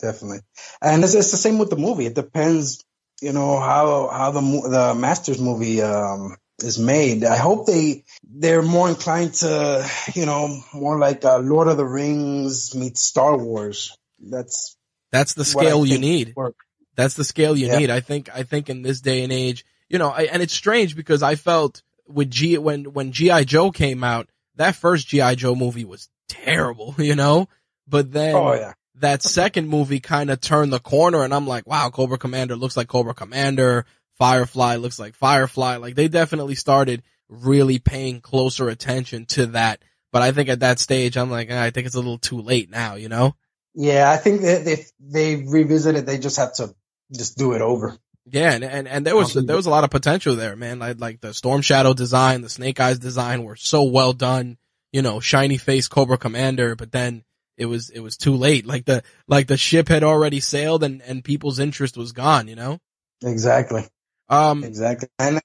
definitely. 0.00 0.40
And 0.80 1.04
it's, 1.04 1.14
it's 1.14 1.30
the 1.30 1.36
same 1.36 1.58
with 1.58 1.70
the 1.70 1.76
movie. 1.76 2.06
It 2.06 2.14
depends, 2.14 2.82
you 3.20 3.32
know, 3.32 3.60
how 3.60 4.08
how 4.08 4.30
the 4.30 4.40
the 4.40 4.94
Masters 4.94 5.40
movie 5.40 5.82
um, 5.82 6.36
is 6.62 6.78
made. 6.78 7.24
I 7.24 7.36
hope 7.36 7.66
they 7.66 8.04
they're 8.28 8.62
more 8.62 8.88
inclined 8.88 9.34
to, 9.34 9.88
you 10.14 10.26
know, 10.26 10.60
more 10.72 10.98
like 10.98 11.24
uh, 11.24 11.38
Lord 11.38 11.68
of 11.68 11.76
the 11.76 11.84
Rings 11.86 12.74
meets 12.74 13.02
Star 13.02 13.36
Wars. 13.36 13.96
That's 14.18 14.76
That's 15.12 15.34
the 15.34 15.44
scale 15.44 15.84
you 15.84 15.98
need. 15.98 16.34
work. 16.36 16.56
That's 16.96 17.14
the 17.14 17.24
scale 17.24 17.56
you 17.56 17.66
Yeah. 17.66 17.78
need. 17.78 17.90
I 17.90 18.00
think, 18.00 18.30
I 18.34 18.42
think 18.42 18.70
in 18.70 18.82
this 18.82 19.00
day 19.00 19.22
and 19.22 19.32
age, 19.32 19.66
you 19.88 19.98
know, 19.98 20.08
I, 20.08 20.22
and 20.22 20.42
it's 20.42 20.54
strange 20.54 20.96
because 20.96 21.22
I 21.22 21.34
felt 21.34 21.82
with 22.08 22.30
G, 22.30 22.56
when, 22.56 22.84
when 22.94 23.12
G.I. 23.12 23.44
Joe 23.44 23.70
came 23.70 24.02
out, 24.02 24.28
that 24.54 24.76
first 24.76 25.06
G.I. 25.08 25.34
Joe 25.34 25.54
movie 25.54 25.84
was 25.84 26.08
terrible, 26.28 26.94
you 26.98 27.14
know? 27.14 27.48
But 27.86 28.12
then 28.12 28.34
Oh 28.34 28.54
yeah, 28.54 28.72
that 28.96 29.22
second 29.22 29.68
movie 29.68 30.00
kind 30.00 30.30
of 30.30 30.40
turned 30.40 30.72
the 30.72 30.80
corner 30.80 31.22
and 31.22 31.34
I'm 31.34 31.46
like, 31.46 31.66
wow, 31.66 31.90
Cobra 31.90 32.16
Commander 32.18 32.56
looks 32.56 32.76
like 32.78 32.88
Cobra 32.88 33.12
Commander. 33.14 33.84
Firefly 34.18 34.76
looks 34.76 34.98
like 34.98 35.14
Firefly. 35.14 35.76
Like 35.76 35.94
they 35.94 36.08
definitely 36.08 36.54
started 36.54 37.02
really 37.28 37.78
paying 37.78 38.20
closer 38.20 38.68
attention 38.68 39.26
to 39.26 39.46
that. 39.46 39.82
But 40.12 40.22
I 40.22 40.32
think 40.32 40.48
at 40.48 40.60
that 40.60 40.78
stage, 40.78 41.16
I'm 41.16 41.30
like, 41.30 41.50
eh, 41.50 41.62
I 41.62 41.70
think 41.70 41.86
it's 41.86 41.96
a 41.96 42.00
little 42.00 42.18
too 42.18 42.40
late 42.40 42.70
now, 42.70 42.94
you 42.94 43.08
know? 43.08 43.34
yeah. 43.74 44.10
I 44.10 44.16
think 44.16 44.42
that 44.42 44.66
if 44.66 44.90
they 44.98 45.36
revisit 45.36 45.96
it, 45.96 46.06
they 46.06 46.18
just 46.18 46.38
have 46.38 46.54
to 46.54 46.74
just 47.12 47.36
do 47.36 47.52
it 47.52 47.60
over. 47.60 47.98
Yeah, 48.28 48.52
and, 48.52 48.64
and, 48.64 48.88
and 48.88 49.06
there 49.06 49.14
was, 49.14 49.34
there 49.34 49.54
was 49.54 49.66
a 49.66 49.70
lot 49.70 49.84
of 49.84 49.90
potential 49.90 50.34
there, 50.34 50.56
man. 50.56 50.80
Like, 50.80 50.98
like 51.00 51.20
the 51.20 51.32
Storm 51.32 51.62
Shadow 51.62 51.94
design, 51.94 52.40
the 52.40 52.48
Snake 52.48 52.80
Eyes 52.80 52.98
design 52.98 53.44
were 53.44 53.54
so 53.54 53.84
well 53.84 54.12
done, 54.12 54.58
you 54.92 55.02
know, 55.02 55.20
shiny 55.20 55.58
face 55.58 55.86
Cobra 55.86 56.18
Commander, 56.18 56.74
but 56.74 56.90
then 56.90 57.22
it 57.56 57.66
was, 57.66 57.90
it 57.90 58.00
was 58.00 58.16
too 58.16 58.34
late. 58.34 58.66
Like 58.66 58.84
the, 58.84 59.04
like 59.28 59.46
the 59.46 59.56
ship 59.56 59.88
had 59.88 60.02
already 60.02 60.40
sailed 60.40 60.82
and, 60.82 61.02
and 61.02 61.22
people's 61.22 61.60
interest 61.60 61.96
was 61.96 62.10
gone, 62.12 62.48
you 62.48 62.56
know? 62.56 62.80
Exactly, 63.22 63.86
Um, 64.28 64.64
exactly. 64.64 65.08
And 65.18 65.40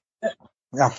yeah. 0.72 0.90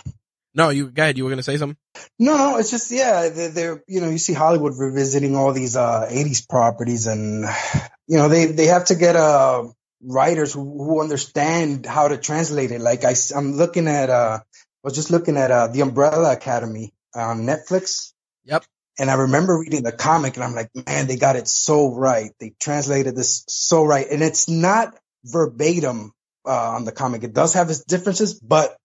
no, 0.54 0.70
you, 0.70 0.90
go 0.90 1.04
ahead. 1.04 1.18
You 1.18 1.24
were 1.24 1.30
going 1.30 1.38
to 1.38 1.44
say 1.44 1.58
something? 1.58 1.78
No, 2.20 2.38
no, 2.38 2.58
it's 2.58 2.72
just 2.72 2.92
yeah, 2.92 3.30
they're, 3.30 3.50
they're 3.50 3.84
you 3.88 4.02
know 4.02 4.10
you 4.10 4.18
see 4.18 4.34
Hollywood 4.34 4.74
revisiting 4.78 5.36
all 5.36 5.54
these 5.54 5.76
uh 5.76 6.08
80s 6.10 6.48
properties, 6.48 7.08
and 7.08 7.46
you 8.08 8.18
know 8.18 8.30
they 8.30 8.46
they 8.46 8.68
have 8.68 8.86
to 8.86 8.96
get 8.96 9.16
uh 9.16 9.66
writers 10.02 10.54
who, 10.54 10.62
who 10.62 11.02
understand 11.02 11.86
how 11.86 12.08
to 12.08 12.18
translate 12.18 12.72
it. 12.72 12.82
Like 12.82 13.04
I 13.04 13.16
am 13.36 13.54
looking 13.54 13.88
at 13.88 14.10
uh 14.10 14.40
I 14.42 14.44
was 14.84 14.96
just 14.96 15.12
looking 15.12 15.38
at 15.38 15.52
uh 15.52 15.68
the 15.68 15.82
Umbrella 15.82 16.34
Academy 16.34 16.94
on 17.16 17.42
Netflix. 17.42 18.14
Yep. 18.46 18.66
And 19.00 19.10
I 19.10 19.16
remember 19.16 19.58
reading 19.58 19.82
the 19.82 19.92
comic, 19.92 20.36
and 20.36 20.44
I'm 20.44 20.54
like, 20.54 20.70
man, 20.86 21.08
they 21.08 21.16
got 21.16 21.36
it 21.36 21.48
so 21.48 21.96
right. 21.96 22.32
They 22.40 22.54
translated 22.60 23.16
this 23.16 23.44
so 23.48 23.84
right, 23.84 24.06
and 24.10 24.22
it's 24.22 24.48
not 24.48 24.96
verbatim 25.26 26.14
uh, 26.46 26.72
on 26.72 26.86
the 26.86 26.92
comic. 26.92 27.24
It 27.24 27.34
does 27.34 27.54
have 27.54 27.70
its 27.70 27.84
differences, 27.84 28.40
but 28.40 28.76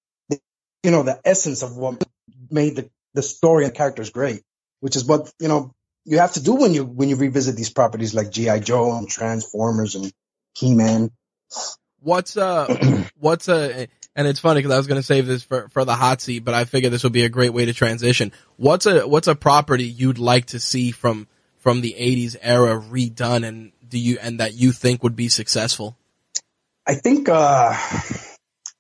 you 0.83 0.91
know 0.91 1.03
the 1.03 1.21
essence 1.25 1.63
of 1.63 1.77
what 1.77 2.03
made 2.51 2.77
the, 2.77 2.91
the 3.15 3.23
story 3.23 3.65
and 3.65 3.75
characters 3.75 4.11
great, 4.11 4.43
which 4.81 4.97
is 4.97 5.05
what 5.05 5.33
you 5.41 5.49
know 5.49 5.73
you 6.05 6.19
have 6.19 6.33
to 6.33 6.43
do 6.43 6.55
when 6.55 6.73
you 6.73 6.85
when 6.85 7.09
you 7.09 7.17
revisit 7.17 7.57
these 7.57 7.71
properties 7.71 8.15
like 8.15 8.31
GI 8.31 8.61
Joe 8.61 8.97
and 8.97 9.09
Transformers 9.09 9.95
and 9.95 10.13
He 10.55 10.75
Man. 10.75 11.11
What's, 12.01 12.37
uh, 12.37 13.05
what's, 13.19 13.49
uh, 13.49 13.87
and 14.15 14.29
it's 14.29 14.41
funny 14.41 14.59
because 14.59 14.73
I 14.73 14.77
was 14.77 14.87
going 14.87 15.01
to 15.01 15.07
save 15.07 15.27
this 15.27 15.43
for, 15.43 15.69
for 15.69 15.85
the 15.85 15.95
hot 15.95 16.21
seat, 16.21 16.41
but 16.41 16.55
I 16.55 16.65
figured 16.65 16.93
this 16.93 17.05
would 17.05 17.13
be 17.13 17.25
a 17.25 17.29
great 17.29 17.53
way 17.53 17.65
to 17.67 17.75
transition. 17.75 18.33
What's 18.57 18.87
a, 18.87 19.07
what's 19.07 19.29
a 19.29 19.35
property 19.35 19.85
you'd 19.85 20.19
like 20.19 20.47
to 20.47 20.61
see 20.61 20.91
from, 20.91 21.27
from 21.59 21.81
the 21.81 21.97
80s 21.99 22.37
era 22.41 22.81
redone 22.81 23.47
and 23.47 23.73
do 23.89 23.99
you, 23.99 24.19
and 24.21 24.41
that 24.41 24.55
you 24.55 24.73
think 24.73 25.03
would 25.03 25.17
be 25.17 25.29
successful? 25.29 25.97
I 26.89 26.95
think 26.95 27.29
uh 27.29 27.75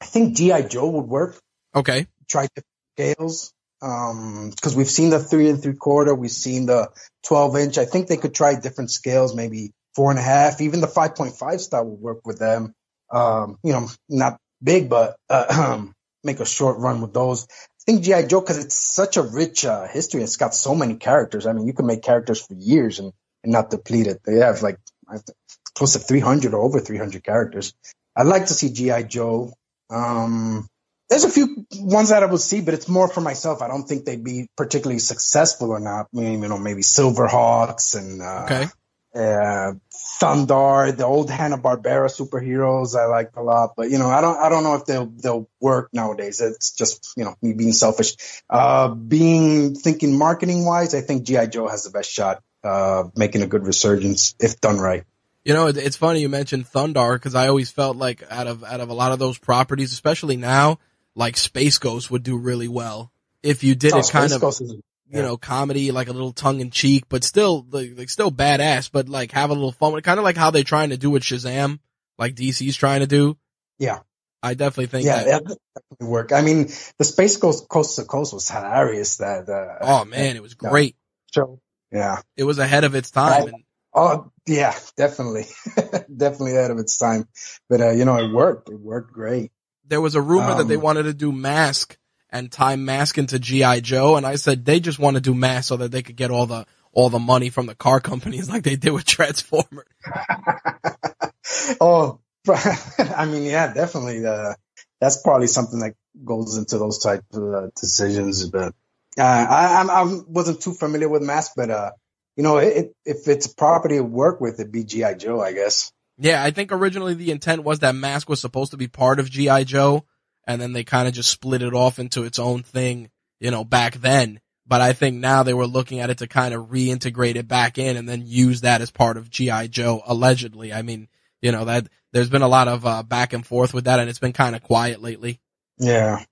I 0.00 0.04
think 0.04 0.36
GI 0.36 0.64
Joe 0.68 0.88
would 0.88 1.06
work. 1.06 1.38
Okay. 1.74 2.06
Try 2.26 2.48
different 2.54 2.66
scales. 2.96 3.52
Um, 3.80 4.50
because 4.50 4.74
we've 4.74 4.90
seen 4.90 5.10
the 5.10 5.20
three 5.20 5.50
and 5.50 5.62
three 5.62 5.74
quarter, 5.74 6.14
we've 6.14 6.30
seen 6.30 6.66
the 6.66 6.88
12 7.26 7.56
inch. 7.58 7.78
I 7.78 7.84
think 7.84 8.08
they 8.08 8.16
could 8.16 8.34
try 8.34 8.58
different 8.58 8.90
scales, 8.90 9.36
maybe 9.36 9.72
four 9.94 10.10
and 10.10 10.18
a 10.18 10.22
half, 10.22 10.60
even 10.60 10.80
the 10.80 10.88
5.5 10.88 11.60
style 11.60 11.84
would 11.84 12.00
work 12.00 12.20
with 12.24 12.38
them. 12.38 12.72
Um, 13.10 13.58
you 13.62 13.72
know, 13.72 13.88
not 14.08 14.38
big, 14.62 14.88
but, 14.88 15.16
uh, 15.30 15.84
make 16.24 16.40
a 16.40 16.46
short 16.46 16.78
run 16.78 17.00
with 17.00 17.12
those. 17.12 17.46
I 17.46 17.92
think 17.92 18.02
GI 18.02 18.26
Joe, 18.26 18.42
cause 18.42 18.58
it's 18.58 18.78
such 18.78 19.16
a 19.16 19.22
rich, 19.22 19.64
uh, 19.64 19.86
history. 19.86 20.22
It's 20.22 20.36
got 20.36 20.54
so 20.54 20.74
many 20.74 20.96
characters. 20.96 21.46
I 21.46 21.52
mean, 21.52 21.66
you 21.66 21.72
can 21.72 21.86
make 21.86 22.02
characters 22.02 22.44
for 22.44 22.54
years 22.54 22.98
and, 22.98 23.12
and 23.44 23.52
not 23.52 23.70
deplete 23.70 24.08
it. 24.08 24.20
They 24.24 24.36
have 24.36 24.62
like 24.62 24.78
I 25.08 25.14
have 25.14 25.24
to- 25.24 25.34
close 25.74 25.92
to 25.92 26.00
300 26.00 26.54
or 26.54 26.62
over 26.62 26.80
300 26.80 27.22
characters. 27.22 27.72
I'd 28.18 28.26
like 28.26 28.46
to 28.46 28.54
see 28.54 28.70
GI 28.70 29.04
Joe. 29.04 29.52
Um, 29.90 30.66
there's 31.08 31.22
a 31.24 31.30
few 31.30 31.64
ones 31.76 32.08
that 32.08 32.24
I 32.24 32.26
would 32.26 32.40
see, 32.40 32.60
but 32.60 32.74
it's 32.74 32.88
more 32.88 33.08
for 33.08 33.20
myself. 33.20 33.62
I 33.62 33.68
don't 33.68 33.84
think 33.84 34.04
they'd 34.04 34.22
be 34.22 34.48
particularly 34.56 34.98
successful 34.98 35.70
or 35.70 35.78
not. 35.78 36.08
I 36.14 36.20
mean, 36.20 36.42
you 36.42 36.48
know, 36.48 36.58
maybe 36.58 36.82
Silverhawks 36.82 37.96
and 37.96 38.20
uh, 38.20 38.44
Okay. 38.44 38.66
uh, 39.14 39.72
Thundarr, 40.20 40.96
the 40.96 41.06
old 41.06 41.30
Hanna 41.30 41.58
Barbera 41.58 42.10
superheroes. 42.10 42.98
I 42.98 43.06
like 43.06 43.36
a 43.36 43.42
lot, 43.42 43.74
but 43.76 43.88
you 43.88 43.98
know, 43.98 44.08
I 44.08 44.20
don't, 44.20 44.36
I 44.36 44.48
don't 44.48 44.64
know 44.64 44.74
if 44.74 44.84
they'll 44.84 45.06
they'll 45.06 45.48
work 45.60 45.90
nowadays. 45.92 46.40
It's 46.40 46.72
just 46.72 47.14
you 47.16 47.24
know 47.24 47.36
me 47.40 47.52
being 47.54 47.72
selfish. 47.72 48.16
Uh, 48.50 48.88
being 48.88 49.76
thinking 49.76 50.18
marketing 50.18 50.64
wise, 50.64 50.92
I 50.94 51.02
think 51.02 51.22
GI 51.22 51.46
Joe 51.46 51.68
has 51.68 51.84
the 51.84 51.90
best 51.90 52.10
shot 52.10 52.42
uh, 52.64 53.04
making 53.16 53.42
a 53.42 53.46
good 53.46 53.64
resurgence 53.64 54.34
if 54.40 54.60
done 54.60 54.78
right. 54.78 55.04
You 55.48 55.54
know, 55.54 55.66
it's 55.68 55.96
funny 55.96 56.20
you 56.20 56.28
mentioned 56.28 56.66
Thundarr 56.66 57.14
because 57.14 57.34
I 57.34 57.48
always 57.48 57.70
felt 57.70 57.96
like 57.96 58.22
out 58.30 58.46
of 58.46 58.62
out 58.62 58.80
of 58.80 58.90
a 58.90 58.92
lot 58.92 59.12
of 59.12 59.18
those 59.18 59.38
properties, 59.38 59.94
especially 59.94 60.36
now, 60.36 60.78
like 61.14 61.38
Space 61.38 61.78
Ghost 61.78 62.10
would 62.10 62.22
do 62.22 62.36
really 62.36 62.68
well 62.68 63.10
if 63.42 63.64
you 63.64 63.74
did 63.74 63.94
Oh, 63.94 63.98
it 64.00 64.10
kind 64.10 64.30
Space 64.30 64.60
of 64.60 64.66
is- 64.66 64.76
you 65.10 65.22
know 65.22 65.38
comedy, 65.38 65.90
like 65.90 66.08
a 66.08 66.12
little 66.12 66.32
tongue 66.34 66.60
in 66.60 66.70
cheek, 66.70 67.04
but 67.08 67.24
still 67.24 67.64
like, 67.70 67.96
like 67.96 68.10
still 68.10 68.30
badass, 68.30 68.90
but 68.92 69.08
like 69.08 69.32
have 69.32 69.48
a 69.48 69.54
little 69.54 69.72
fun. 69.72 69.92
with 69.94 70.00
it. 70.00 70.04
Kind 70.04 70.18
of 70.18 70.24
like 70.24 70.36
how 70.36 70.50
they're 70.50 70.64
trying 70.64 70.90
to 70.90 70.98
do 70.98 71.08
with 71.08 71.22
Shazam, 71.22 71.78
like 72.18 72.34
DC's 72.34 72.76
trying 72.76 73.00
to 73.00 73.06
do. 73.06 73.38
Yeah. 73.78 74.00
I 74.42 74.52
definitely 74.52 74.86
think 74.88 75.06
yeah, 75.06 75.24
that. 75.24 75.44
that 75.46 75.58
definitely 75.74 76.08
work. 76.12 76.30
I 76.32 76.42
mean, 76.42 76.68
the 76.98 77.04
Space 77.04 77.38
Ghost 77.38 77.66
Coast 77.70 77.96
to 77.96 78.04
Coast 78.04 78.34
was 78.34 78.50
hilarious. 78.50 79.16
That 79.16 79.48
uh, 79.48 79.78
Oh 79.80 80.04
man, 80.04 80.36
it 80.36 80.42
was 80.42 80.54
Yeah. 80.62 80.68
great. 80.68 80.96
show. 81.34 81.58
Yeah. 81.90 82.20
It 82.36 82.44
was 82.44 82.58
ahead 82.58 82.84
of 82.84 82.94
its 82.94 83.10
time. 83.10 83.44
Right. 83.46 83.54
And 83.54 83.64
Oh 83.94 84.30
yeah, 84.46 84.74
definitely, 84.96 85.46
definitely 86.14 86.56
ahead 86.56 86.70
of 86.70 86.78
its 86.78 86.98
time. 86.98 87.26
But 87.68 87.80
uh, 87.80 87.90
you 87.90 88.04
know, 88.04 88.16
it 88.18 88.32
worked. 88.32 88.68
It 88.68 88.78
worked 88.80 89.12
great. 89.12 89.50
there 89.86 90.00
was 90.00 90.14
a 90.14 90.20
rumor 90.20 90.54
that 90.56 90.68
they 90.68 90.76
Um, 90.76 90.82
wanted 90.82 91.04
to 91.04 91.14
do 91.14 91.32
Mask 91.32 91.96
and 92.30 92.52
tie 92.52 92.76
Mask 92.76 93.16
into 93.16 93.38
GI 93.38 93.80
Joe, 93.80 94.16
and 94.16 94.26
I 94.26 94.36
said 94.36 94.64
they 94.64 94.80
just 94.80 94.98
want 94.98 95.14
to 95.16 95.20
do 95.22 95.34
Mask 95.34 95.68
so 95.68 95.76
that 95.78 95.90
they 95.90 96.02
could 96.02 96.16
get 96.16 96.30
all 96.30 96.46
the 96.46 96.66
all 96.92 97.08
the 97.10 97.18
money 97.18 97.48
from 97.50 97.66
the 97.66 97.74
car 97.74 98.00
companies 98.00 98.48
like 98.52 98.62
they 98.62 98.76
did 98.76 98.92
with 98.92 99.04
Transformers. 99.06 99.86
oh, 101.80 102.20
I 102.48 103.26
mean, 103.26 103.44
yeah, 103.44 103.72
definitely. 103.72 104.24
Uh, 104.24 104.54
that's 105.00 105.22
probably 105.22 105.46
something 105.46 105.80
that 105.80 105.94
goes 106.24 106.56
into 106.56 106.78
those 106.78 106.98
type 106.98 107.24
of 107.32 107.54
uh, 107.54 107.66
decisions. 107.80 108.48
But 108.48 108.74
uh, 109.18 109.22
I, 109.22 109.86
I 109.88 110.20
wasn't 110.26 110.60
too 110.60 110.74
familiar 110.74 111.08
with 111.08 111.22
Mask, 111.22 111.52
but 111.56 111.70
uh, 111.70 111.90
you 112.38 112.44
know, 112.44 112.58
it, 112.58 112.94
if 113.04 113.26
it's 113.26 113.46
a 113.46 113.54
property 113.56 113.96
to 113.96 114.04
work 114.04 114.40
with, 114.40 114.60
it'd 114.60 114.70
be 114.70 114.84
GI 114.84 115.16
Joe, 115.18 115.42
I 115.42 115.52
guess. 115.52 115.90
Yeah, 116.18 116.40
I 116.40 116.52
think 116.52 116.70
originally 116.70 117.14
the 117.14 117.32
intent 117.32 117.64
was 117.64 117.80
that 117.80 117.96
Mask 117.96 118.28
was 118.28 118.40
supposed 118.40 118.70
to 118.70 118.76
be 118.76 118.86
part 118.86 119.18
of 119.18 119.28
GI 119.28 119.64
Joe, 119.64 120.04
and 120.46 120.62
then 120.62 120.72
they 120.72 120.84
kind 120.84 121.08
of 121.08 121.14
just 121.14 121.30
split 121.30 121.62
it 121.62 121.74
off 121.74 121.98
into 121.98 122.22
its 122.22 122.38
own 122.38 122.62
thing, 122.62 123.10
you 123.40 123.50
know, 123.50 123.64
back 123.64 123.96
then. 123.96 124.38
But 124.68 124.80
I 124.80 124.92
think 124.92 125.16
now 125.16 125.42
they 125.42 125.52
were 125.52 125.66
looking 125.66 125.98
at 125.98 126.10
it 126.10 126.18
to 126.18 126.28
kind 126.28 126.54
of 126.54 126.68
reintegrate 126.68 127.34
it 127.34 127.48
back 127.48 127.76
in 127.76 127.96
and 127.96 128.08
then 128.08 128.22
use 128.24 128.60
that 128.60 128.82
as 128.82 128.92
part 128.92 129.16
of 129.16 129.30
GI 129.30 129.68
Joe, 129.68 130.00
allegedly. 130.06 130.72
I 130.72 130.82
mean, 130.82 131.08
you 131.42 131.50
know 131.50 131.64
that 131.64 131.88
there's 132.12 132.30
been 132.30 132.42
a 132.42 132.48
lot 132.48 132.68
of 132.68 132.86
uh, 132.86 133.02
back 133.02 133.32
and 133.32 133.44
forth 133.44 133.74
with 133.74 133.86
that, 133.86 133.98
and 133.98 134.08
it's 134.08 134.20
been 134.20 134.32
kind 134.32 134.54
of 134.54 134.62
quiet 134.62 135.02
lately. 135.02 135.40
Yeah, 135.78 136.22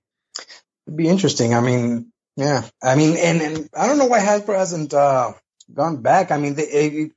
it'd 0.87 0.97
be 0.97 1.09
interesting. 1.09 1.53
I 1.53 1.59
mean, 1.59 2.13
yeah, 2.37 2.65
I 2.81 2.95
mean, 2.95 3.17
and, 3.17 3.41
and 3.41 3.69
I 3.75 3.87
don't 3.87 3.97
know 3.97 4.05
why 4.05 4.19
Hasbro 4.19 4.55
hasn't 4.55 4.93
uh, 4.93 5.33
gone 5.73 6.01
back. 6.01 6.31
I 6.31 6.37
mean, 6.37 6.55
they, 6.55 7.11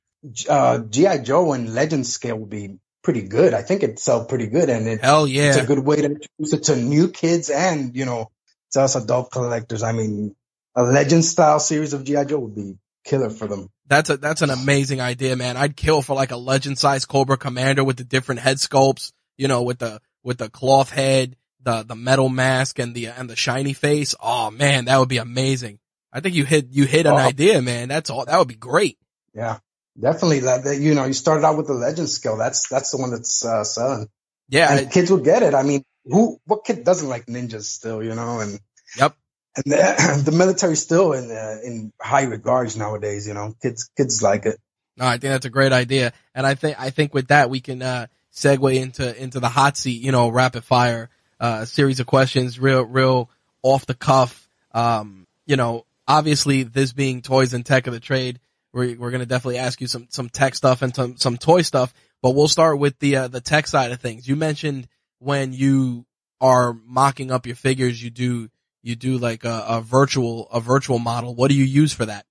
uh, 0.48 0.78
GI 0.78 1.20
Joe 1.22 1.53
and 1.53 1.74
Legend 1.74 2.07
scale 2.07 2.36
would 2.36 2.51
be 2.51 2.78
pretty 3.03 3.22
good. 3.22 3.55
I 3.55 3.62
think 3.62 3.82
it'd 3.82 3.98
sell 3.98 4.24
pretty 4.24 4.46
good, 4.46 4.68
and 4.68 4.86
it, 4.86 5.01
Hell 5.01 5.26
yeah! 5.26 5.48
it's 5.48 5.57
a 5.57 5.66
good 5.66 5.78
way 5.78 5.96
to 5.96 6.05
introduce 6.05 6.53
it 6.53 6.62
to 6.64 6.76
new 6.76 7.09
kids 7.09 7.51
and 7.51 7.96
you 7.96 8.05
know 8.05 8.30
to 8.72 8.82
us 8.82 8.96
adult 8.96 9.30
collectors. 9.30 9.82
I 9.82 9.92
mean, 9.92 10.34
a 10.76 10.82
Legend 10.82 11.24
style 11.24 11.61
series 11.61 11.92
of 11.92 12.05
GI 12.05 12.26
Joe 12.26 12.40
would 12.40 12.55
be 12.55 12.76
killer 13.05 13.30
for 13.30 13.46
them. 13.46 13.68
That's 13.86 14.11
a 14.11 14.16
that's 14.16 14.42
an 14.42 14.51
amazing 14.51 15.01
idea, 15.01 15.34
man. 15.36 15.57
I'd 15.57 15.76
kill 15.76 16.03
for 16.03 16.14
like 16.14 16.30
a 16.30 16.36
legend 16.36 16.78
sized 16.78 17.09
Cobra 17.09 17.36
Commander 17.36 17.82
with 17.82 17.96
the 17.96 18.05
different 18.05 18.40
head 18.40 18.59
sculpts, 18.59 19.12
you 19.36 19.48
know, 19.48 19.62
with 19.62 19.78
the 19.78 20.01
with 20.22 20.38
the 20.38 20.48
cloth 20.48 20.90
head, 20.90 21.34
the 21.61 21.82
the 21.82 21.96
metal 21.96 22.28
mask, 22.28 22.78
and 22.78 22.94
the 22.94 23.07
and 23.09 23.28
the 23.28 23.34
shiny 23.34 23.72
face. 23.72 24.14
Oh 24.20 24.51
man, 24.51 24.84
that 24.84 24.98
would 24.98 25.09
be 25.09 25.18
amazing. 25.18 25.80
I 26.12 26.20
think 26.20 26.34
you 26.34 26.44
hit 26.44 26.68
you 26.70 26.84
hit 26.86 27.06
an 27.06 27.12
Oh. 27.12 27.16
idea, 27.16 27.62
man. 27.62 27.88
That's 27.88 28.11
all. 28.11 28.24
That 28.24 28.38
would 28.38 28.48
be 28.48 28.54
great. 28.56 28.98
Yeah, 29.34 29.58
definitely. 30.00 30.40
That, 30.40 30.64
that 30.64 30.76
you 30.78 30.94
know, 30.94 31.04
you 31.04 31.12
started 31.12 31.44
out 31.46 31.56
with 31.56 31.66
the 31.68 31.74
Legend 31.74 32.08
skill. 32.08 32.36
That's 32.36 32.68
that's 32.68 32.90
the 32.90 32.96
one 32.98 33.11
that's 33.11 33.44
uh, 33.44 33.64
selling. 33.64 34.08
Yeah. 34.48 34.76
and 34.76 34.90
kids 34.90 35.11
will 35.11 35.18
get 35.22 35.42
it. 35.44 35.54
I 35.54 35.62
mean, 35.62 35.84
who, 36.04 36.38
what 36.44 36.64
kid 36.64 36.82
doesn't 36.82 37.08
like 37.08 37.26
ninjas 37.26 37.64
still, 37.64 38.02
you 38.02 38.14
know? 38.16 38.40
And 38.40 38.58
Yep. 38.98 39.14
and 39.56 39.64
the, 39.66 40.22
the 40.24 40.32
military's 40.32 40.80
still 40.82 41.12
in 41.12 41.30
uh, 41.30 41.58
in 41.64 41.92
high 42.00 42.22
regards 42.24 42.76
nowadays. 42.76 43.28
You 43.28 43.34
know, 43.34 43.54
kids 43.62 43.88
kids 43.96 44.20
like 44.22 44.46
it. 44.46 44.58
No, 44.96 45.06
I 45.06 45.12
think 45.12 45.22
that's 45.32 45.46
a 45.46 45.50
great 45.50 45.72
idea, 45.72 46.12
and 46.34 46.44
I 46.46 46.54
think 46.56 46.78
I 46.80 46.90
think 46.90 47.14
with 47.14 47.28
that 47.28 47.48
we 47.48 47.61
can 47.61 47.80
uh, 47.80 48.06
segue 48.34 48.74
into 48.74 49.16
into 49.22 49.38
the 49.38 49.48
hot 49.48 49.76
seat. 49.76 50.02
You 50.02 50.11
know, 50.12 50.28
rapid 50.28 50.64
fire 50.64 51.08
uh, 51.38 51.64
series 51.64 52.00
of 52.00 52.06
questions, 52.06 52.58
real 52.58 52.82
real 52.82 53.30
off 53.62 53.86
the 53.86 53.94
cuff. 53.94 54.48
Um, 54.72 55.26
you 55.46 55.56
know, 55.56 55.86
obviously 56.11 56.64
this 56.64 56.92
being 56.92 57.22
toys 57.22 57.54
and 57.54 57.64
tech 57.64 57.86
of 57.86 57.92
the 57.92 58.00
trade, 58.00 58.40
we're 58.72 58.96
we're 58.96 59.11
gonna 59.11 59.26
definitely 59.26 59.58
ask 59.58 59.80
you 59.80 59.86
some 59.86 60.08
some 60.11 60.28
tech 60.28 60.54
stuff 60.54 60.82
and 60.82 60.94
some 60.94 61.16
some 61.16 61.38
toy 61.38 61.62
stuff. 61.62 61.94
But 62.22 62.32
we'll 62.32 62.48
start 62.48 62.78
with 62.78 62.98
the 62.98 63.16
uh, 63.16 63.28
the 63.28 63.40
tech 63.40 63.66
side 63.66 63.92
of 63.92 64.00
things. 64.00 64.28
You 64.28 64.36
mentioned 64.36 64.88
when 65.20 65.52
you 65.52 66.04
are 66.40 66.74
mocking 66.84 67.30
up 67.30 67.46
your 67.46 67.56
figures, 67.56 68.02
you 68.02 68.11
do 68.11 68.48
you 68.82 68.96
do 68.96 69.18
like 69.18 69.44
a, 69.44 69.64
a 69.68 69.80
virtual 69.80 70.48
a 70.50 70.61
virtual 70.61 70.98
model. 70.98 71.34
What 71.34 71.48
do 71.48 71.54
you 71.56 71.64
use 71.64 71.92
for 71.92 72.06
that? 72.06 72.26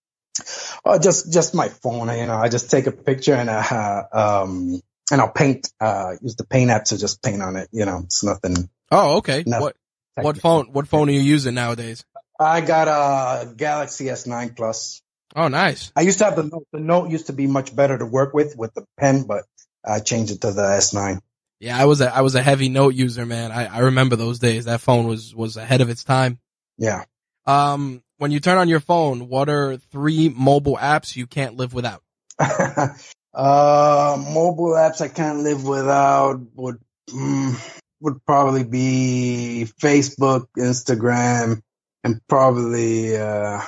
Oh, 0.85 0.99
just 0.99 1.31
just 1.31 1.55
my 1.55 1.69
phone. 1.69 2.09
You 2.17 2.27
know, 2.27 2.37
I 2.37 2.49
just 2.49 2.69
take 2.69 2.87
a 2.87 2.91
picture 2.91 3.33
and 3.33 3.49
uh, 3.49 4.03
um 4.11 4.81
and 5.11 5.21
I'll 5.21 5.31
paint. 5.31 5.71
Uh, 5.79 6.15
use 6.21 6.35
the 6.35 6.45
paint 6.45 6.69
app 6.69 6.85
to 6.85 6.97
just 6.97 7.23
paint 7.23 7.41
on 7.41 7.55
it. 7.55 7.69
You 7.71 7.85
know, 7.85 8.01
it's 8.03 8.23
nothing. 8.23 8.69
Oh, 8.91 9.17
okay. 9.17 9.43
No. 9.45 9.61
What 9.61 9.75
what 10.15 10.37
phone 10.37 10.67
what 10.71 10.87
phone 10.87 11.09
are 11.09 11.13
you 11.13 11.21
using 11.21 11.53
nowadays? 11.53 12.05
I 12.39 12.61
got 12.61 12.87
a 12.87 13.53
Galaxy 13.53 14.05
S9 14.05 14.55
Plus. 14.55 15.01
Oh, 15.35 15.47
nice. 15.49 15.91
I 15.95 16.01
used 16.01 16.19
to 16.19 16.25
have 16.25 16.35
the 16.35 16.43
Note. 16.43 16.67
The 16.71 16.79
Note 16.79 17.09
used 17.09 17.27
to 17.27 17.33
be 17.33 17.47
much 17.47 17.75
better 17.75 17.97
to 17.97 18.05
work 18.05 18.33
with 18.33 18.55
with 18.57 18.73
the 18.73 18.85
pen, 18.97 19.23
but 19.23 19.43
I 19.85 19.99
changed 19.99 20.31
it 20.31 20.41
to 20.41 20.51
the 20.51 20.61
S9. 20.61 21.19
Yeah, 21.59 21.77
I 21.77 21.85
was 21.85 21.99
a 22.01 22.15
I 22.15 22.21
was 22.21 22.35
a 22.35 22.41
heavy 22.41 22.69
note 22.69 22.95
user, 22.95 23.25
man. 23.25 23.51
I, 23.51 23.65
I 23.65 23.79
remember 23.79 24.15
those 24.15 24.39
days. 24.39 24.65
That 24.65 24.81
phone 24.81 25.07
was 25.07 25.35
was 25.35 25.57
ahead 25.57 25.81
of 25.81 25.89
its 25.89 26.03
time. 26.03 26.39
Yeah. 26.77 27.03
Um, 27.45 28.01
when 28.17 28.31
you 28.31 28.39
turn 28.39 28.57
on 28.57 28.69
your 28.69 28.79
phone, 28.79 29.27
what 29.27 29.49
are 29.49 29.77
three 29.77 30.29
mobile 30.29 30.77
apps 30.77 31.15
you 31.15 31.27
can't 31.27 31.55
live 31.55 31.73
without? 31.73 32.01
uh, 32.39 32.87
mobile 33.33 34.73
apps 34.73 35.01
I 35.01 35.09
can't 35.09 35.39
live 35.39 35.65
without 35.65 36.39
would 36.55 36.79
mm, 37.09 37.79
would 37.99 38.25
probably 38.25 38.63
be 38.63 39.67
Facebook, 39.81 40.47
Instagram, 40.57 41.61
and 42.03 42.21
probably 42.27 43.15
uh, 43.17 43.61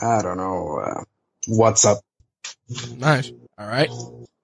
I 0.00 0.22
don't 0.22 0.36
know 0.36 0.78
uh, 0.78 1.04
WhatsApp. 1.48 1.98
Nice. 2.96 3.32
All 3.56 3.66
right. 3.66 3.90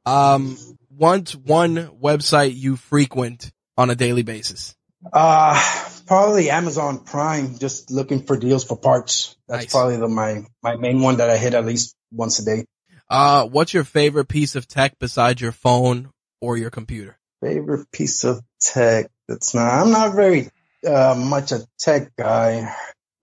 Um, 0.07 0.57
once 0.91 1.35
one 1.35 1.77
website 2.01 2.55
you 2.57 2.77
frequent 2.77 3.53
on 3.77 3.91
a 3.91 3.95
daily 3.95 4.23
basis. 4.23 4.75
Uh, 5.13 5.61
probably 6.07 6.51
Amazon 6.51 7.05
Prime. 7.05 7.59
Just 7.59 7.91
looking 7.91 8.23
for 8.23 8.37
deals 8.37 8.65
for 8.65 8.77
parts. 8.77 9.37
That's 9.49 9.65
Nice. 9.65 9.73
probably 9.73 9.97
the 9.99 10.09
my 10.09 10.45
my 10.63 10.77
main 10.77 11.01
one 11.01 11.19
that 11.19 11.31
I 11.31 11.37
hit 11.37 11.55
at 11.55 11.67
least 11.67 11.95
once 12.11 12.39
a 12.39 12.45
day. 12.45 12.65
Uh, 13.09 13.47
what's 13.47 13.75
your 13.75 13.85
favorite 13.85 14.29
piece 14.29 14.57
of 14.57 14.67
tech 14.67 14.99
besides 14.99 15.41
your 15.41 15.53
phone 15.53 16.11
or 16.41 16.57
your 16.57 16.71
computer? 16.71 17.19
Favorite 17.43 17.91
piece 17.93 18.25
of 18.25 18.41
tech? 18.61 19.11
That's 19.29 19.55
not. 19.55 19.69
I'm 19.69 19.91
not 19.91 20.15
very 20.15 20.49
uh, 20.87 21.15
much 21.17 21.53
a 21.53 21.67
tech 21.79 22.17
guy. 22.17 22.75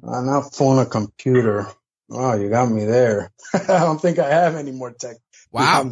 I'm 0.07 0.25
not 0.25 0.53
phone 0.53 0.77
or 0.77 0.85
computer. 0.85 1.67
Oh, 2.09 2.33
you 2.33 2.49
got 2.49 2.69
me 2.69 2.85
there. 2.85 3.31
I 3.53 3.79
don't 3.79 4.01
think 4.01 4.19
I 4.19 4.29
have 4.29 4.55
any 4.55 4.71
more 4.71 4.91
tech. 4.91 5.17
Wow. 5.51 5.91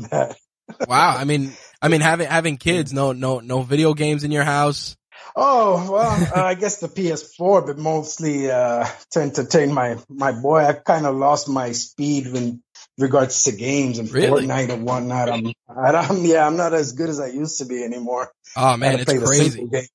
Wow. 0.87 1.15
I 1.17 1.23
mean, 1.23 1.53
I 1.81 1.87
mean, 1.87 2.01
having, 2.11 2.27
having 2.27 2.57
kids, 2.57 2.93
no, 2.93 3.11
no, 3.11 3.39
no 3.39 3.61
video 3.61 3.93
games 3.93 4.23
in 4.23 4.31
your 4.31 4.43
house. 4.43 4.97
Oh 5.35 5.91
well, 5.91 6.27
uh, 6.35 6.43
I 6.47 6.55
guess 6.55 6.79
the 6.79 6.87
PS4, 6.87 7.65
but 7.65 7.77
mostly 7.77 8.49
uh, 8.49 8.87
to 9.11 9.21
entertain 9.21 9.73
my 9.73 9.97
my 10.09 10.31
boy. 10.31 10.59
I 10.59 10.73
kind 10.73 11.05
of 11.05 11.15
lost 11.15 11.47
my 11.47 11.71
speed 11.71 12.27
in 12.27 12.63
regards 12.97 13.43
to 13.43 13.51
games 13.51 13.99
and 13.99 14.11
Really? 14.11 14.45
Fortnite 14.45 14.69
and 14.69 14.85
whatnot. 14.85 15.29
I'm, 15.29 15.53
I 15.69 15.91
don't, 15.91 16.23
yeah, 16.23 16.45
I'm 16.45 16.57
not 16.57 16.73
as 16.73 16.93
good 16.93 17.09
as 17.09 17.19
I 17.19 17.27
used 17.27 17.59
to 17.59 17.65
be 17.65 17.83
anymore. 17.83 18.31
Oh 18.55 18.75
man, 18.77 18.99
it's 18.99 19.13
crazy. 19.13 19.69
it, 19.71 19.89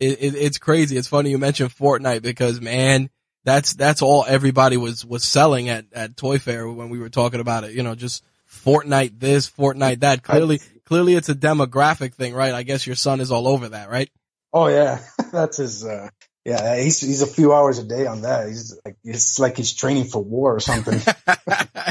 it, 0.00 0.34
it's 0.34 0.58
crazy. 0.58 0.96
It's 0.96 1.08
funny 1.08 1.30
you 1.30 1.38
mentioned 1.38 1.70
Fortnite 1.70 2.22
because 2.22 2.60
man, 2.60 3.10
that's 3.44 3.74
that's 3.74 4.02
all 4.02 4.24
everybody 4.26 4.76
was 4.76 5.04
was 5.04 5.22
selling 5.24 5.68
at 5.68 5.86
at 5.92 6.16
Toy 6.16 6.38
Fair 6.38 6.68
when 6.68 6.88
we 6.88 6.98
were 6.98 7.10
talking 7.10 7.40
about 7.40 7.64
it. 7.64 7.72
You 7.72 7.82
know, 7.82 7.94
just 7.94 8.24
Fortnite 8.50 9.20
this, 9.20 9.50
Fortnite 9.50 10.00
that. 10.00 10.22
Clearly, 10.22 10.60
clearly 10.84 11.14
it's 11.14 11.28
a 11.28 11.34
demographic 11.34 12.14
thing, 12.14 12.34
right? 12.34 12.54
I 12.54 12.62
guess 12.62 12.86
your 12.86 12.96
son 12.96 13.20
is 13.20 13.30
all 13.30 13.46
over 13.46 13.68
that, 13.70 13.90
right? 13.90 14.10
Oh 14.52 14.68
yeah, 14.68 15.00
that's 15.32 15.58
his. 15.58 15.84
Uh, 15.84 16.08
yeah, 16.44 16.76
he's 16.80 17.00
he's 17.00 17.22
a 17.22 17.26
few 17.26 17.52
hours 17.54 17.78
a 17.78 17.84
day 17.84 18.06
on 18.06 18.22
that. 18.22 18.48
He's 18.48 18.78
like 18.84 18.96
it's 19.04 19.38
like 19.38 19.56
he's 19.56 19.72
training 19.72 20.04
for 20.04 20.22
war 20.22 20.54
or 20.54 20.60
something. 20.60 21.00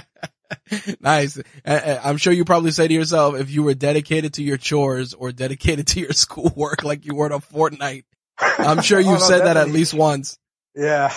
nice. 1.00 1.40
I'm 1.66 2.18
sure 2.18 2.34
you 2.34 2.46
probably 2.46 2.72
say 2.72 2.88
to 2.88 2.94
yourself, 2.94 3.36
if 3.36 3.50
you 3.50 3.64
were 3.64 3.74
dedicated 3.74 4.36
to 4.36 4.44
your 4.44 4.58
chores 4.58 5.14
or 5.14 5.32
dedicated 5.32 5.88
to 5.94 6.00
your 6.00 6.14
schoolwork 6.14 6.84
like 6.84 7.06
you 7.06 7.16
were 7.16 7.30
to 7.30 7.40
Fortnite, 7.40 8.04
I'm 8.38 8.82
sure 8.82 9.00
you've 9.00 9.10
Oh, 9.10 9.14
no, 9.14 9.20
said 9.20 9.46
that 9.46 9.58
at 9.58 9.70
least 9.70 9.94
once. 9.94 10.38
Yeah, 10.76 11.14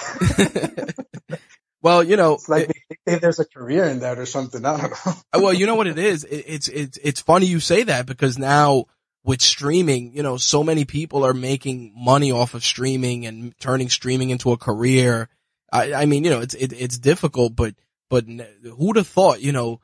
well, 1.82 2.02
you 2.02 2.16
know, 2.16 2.34
it's 2.34 2.48
like 2.48 2.70
it- 2.70 2.98
if 3.06 3.20
there's 3.20 3.38
a 3.38 3.44
career 3.44 3.84
in 3.84 4.00
that 4.00 4.18
or 4.18 4.26
something. 4.26 4.64
I 4.64 4.76
don't 4.80 4.90
know. 4.90 5.12
Uh, 5.32 5.40
well, 5.42 5.52
you 5.54 5.66
know 5.66 5.76
what 5.76 5.86
it 5.86 5.98
is. 5.98 6.24
It, 6.24 6.44
it's 6.46 6.68
it's 6.68 6.98
it's 7.02 7.20
funny 7.20 7.46
you 7.46 7.60
say 7.60 7.84
that 7.84 8.06
because 8.06 8.38
now 8.38 8.86
with 9.24 9.40
streaming, 9.42 10.12
you 10.14 10.22
know, 10.22 10.36
so 10.36 10.62
many 10.64 10.84
people 10.84 11.24
are 11.24 11.34
making 11.34 11.92
money 11.96 12.32
off 12.32 12.54
of 12.54 12.64
streaming 12.64 13.26
and 13.26 13.56
turning 13.58 13.88
streaming 13.88 14.30
into 14.30 14.52
a 14.52 14.56
career. 14.56 15.28
I, 15.72 15.94
I 15.94 16.06
mean, 16.06 16.24
you 16.24 16.30
know, 16.30 16.40
it's 16.40 16.54
it, 16.54 16.72
it's 16.72 16.98
difficult, 16.98 17.54
but 17.56 17.74
but 18.10 18.24
who'd 18.78 18.96
have 18.96 19.08
thought, 19.08 19.40
you 19.40 19.52
know, 19.52 19.80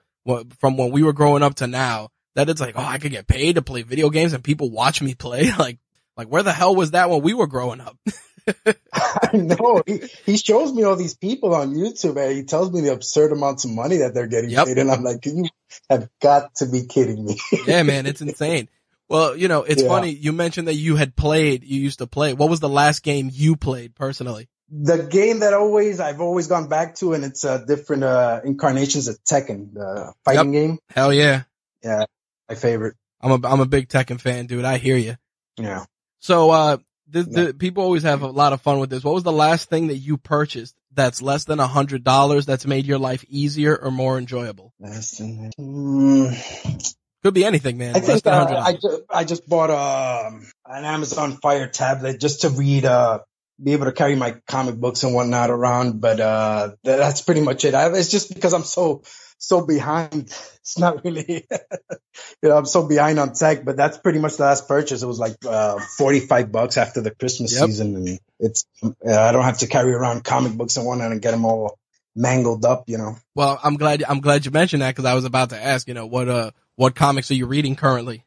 from 0.61 0.77
when 0.77 0.91
we 0.93 1.03
were 1.03 1.13
growing 1.13 1.43
up 1.43 1.57
to 1.57 1.67
now 1.67 2.09
that 2.35 2.49
it's 2.49 2.61
like, 2.61 2.75
oh, 2.77 2.85
I 2.85 2.99
could 2.99 3.11
get 3.13 3.27
paid 3.27 3.57
to 3.57 3.63
play 3.63 3.83
video 3.83 4.11
games 4.11 4.33
and 4.33 4.43
people 4.45 4.71
watch 4.71 5.01
me 5.03 5.15
play. 5.15 5.51
Like, 5.59 5.79
like 6.17 6.29
where 6.29 6.43
the 6.43 6.53
hell 6.53 6.75
was 6.77 6.91
that 6.93 7.11
when 7.11 7.23
we 7.23 7.35
were 7.35 7.47
growing 7.47 7.81
up? 7.81 7.97
I 8.93 9.37
know. 9.37 9.83
He, 9.87 10.01
he 10.27 10.37
shows 10.37 10.73
me 10.73 10.83
all 10.83 10.97
these 10.97 11.15
people 11.15 11.55
on 11.55 11.75
YouTube 11.75 12.17
and 12.23 12.37
he 12.37 12.45
tells 12.45 12.73
me 12.73 12.81
the 12.81 12.93
absurd 12.93 13.33
amounts 13.33 13.65
of 13.65 13.71
money 13.71 13.99
that 13.99 14.15
they're 14.15 14.27
getting 14.27 14.51
yep. 14.51 14.67
paid. 14.67 14.79
And 14.79 14.91
I'm 14.91 15.03
like, 15.03 15.25
you 15.27 15.47
have 15.89 16.09
got 16.21 16.55
to 16.57 16.67
be 16.67 16.87
kidding 16.87 17.25
me. 17.25 17.39
yeah, 17.67 17.83
man, 17.83 18.07
it's 18.07 18.21
insane. 18.21 18.69
Well, 19.09 19.37
you 19.37 19.49
know, 19.49 19.63
it's 19.63 19.83
yeah. 19.83 19.89
funny. 19.89 20.11
You 20.11 20.33
mentioned 20.33 20.69
that 20.69 20.75
you 20.75 20.97
had 20.97 21.15
played, 21.15 21.65
you 21.65 21.81
used 21.81 21.99
to 21.99 22.07
play. 22.07 22.33
What 22.33 22.51
was 22.51 22.61
the 22.61 22.69
last 22.69 23.03
game 23.03 23.31
you 23.33 23.57
played 23.57 23.95
personally? 23.95 24.49
The 24.71 25.03
game 25.03 25.41
that 25.41 25.53
always, 25.53 26.01
I've 26.01 26.21
always 26.21 26.47
gone 26.47 26.69
back 26.69 26.95
to 26.97 27.13
and 27.13 27.25
it's 27.25 27.45
uh, 27.45 27.59
different, 27.59 28.05
uh, 28.05 28.41
incarnations 28.43 29.09
of 29.09 29.23
Tekken, 29.23 29.75
the 29.75 30.15
fighting 30.25 30.55
yep. 30.55 30.63
game. 30.63 30.79
Hell 30.89 31.13
yeah. 31.13 31.43
Yeah. 31.83 32.07
My 32.49 32.55
favorite. 32.55 32.97
I'm 33.21 33.45
a, 33.45 33.49
I'm 33.49 33.61
a 33.61 33.67
big 33.67 33.89
Tekken 33.89 34.21
fan, 34.21 34.47
dude. 34.47 34.65
I 34.65 34.79
hear 34.79 34.97
you. 34.97 35.17
Yeah. 35.59 35.85
So, 36.21 36.51
uh, 36.51 36.79
the, 37.13 37.23
the, 37.23 37.55
people 37.55 37.85
always 37.85 38.03
have 38.03 38.23
a 38.23 38.27
lot 38.27 38.53
of 38.53 38.63
fun 38.63 38.79
with 38.79 38.91
this. 38.91 39.05
What 39.05 39.15
was 39.15 39.23
the 39.23 39.33
last 39.33 39.69
thing 39.69 39.89
that 39.89 39.97
you 39.97 40.17
purchased 40.17 40.75
that's 40.95 41.21
less 41.21 41.45
than 41.45 41.61
a 41.61 41.67
hundred 41.67 42.05
dollars 42.05 42.47
that's 42.47 42.67
made 42.67 42.87
your 42.87 42.99
life 42.99 43.25
easier 43.29 43.77
or 43.77 43.91
more 43.91 44.19
enjoyable? 44.19 44.73
Less 44.81 45.19
than, 45.19 45.51
mm, 45.59 46.95
could 47.23 47.35
be 47.35 47.45
anything, 47.45 47.79
man. 47.79 47.95
I 47.95 48.01
think 48.01 48.27
uh, 48.27 48.63
I, 48.65 48.73
just, 48.73 49.03
I 49.11 49.25
just 49.25 49.49
bought 49.49 49.71
um, 49.71 50.51
an 50.67 50.85
Amazon 50.85 51.39
Fire 51.43 51.69
tablet 51.69 52.19
just 52.19 52.41
to 52.41 52.49
read, 52.49 52.85
uh, 52.85 53.21
be 53.63 53.75
able 53.75 53.85
to 53.85 53.93
carry 53.93 54.17
my 54.17 54.37
comic 54.49 54.77
books 54.77 55.05
and 55.05 55.15
whatnot 55.15 55.51
around. 55.51 56.01
But 56.01 56.19
uh, 56.19 56.71
that's 56.83 57.21
pretty 57.21 57.43
much 57.43 57.65
it. 57.65 57.75
I, 57.75 57.93
it's 57.93 58.11
just 58.11 58.35
because 58.35 58.55
I'm 58.55 58.65
so 58.65 59.03
so 59.43 59.65
behind. 59.67 60.33
It's 60.63 60.79
not 60.79 61.05
really, 61.05 61.45
you 61.51 62.49
know, 62.49 62.57
I'm 62.57 62.67
so 62.67 62.87
behind 62.87 63.19
on 63.19 63.33
tech, 63.33 63.65
but 63.65 63.77
that's 63.77 63.99
pretty 63.99 64.21
much 64.21 64.37
the 64.37 64.45
last 64.45 64.69
purchase. 64.69 65.03
It 65.03 65.07
was 65.09 65.19
like, 65.19 65.35
uh, 65.45 65.81
45 65.99 66.53
bucks 66.53 66.77
after 66.77 67.01
the 67.01 67.11
Christmas 67.11 67.53
yep. 67.53 67.67
season. 67.67 67.97
And 67.97 68.21
it's, 68.39 68.65
uh, 68.81 68.91
I 69.05 69.33
don't 69.33 69.43
have 69.43 69.59
to 69.59 69.67
carry 69.67 69.93
around 69.93 70.23
comic 70.23 70.53
books 70.53 70.77
and 70.77 70.87
whatnot 70.87 71.11
and 71.11 71.21
get 71.21 71.33
them 71.33 71.45
all 71.45 71.81
mangled 72.15 72.65
up, 72.65 72.85
you 72.89 72.97
know. 72.97 73.17
Well, 73.35 73.59
I'm 73.61 73.75
glad, 73.75 74.05
I'm 74.09 74.21
glad 74.21 74.45
you 74.45 74.53
mentioned 74.53 74.83
that 74.83 74.95
because 74.95 75.05
I 75.05 75.15
was 75.15 75.25
about 75.25 75.51
to 75.51 75.61
ask, 75.61 75.89
you 75.89 75.95
know, 75.95 76.07
what, 76.07 76.29
uh, 76.29 76.53
what 76.77 76.95
comics 76.95 77.33
are 77.33 77.35
you 77.35 77.47
reading 77.47 77.75
currently? 77.75 78.25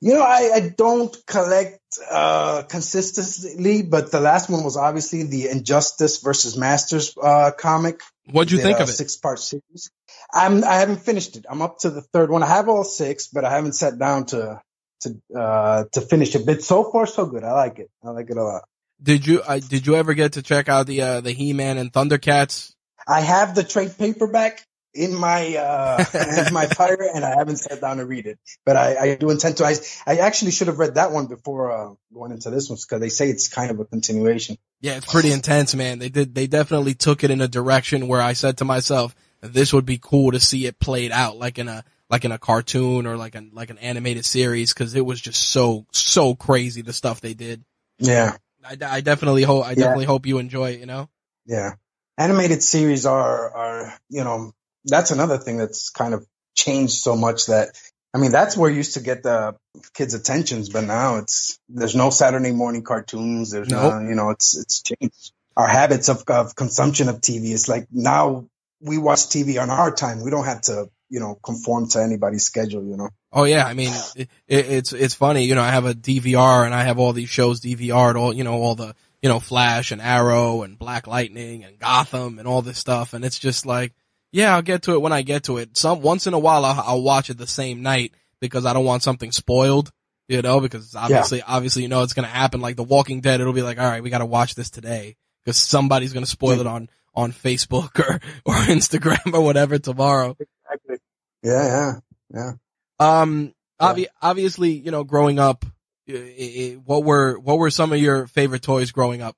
You 0.00 0.14
know, 0.14 0.22
I, 0.22 0.50
I 0.54 0.74
don't 0.76 1.16
collect 1.28 1.78
uh, 2.10 2.62
consistently, 2.62 3.82
but 3.82 4.10
the 4.10 4.18
last 4.18 4.50
one 4.50 4.64
was 4.64 4.76
obviously 4.76 5.22
the 5.22 5.48
Injustice 5.48 6.20
versus 6.22 6.56
Masters 6.56 7.16
uh, 7.22 7.52
comic. 7.56 8.00
What'd 8.28 8.50
you 8.50 8.58
the, 8.58 8.64
think 8.64 8.80
of 8.80 8.88
it? 8.88 8.92
Six 8.94 9.14
part 9.14 9.38
series. 9.38 9.92
I'm 10.32 10.64
I 10.64 10.74
haven't 10.74 11.00
finished 11.00 11.36
it. 11.36 11.46
I'm 11.48 11.62
up 11.62 11.78
to 11.80 11.90
the 11.90 12.02
third 12.02 12.30
one. 12.30 12.42
I 12.42 12.46
have 12.46 12.68
all 12.68 12.84
six, 12.84 13.28
but 13.28 13.44
I 13.44 13.50
haven't 13.50 13.72
sat 13.72 13.98
down 13.98 14.26
to 14.26 14.60
to 15.02 15.20
uh 15.34 15.84
to 15.92 16.00
finish 16.00 16.34
it. 16.34 16.44
But 16.44 16.62
so 16.62 16.90
far, 16.90 17.06
so 17.06 17.26
good. 17.26 17.44
I 17.44 17.52
like 17.52 17.78
it. 17.78 17.90
I 18.04 18.10
like 18.10 18.30
it 18.30 18.36
a 18.36 18.42
lot. 18.42 18.62
Did 19.02 19.26
you 19.26 19.40
uh, 19.40 19.60
did 19.60 19.86
you 19.86 19.94
ever 19.94 20.14
get 20.14 20.34
to 20.34 20.42
check 20.42 20.68
out 20.68 20.86
the 20.86 21.00
uh, 21.02 21.20
the 21.20 21.32
He 21.32 21.52
Man 21.52 21.78
and 21.78 21.92
Thundercats? 21.92 22.74
I 23.06 23.20
have 23.20 23.54
the 23.54 23.64
trade 23.64 23.96
paperback 23.96 24.64
in 24.92 25.14
my 25.14 25.56
uh 25.56 26.04
in 26.46 26.52
my 26.52 26.66
fire, 26.66 27.08
and 27.14 27.24
I 27.24 27.36
haven't 27.36 27.58
sat 27.58 27.80
down 27.80 27.98
to 27.98 28.04
read 28.04 28.26
it. 28.26 28.38
But 28.66 28.76
I, 28.76 28.96
I 28.96 29.14
do 29.14 29.30
intend 29.30 29.58
to. 29.58 29.64
I 29.64 29.76
I 30.06 30.16
actually 30.16 30.50
should 30.50 30.66
have 30.66 30.78
read 30.78 30.96
that 30.96 31.12
one 31.12 31.26
before 31.26 31.70
uh, 31.70 31.94
going 32.12 32.32
into 32.32 32.50
this 32.50 32.68
one 32.68 32.78
because 32.82 33.00
they 33.00 33.08
say 33.08 33.30
it's 33.30 33.48
kind 33.48 33.70
of 33.70 33.78
a 33.80 33.84
continuation. 33.84 34.58
Yeah, 34.80 34.96
it's 34.96 35.10
pretty 35.10 35.32
intense, 35.32 35.74
man. 35.74 36.00
They 36.00 36.08
did. 36.08 36.34
They 36.34 36.48
definitely 36.48 36.94
took 36.94 37.24
it 37.24 37.30
in 37.30 37.40
a 37.40 37.48
direction 37.48 38.08
where 38.08 38.20
I 38.20 38.32
said 38.32 38.58
to 38.58 38.64
myself 38.64 39.14
this 39.40 39.72
would 39.72 39.86
be 39.86 39.98
cool 39.98 40.32
to 40.32 40.40
see 40.40 40.66
it 40.66 40.78
played 40.78 41.12
out 41.12 41.36
like 41.36 41.58
in 41.58 41.68
a 41.68 41.84
like 42.10 42.24
in 42.24 42.32
a 42.32 42.38
cartoon 42.38 43.06
or 43.06 43.16
like 43.16 43.34
an 43.34 43.50
like 43.52 43.70
an 43.70 43.78
animated 43.78 44.24
series 44.24 44.72
because 44.72 44.94
it 44.94 45.04
was 45.04 45.20
just 45.20 45.50
so 45.50 45.86
so 45.92 46.34
crazy 46.34 46.82
the 46.82 46.92
stuff 46.92 47.20
they 47.20 47.34
did. 47.34 47.64
Yeah, 47.98 48.36
I, 48.64 48.76
I 48.82 49.00
definitely 49.00 49.42
hope 49.42 49.64
I 49.64 49.74
definitely 49.74 50.04
yeah. 50.04 50.08
hope 50.08 50.26
you 50.26 50.38
enjoy 50.38 50.70
it. 50.70 50.80
You 50.80 50.86
know. 50.86 51.08
Yeah, 51.46 51.74
animated 52.16 52.62
series 52.62 53.06
are 53.06 53.50
are 53.54 53.98
you 54.08 54.24
know 54.24 54.52
that's 54.84 55.10
another 55.10 55.38
thing 55.38 55.58
that's 55.58 55.90
kind 55.90 56.14
of 56.14 56.26
changed 56.54 56.94
so 56.94 57.16
much 57.16 57.46
that 57.46 57.68
I 58.14 58.18
mean 58.18 58.32
that's 58.32 58.56
where 58.56 58.70
you 58.70 58.76
used 58.76 58.94
to 58.94 59.00
get 59.00 59.22
the 59.22 59.56
kids' 59.94 60.14
attentions, 60.14 60.70
but 60.70 60.84
now 60.84 61.16
it's 61.18 61.58
there's 61.68 61.94
no 61.94 62.10
Saturday 62.10 62.52
morning 62.52 62.82
cartoons. 62.82 63.50
There's 63.50 63.68
nope. 63.68 63.94
no 63.94 64.08
you 64.08 64.14
know 64.14 64.30
it's 64.30 64.56
it's 64.56 64.82
changed. 64.82 65.32
Our 65.56 65.66
habits 65.66 66.08
of, 66.08 66.22
of 66.28 66.54
consumption 66.54 67.08
of 67.08 67.16
TV 67.16 67.46
is 67.46 67.68
like 67.68 67.88
now 67.90 68.46
we 68.80 68.98
watch 68.98 69.20
TV 69.20 69.60
on 69.60 69.70
our 69.70 69.92
time. 69.92 70.22
We 70.22 70.30
don't 70.30 70.44
have 70.44 70.62
to, 70.62 70.88
you 71.08 71.20
know, 71.20 71.38
conform 71.42 71.88
to 71.90 72.02
anybody's 72.02 72.44
schedule, 72.44 72.84
you 72.84 72.96
know? 72.96 73.10
Oh 73.32 73.44
yeah. 73.44 73.66
I 73.66 73.74
mean, 73.74 73.92
it, 74.16 74.28
it's, 74.46 74.92
it's 74.92 75.14
funny, 75.14 75.44
you 75.44 75.54
know, 75.54 75.62
I 75.62 75.70
have 75.70 75.86
a 75.86 75.94
DVR 75.94 76.64
and 76.64 76.74
I 76.74 76.84
have 76.84 76.98
all 76.98 77.12
these 77.12 77.28
shows 77.28 77.60
DVR'd, 77.60 78.16
all, 78.16 78.32
you 78.32 78.44
know, 78.44 78.54
all 78.54 78.74
the, 78.74 78.94
you 79.22 79.28
know, 79.28 79.40
Flash 79.40 79.90
and 79.90 80.00
Arrow 80.00 80.62
and 80.62 80.78
Black 80.78 81.06
Lightning 81.06 81.64
and 81.64 81.78
Gotham 81.78 82.38
and 82.38 82.46
all 82.46 82.62
this 82.62 82.78
stuff. 82.78 83.14
And 83.14 83.24
it's 83.24 83.38
just 83.38 83.66
like, 83.66 83.92
yeah, 84.30 84.54
I'll 84.54 84.62
get 84.62 84.82
to 84.82 84.92
it 84.92 85.02
when 85.02 85.12
I 85.12 85.22
get 85.22 85.44
to 85.44 85.58
it. 85.58 85.76
Some, 85.76 86.02
once 86.02 86.26
in 86.26 86.34
a 86.34 86.38
while 86.38 86.64
I'll, 86.64 86.80
I'll 86.80 87.02
watch 87.02 87.30
it 87.30 87.38
the 87.38 87.46
same 87.46 87.82
night 87.82 88.12
because 88.40 88.64
I 88.64 88.72
don't 88.72 88.84
want 88.84 89.02
something 89.02 89.32
spoiled, 89.32 89.90
you 90.28 90.42
know, 90.42 90.60
because 90.60 90.94
obviously, 90.94 91.38
yeah. 91.38 91.44
obviously, 91.48 91.82
you 91.82 91.88
know, 91.88 92.02
it's 92.02 92.12
going 92.12 92.28
to 92.28 92.34
happen. 92.34 92.60
Like 92.60 92.76
The 92.76 92.84
Walking 92.84 93.20
Dead, 93.20 93.40
it'll 93.40 93.52
be 93.52 93.62
like, 93.62 93.78
all 93.78 93.88
right, 93.88 94.02
we 94.02 94.10
got 94.10 94.18
to 94.18 94.26
watch 94.26 94.54
this 94.54 94.70
today 94.70 95.16
because 95.44 95.56
somebody's 95.56 96.12
going 96.12 96.24
to 96.24 96.30
spoil 96.30 96.60
it 96.60 96.66
on, 96.66 96.88
on 97.18 97.32
Facebook 97.32 97.98
or, 97.98 98.20
or 98.44 98.54
Instagram 98.66 99.34
or 99.34 99.40
whatever 99.40 99.78
tomorrow. 99.78 100.36
Exactly. 100.38 100.96
Yeah, 101.42 101.66
yeah, 101.66 101.92
yeah. 102.32 102.52
Um, 103.00 103.54
obvi- 103.80 104.06
obviously, 104.22 104.70
you 104.70 104.92
know, 104.92 105.02
growing 105.02 105.38
up, 105.38 105.64
it, 106.06 106.12
it, 106.12 106.80
what 106.84 107.04
were, 107.04 107.38
what 107.38 107.58
were 107.58 107.70
some 107.70 107.92
of 107.92 107.98
your 108.00 108.26
favorite 108.28 108.62
toys 108.62 108.92
growing 108.92 109.20
up? 109.20 109.36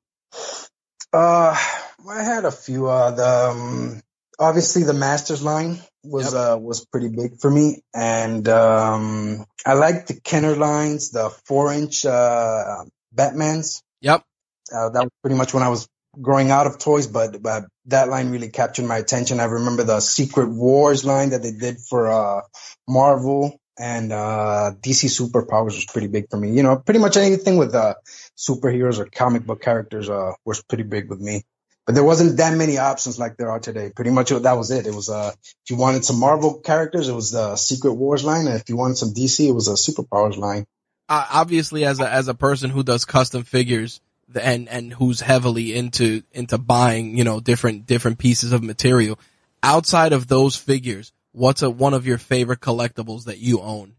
Uh, 1.13 1.57
I 2.09 2.23
had 2.23 2.45
a 2.45 2.53
few, 2.53 2.87
uh, 2.87 3.11
the, 3.13 3.51
um, 3.51 4.03
obviously 4.39 4.85
the 4.85 4.93
Masters 4.93 5.43
line 5.43 5.81
was, 6.05 6.35
yep. 6.35 6.35
uh, 6.35 6.59
was 6.59 6.85
pretty 6.85 7.09
big 7.09 7.41
for 7.41 7.51
me. 7.51 7.83
And, 7.95 8.47
um, 8.49 9.47
I 9.65 9.73
liked 9.73 10.09
the 10.09 10.21
Kenner 10.21 10.55
lines, 10.55 11.11
the 11.11 11.31
four 11.47 11.73
inch, 11.73 12.05
uh, 12.05 12.85
Batmans. 13.15 13.83
Yep. 14.03 14.23
Uh, 14.73 14.91
that 14.91 15.03
was 15.03 15.11
pretty 15.23 15.37
much 15.37 15.53
when 15.53 15.63
I 15.63 15.71
was 15.71 15.89
growing 16.21 16.51
out 16.51 16.67
of 16.67 16.79
toys, 16.79 17.07
but, 17.07 17.43
but 17.43 17.65
that 17.87 18.09
line 18.09 18.31
really 18.31 18.49
captured 18.49 18.87
my 18.87 18.97
attention. 18.97 19.41
I 19.41 19.45
remember 19.45 19.85
the 19.85 20.01
Secret 20.01 20.49
Wars 20.49 21.05
line 21.05 21.31
that 21.31 21.43
they 21.43 21.53
did 21.53 21.79
for 21.79 22.11
uh, 22.11 22.43
Marvel 22.89 23.61
and 23.79 24.13
uh, 24.13 24.73
DC 24.81 25.09
Superpowers 25.09 25.75
was 25.75 25.87
pretty 25.87 26.09
big 26.09 26.27
for 26.31 26.37
me. 26.37 26.53
You 26.53 26.63
know, 26.63 26.77
pretty 26.77 27.01
much 27.01 27.17
anything 27.17 27.57
with 27.57 27.75
uh, 27.75 27.95
superheroes 28.37 28.99
or 28.99 29.07
comic 29.07 29.47
book 29.47 29.63
characters 29.63 30.11
uh, 30.11 30.33
was 30.45 30.63
pretty 30.63 30.85
big 30.85 31.09
with 31.09 31.21
me. 31.21 31.45
But 31.87 31.95
there 31.95 32.05
wasn't 32.05 32.37
that 32.37 32.57
many 32.57 32.77
options 32.77 33.19
like 33.19 33.37
there 33.39 33.51
are 33.51 33.59
today. 33.59 33.91
Pretty 33.95 34.11
much 34.11 34.29
that 34.29 34.53
was 34.53 34.71
it. 34.71 34.87
It 34.87 34.95
was 34.95 35.09
uh, 35.09 35.33
if 35.35 35.71
you 35.71 35.77
wanted 35.77 36.05
some 36.05 36.21
Marvel 36.21 36.61
characters, 36.61 37.09
it 37.09 37.15
was 37.15 37.31
the 37.31 37.57
Secret 37.57 37.95
Wars 37.95 38.23
line, 38.23 38.47
and 38.47 38.57
if 38.57 38.69
you 38.69 38.77
wanted 38.77 38.99
some 38.99 39.15
DC, 39.15 39.49
it 39.49 39.53
was 39.53 39.67
a 39.67 39.73
Superpowers 39.73 40.37
line. 40.37 40.67
Uh, 41.09 41.27
obviously, 41.33 41.85
as 41.87 41.99
a 41.99 42.09
as 42.09 42.29
a 42.29 42.35
person 42.35 42.71
who 42.71 42.83
does 42.83 43.07
custom 43.07 43.45
figures, 43.45 44.01
and 44.35 44.69
and 44.69 44.93
who's 44.93 45.21
heavily 45.21 45.75
into 45.75 46.23
into 46.33 46.59
buying 46.59 47.17
you 47.17 47.25
know 47.25 47.41
different 47.41 47.87
different 47.87 48.19
pieces 48.19 48.53
of 48.53 48.63
material. 48.63 49.19
Outside 49.63 50.13
of 50.13 50.27
those 50.27 50.57
figures 50.57 51.13
what's 51.33 51.63
a 51.63 51.71
one 51.71 51.95
of 51.95 52.07
your 52.07 52.19
favorite 52.19 52.61
collectibles 52.61 53.25
that 53.25 53.39
you 53.39 53.61
own? 53.61 53.95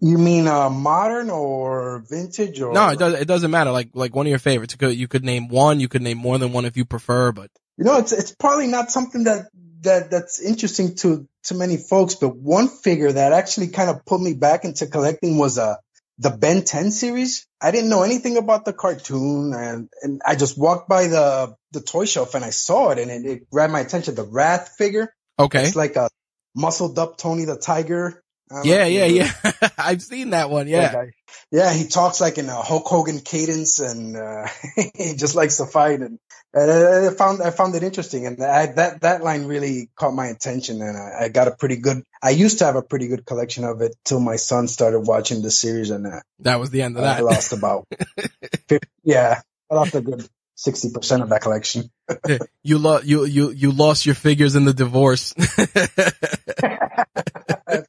You 0.00 0.18
mean 0.18 0.46
uh 0.46 0.70
modern 0.70 1.30
or 1.30 2.04
vintage 2.08 2.60
or? 2.60 2.72
No 2.72 2.88
it 2.88 2.98
does 2.98 3.14
it 3.14 3.28
doesn't 3.28 3.50
matter. 3.50 3.70
Like 3.70 3.90
like 3.94 4.14
one 4.14 4.26
of 4.26 4.30
your 4.30 4.38
favorites. 4.38 4.74
You 4.74 4.78
could, 4.78 4.96
you 4.96 5.08
could 5.08 5.24
name 5.24 5.48
one 5.48 5.80
you 5.80 5.88
could 5.88 6.02
name 6.02 6.18
more 6.18 6.38
than 6.38 6.52
one 6.52 6.64
if 6.64 6.76
you 6.76 6.84
prefer 6.84 7.32
but. 7.32 7.50
You 7.76 7.84
know 7.84 7.98
it's 7.98 8.12
it's 8.12 8.34
probably 8.34 8.66
not 8.66 8.90
something 8.90 9.24
that 9.24 9.46
that 9.80 10.10
that's 10.10 10.40
interesting 10.40 10.94
to 10.96 11.28
to 11.44 11.54
many 11.54 11.76
folks 11.76 12.14
but 12.14 12.34
one 12.36 12.68
figure 12.68 13.12
that 13.12 13.32
actually 13.32 13.68
kind 13.68 13.90
of 13.90 14.04
put 14.04 14.20
me 14.20 14.32
back 14.32 14.64
into 14.64 14.86
collecting 14.86 15.36
was 15.36 15.58
a 15.58 15.78
the 16.18 16.30
Ben 16.30 16.64
10 16.64 16.90
series. 16.90 17.46
I 17.60 17.70
didn't 17.70 17.90
know 17.90 18.02
anything 18.02 18.36
about 18.36 18.64
the 18.64 18.72
cartoon 18.72 19.52
and, 19.54 19.88
and 20.02 20.20
I 20.24 20.36
just 20.36 20.58
walked 20.58 20.88
by 20.88 21.08
the, 21.08 21.56
the 21.72 21.80
toy 21.80 22.04
shelf 22.04 22.34
and 22.34 22.44
I 22.44 22.50
saw 22.50 22.90
it 22.90 22.98
and 22.98 23.10
it, 23.10 23.24
it 23.30 23.50
grabbed 23.50 23.72
my 23.72 23.80
attention. 23.80 24.14
The 24.14 24.24
Rath 24.24 24.74
figure. 24.78 25.12
Okay. 25.38 25.64
It's 25.64 25.76
like 25.76 25.96
a 25.96 26.08
muscled 26.54 26.98
up 26.98 27.16
Tony 27.18 27.44
the 27.44 27.56
Tiger. 27.56 28.22
Yeah, 28.62 28.84
yeah, 28.84 29.06
yeah. 29.06 29.32
I've 29.78 30.02
seen 30.02 30.30
that 30.30 30.50
one. 30.50 30.68
Yeah. 30.68 31.06
Yeah. 31.50 31.72
He 31.72 31.88
talks 31.88 32.20
like 32.20 32.38
in 32.38 32.48
a 32.48 32.62
Hulk 32.62 32.86
Hogan 32.86 33.20
cadence 33.20 33.80
and, 33.80 34.16
uh, 34.16 34.46
he 34.94 35.16
just 35.16 35.34
likes 35.34 35.56
to 35.56 35.66
fight. 35.66 36.00
And 36.00 36.18
uh, 36.56 37.10
I 37.10 37.14
found 37.14 37.42
I 37.42 37.50
found 37.50 37.74
it 37.74 37.82
interesting, 37.82 38.26
and 38.26 38.42
I, 38.42 38.66
that 38.66 39.00
that 39.00 39.24
line 39.24 39.46
really 39.46 39.90
caught 39.96 40.14
my 40.14 40.26
attention, 40.26 40.80
and 40.82 40.96
I, 40.96 41.24
I, 41.24 41.28
got 41.28 41.48
a 41.48 41.50
pretty 41.50 41.76
good. 41.76 42.04
I 42.22 42.30
used 42.30 42.58
to 42.58 42.66
have 42.66 42.76
a 42.76 42.82
pretty 42.82 43.08
good 43.08 43.26
collection 43.26 43.64
of 43.64 43.80
it 43.80 43.96
till 44.04 44.20
my 44.20 44.36
son 44.36 44.68
started 44.68 45.00
watching 45.00 45.42
the 45.42 45.50
series, 45.50 45.90
and 45.90 46.06
uh, 46.06 46.20
that 46.40 46.60
was 46.60 46.70
the 46.70 46.82
end 46.82 46.96
of 46.96 47.02
I 47.02 47.14
that. 47.14 47.24
lost 47.24 47.52
about 47.52 47.88
50, 48.68 48.86
yeah, 49.02 49.40
I 49.70 49.74
lost 49.74 49.96
a 49.96 50.00
good 50.00 50.28
sixty 50.54 50.90
percent 50.90 51.22
of 51.22 51.30
that 51.30 51.42
collection. 51.42 51.90
you 52.62 52.78
lost 52.78 53.04
you 53.04 53.24
you 53.24 53.50
you 53.50 53.72
lost 53.72 54.06
your 54.06 54.14
figures 54.14 54.54
in 54.54 54.64
the 54.64 54.72
divorce. 54.72 55.34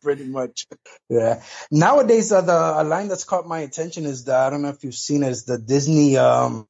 pretty 0.01 0.25
much, 0.25 0.65
yeah. 1.07 1.41
Nowadays, 1.69 2.31
uh, 2.31 2.41
the 2.41 2.81
a 2.81 2.83
line 2.83 3.09
that's 3.09 3.25
caught 3.25 3.47
my 3.47 3.59
attention 3.59 4.05
is 4.05 4.23
the 4.23 4.35
I 4.35 4.49
don't 4.49 4.63
know 4.63 4.69
if 4.69 4.83
you've 4.83 4.95
seen 4.95 5.21
it, 5.21 5.29
is 5.29 5.45
the 5.45 5.59
Disney 5.59 6.17
um 6.17 6.65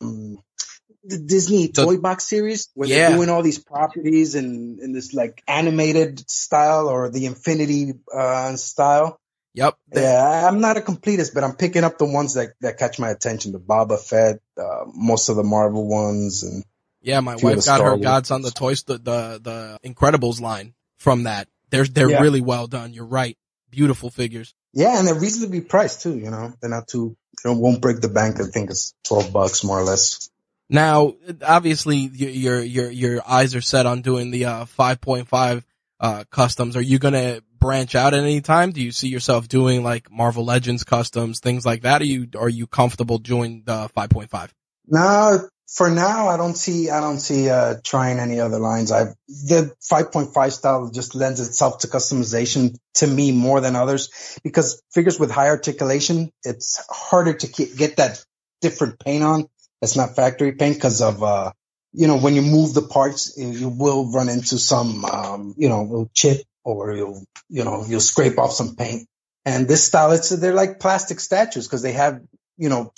the 1.07 1.17
Disney 1.17 1.67
The- 1.67 1.85
toy 1.85 1.97
box 1.97 2.27
series 2.27 2.69
where 2.73 2.87
Yeah. 2.89 3.09
they're 3.09 3.17
doing 3.17 3.29
all 3.29 3.43
these 3.43 3.59
properties 3.59 4.35
in 4.35 4.79
in 4.81 4.91
this 4.93 5.13
like 5.13 5.41
animated 5.47 6.29
style 6.29 6.87
or 6.87 7.09
the 7.09 7.25
Infinity 7.25 7.93
uh 8.13 8.55
style. 8.57 9.19
yep. 9.53 9.75
Yeah, 9.93 10.47
I'm 10.47 10.59
not 10.61 10.77
a 10.77 10.81
completist, 10.81 11.33
but 11.33 11.43
I'm 11.43 11.55
picking 11.55 11.83
up 11.83 11.97
the 11.97 12.05
ones 12.05 12.33
that 12.35 12.53
that 12.61 12.77
catch 12.77 12.99
my 12.99 13.09
attention. 13.09 13.51
The 13.51 13.59
Boba 13.59 13.99
Fett, 13.99 14.39
uh, 14.57 14.85
most 14.93 15.29
of 15.29 15.35
the 15.35 15.43
Marvel 15.43 15.87
ones, 15.87 16.43
and 16.43 16.63
Yeah, 17.01 17.19
my 17.21 17.35
wife 17.35 17.65
got 17.65 17.81
her 17.81 17.91
Wars 17.95 18.01
godson 18.03 18.41
the 18.41 18.51
toys 18.51 18.83
the, 18.83 18.97
the 18.97 19.39
the 19.41 19.79
Incredibles 19.89 20.41
line 20.41 20.73
from 20.97 21.23
that. 21.23 21.47
They're 21.69 21.85
they're 21.85 22.09
Yeah. 22.11 22.21
really 22.21 22.41
well 22.41 22.67
done. 22.67 22.93
You're 22.93 23.05
right. 23.21 23.37
Beautiful 23.69 24.09
figures. 24.09 24.53
yeah, 24.73 24.97
and 24.97 25.07
they're 25.07 25.19
reasonably 25.19 25.61
priced 25.61 26.01
too. 26.01 26.17
You 26.17 26.31
know, 26.31 26.53
they're 26.61 26.69
not 26.69 26.87
too. 26.87 27.15
They 27.43 27.49
won't 27.53 27.81
break 27.81 27.99
the 28.01 28.07
bank. 28.09 28.39
I 28.39 28.45
think 28.45 28.69
it's 28.69 28.93
twelve 29.03 29.31
bucks 29.33 29.63
more 29.63 29.79
or 29.79 29.83
less. 29.83 30.29
Now, 30.70 31.13
obviously, 31.45 31.97
your 31.97 32.61
your 32.61 32.89
your, 32.89 33.22
eyes 33.28 33.55
are 33.55 33.61
set 33.61 33.86
on 33.86 34.01
doing 34.01 34.32
the 34.32 34.45
uh, 34.45 34.66
5.5 34.66 35.63
uh, 35.99 36.24
customs. 36.32 36.76
Are 36.76 36.82
you 36.82 36.97
gonna 36.97 37.41
branch 37.59 37.95
out 37.95 38.13
at 38.13 38.20
any 38.20 38.41
time? 38.41 38.72
Do 38.72 38.82
you 38.82 38.91
see 38.91 39.07
yourself 39.07 39.47
doing 39.47 39.84
like 39.84 40.11
Marvel 40.11 40.43
Legends 40.43 40.84
customs, 40.84 41.39
things 41.39 41.66
like 41.66 41.84
that? 41.84 42.01
Are 42.01 42.05
you 42.05 42.28
are 42.38 42.49
you 42.49 42.66
comfortable 42.66 43.20
doing 43.20 43.63
the 43.66 43.89
5.5? 43.95 44.49
No, 44.88 45.49
for 45.68 45.89
now, 45.89 46.28
I 46.28 46.38
don't 46.38 46.55
see. 46.55 46.89
I 46.89 46.99
don't 47.01 47.20
see 47.20 47.49
uh, 47.49 47.76
trying 47.84 48.20
any 48.20 48.39
other 48.39 48.59
lines. 48.59 48.91
I 48.91 49.05
the 49.28 49.74
5.5 49.91 50.51
style 50.51 50.91
just 50.91 51.16
lends 51.16 51.39
itself 51.39 51.80
to 51.80 51.88
customization 51.88 52.76
to 52.95 53.07
me 53.07 53.32
more 53.32 53.61
than 53.61 53.76
others 53.76 54.39
because 54.43 54.82
figures 54.93 55.20
with 55.20 55.32
high 55.32 55.49
articulation, 55.49 56.32
it's 56.43 56.84
harder 56.89 57.34
to 57.34 57.66
get 57.66 57.97
that 57.97 58.24
different 58.61 58.99
paint 58.99 59.24
on. 59.24 59.47
That's 59.86 59.97
not 59.97 60.15
factory 60.17 60.53
paint 60.53 60.77
because 60.77 61.01
of 61.03 61.23
uh, 61.23 61.53
you 61.93 62.07
know 62.07 62.17
when 62.17 62.36
you 62.36 62.41
move 62.41 62.73
the 62.73 62.81
parts, 62.81 63.38
you- 63.38 63.69
will 63.69 64.11
run 64.11 64.29
into 64.29 64.57
some 64.59 65.05
um, 65.05 65.55
you 65.57 65.69
know 65.69 66.09
chip 66.13 66.41
or 66.65 66.95
you'll 66.95 67.23
you 67.49 67.63
know 67.65 67.86
you'll 67.88 68.01
scrape 68.01 68.39
off 68.39 68.51
some 68.53 68.75
paint. 68.75 69.07
And 69.45 69.67
this 69.67 69.86
style, 69.86 70.11
it's 70.13 70.29
they're 70.31 70.55
like 70.55 70.79
plastic 70.81 71.21
statues 71.21 71.67
because 71.67 71.83
they 71.83 71.93
have 71.93 72.21
you 72.57 72.69
know 72.69 72.93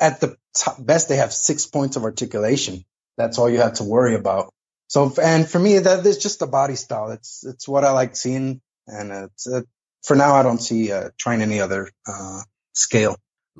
at 0.00 0.20
the 0.20 0.36
top, 0.56 0.76
best 0.78 1.10
they 1.10 1.16
have 1.16 1.32
six 1.34 1.66
points 1.66 1.96
of 1.96 2.04
articulation. 2.04 2.84
That's 3.18 3.38
all 3.38 3.50
you 3.50 3.60
have 3.60 3.74
to 3.74 3.84
worry 3.84 4.14
about. 4.14 4.54
So, 4.88 5.12
and 5.22 5.48
for 5.50 5.58
me, 5.60 5.80
that 5.80 6.06
is 6.06 6.18
just 6.18 6.40
the 6.40 6.48
body 6.48 6.76
style. 6.76 7.10
It's 7.12 7.44
it's 7.44 7.68
what 7.68 7.84
I 7.84 7.92
like 7.92 8.16
seeing, 8.16 8.62
and 8.86 9.12
it's 9.12 9.48
uh, 9.48 9.62
for 10.04 10.16
now 10.16 10.36
I 10.36 10.44
don't 10.44 10.62
see 10.62 10.92
uh, 10.92 11.10
trying 11.18 11.42
any 11.42 11.60
other 11.60 11.90
uh, 12.08 12.42
scale. 12.74 13.16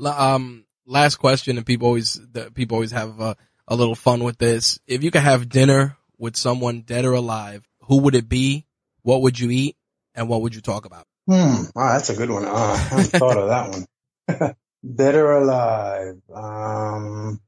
Um, 0.06 0.64
last 0.88 1.16
question, 1.16 1.56
and 1.56 1.66
people 1.66 1.86
always 1.86 2.20
people 2.54 2.76
always 2.76 2.92
have 2.92 3.20
uh, 3.20 3.34
a 3.68 3.76
little 3.76 3.94
fun 3.94 4.24
with 4.24 4.38
this. 4.38 4.80
If 4.86 5.04
you 5.04 5.10
could 5.10 5.22
have 5.22 5.48
dinner 5.48 5.96
with 6.18 6.36
someone 6.36 6.80
dead 6.80 7.04
or 7.04 7.12
alive, 7.12 7.62
who 7.82 8.00
would 8.00 8.14
it 8.14 8.28
be? 8.28 8.66
What 9.02 9.22
would 9.22 9.38
you 9.38 9.50
eat? 9.50 9.76
And 10.14 10.28
what 10.28 10.42
would 10.42 10.54
you 10.54 10.60
talk 10.60 10.84
about? 10.84 11.06
Hmm, 11.28 11.64
wow, 11.74 11.92
that's 11.92 12.10
a 12.10 12.16
good 12.16 12.30
one. 12.30 12.44
Uh, 12.44 12.52
I 12.52 12.76
haven't 12.76 13.10
thought 13.10 13.36
of 13.36 13.48
that 13.48 13.70
one. 13.70 14.56
Dead 14.94 15.14
or 15.14 15.32
alive? 15.32 16.20
Um, 16.34 17.40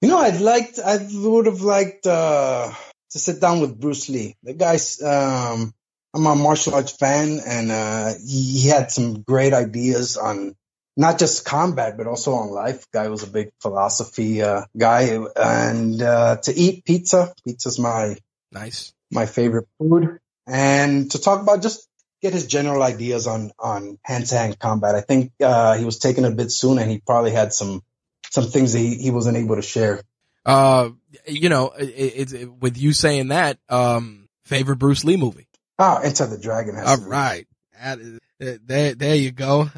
you 0.00 0.08
know, 0.08 0.18
I'd 0.18 0.40
liked, 0.40 0.78
I 0.78 0.98
would 1.12 1.46
have 1.46 1.62
liked 1.62 2.06
uh, 2.06 2.72
to 3.10 3.18
sit 3.18 3.40
down 3.40 3.60
with 3.60 3.80
Bruce 3.80 4.08
Lee. 4.08 4.36
The 4.42 4.54
guy's, 4.54 5.02
um, 5.02 5.74
I'm 6.14 6.26
a 6.26 6.36
martial 6.36 6.74
arts 6.74 6.92
fan, 6.92 7.40
and 7.44 7.70
uh, 7.70 8.12
he 8.24 8.68
had 8.68 8.90
some 8.90 9.22
great 9.22 9.52
ideas 9.52 10.16
on 10.16 10.54
not 10.96 11.18
just 11.18 11.44
combat, 11.44 11.96
but 11.96 12.06
also 12.06 12.32
on 12.34 12.50
life. 12.50 12.86
Guy 12.92 13.08
was 13.08 13.22
a 13.22 13.26
big 13.30 13.50
philosophy 13.60 14.42
uh, 14.42 14.64
guy, 14.76 15.18
and 15.36 16.02
uh, 16.02 16.36
to 16.42 16.52
eat 16.54 16.84
pizza. 16.84 17.32
Pizza's 17.44 17.78
my 17.78 18.16
Nice. 18.52 18.92
my 19.10 19.26
favorite 19.26 19.68
food, 19.78 20.18
and 20.46 21.10
to 21.12 21.20
talk 21.20 21.40
about 21.42 21.62
just 21.62 21.86
get 22.20 22.32
his 22.32 22.46
general 22.46 22.82
ideas 22.82 23.26
on 23.26 23.52
on 23.58 23.98
hand 24.02 24.26
to 24.26 24.34
hand 24.36 24.58
combat. 24.58 24.94
I 24.94 25.00
think 25.00 25.32
uh, 25.40 25.76
he 25.76 25.84
was 25.84 25.98
taken 25.98 26.24
a 26.24 26.30
bit 26.30 26.50
soon, 26.50 26.78
and 26.78 26.90
he 26.90 26.98
probably 26.98 27.30
had 27.30 27.52
some 27.52 27.82
some 28.30 28.44
things 28.44 28.72
that 28.72 28.78
he, 28.80 28.96
he 28.96 29.10
wasn't 29.10 29.36
able 29.36 29.56
to 29.56 29.62
share. 29.62 30.02
Uh, 30.44 30.90
you 31.26 31.48
know, 31.48 31.68
it, 31.70 31.84
it's 31.86 32.32
it, 32.32 32.50
with 32.52 32.76
you 32.78 32.92
saying 32.92 33.28
that, 33.28 33.58
um, 33.68 34.28
favorite 34.44 34.76
Bruce 34.76 35.04
Lee 35.04 35.16
movie. 35.16 35.46
Ah, 35.78 36.00
Enter 36.02 36.26
the 36.26 36.38
Dragon. 36.38 36.74
Has 36.74 37.00
All 37.00 37.06
right. 37.08 37.46
Is- 37.82 38.18
There, 38.38 38.94
there 38.94 39.14
you 39.16 39.30
go. 39.32 39.70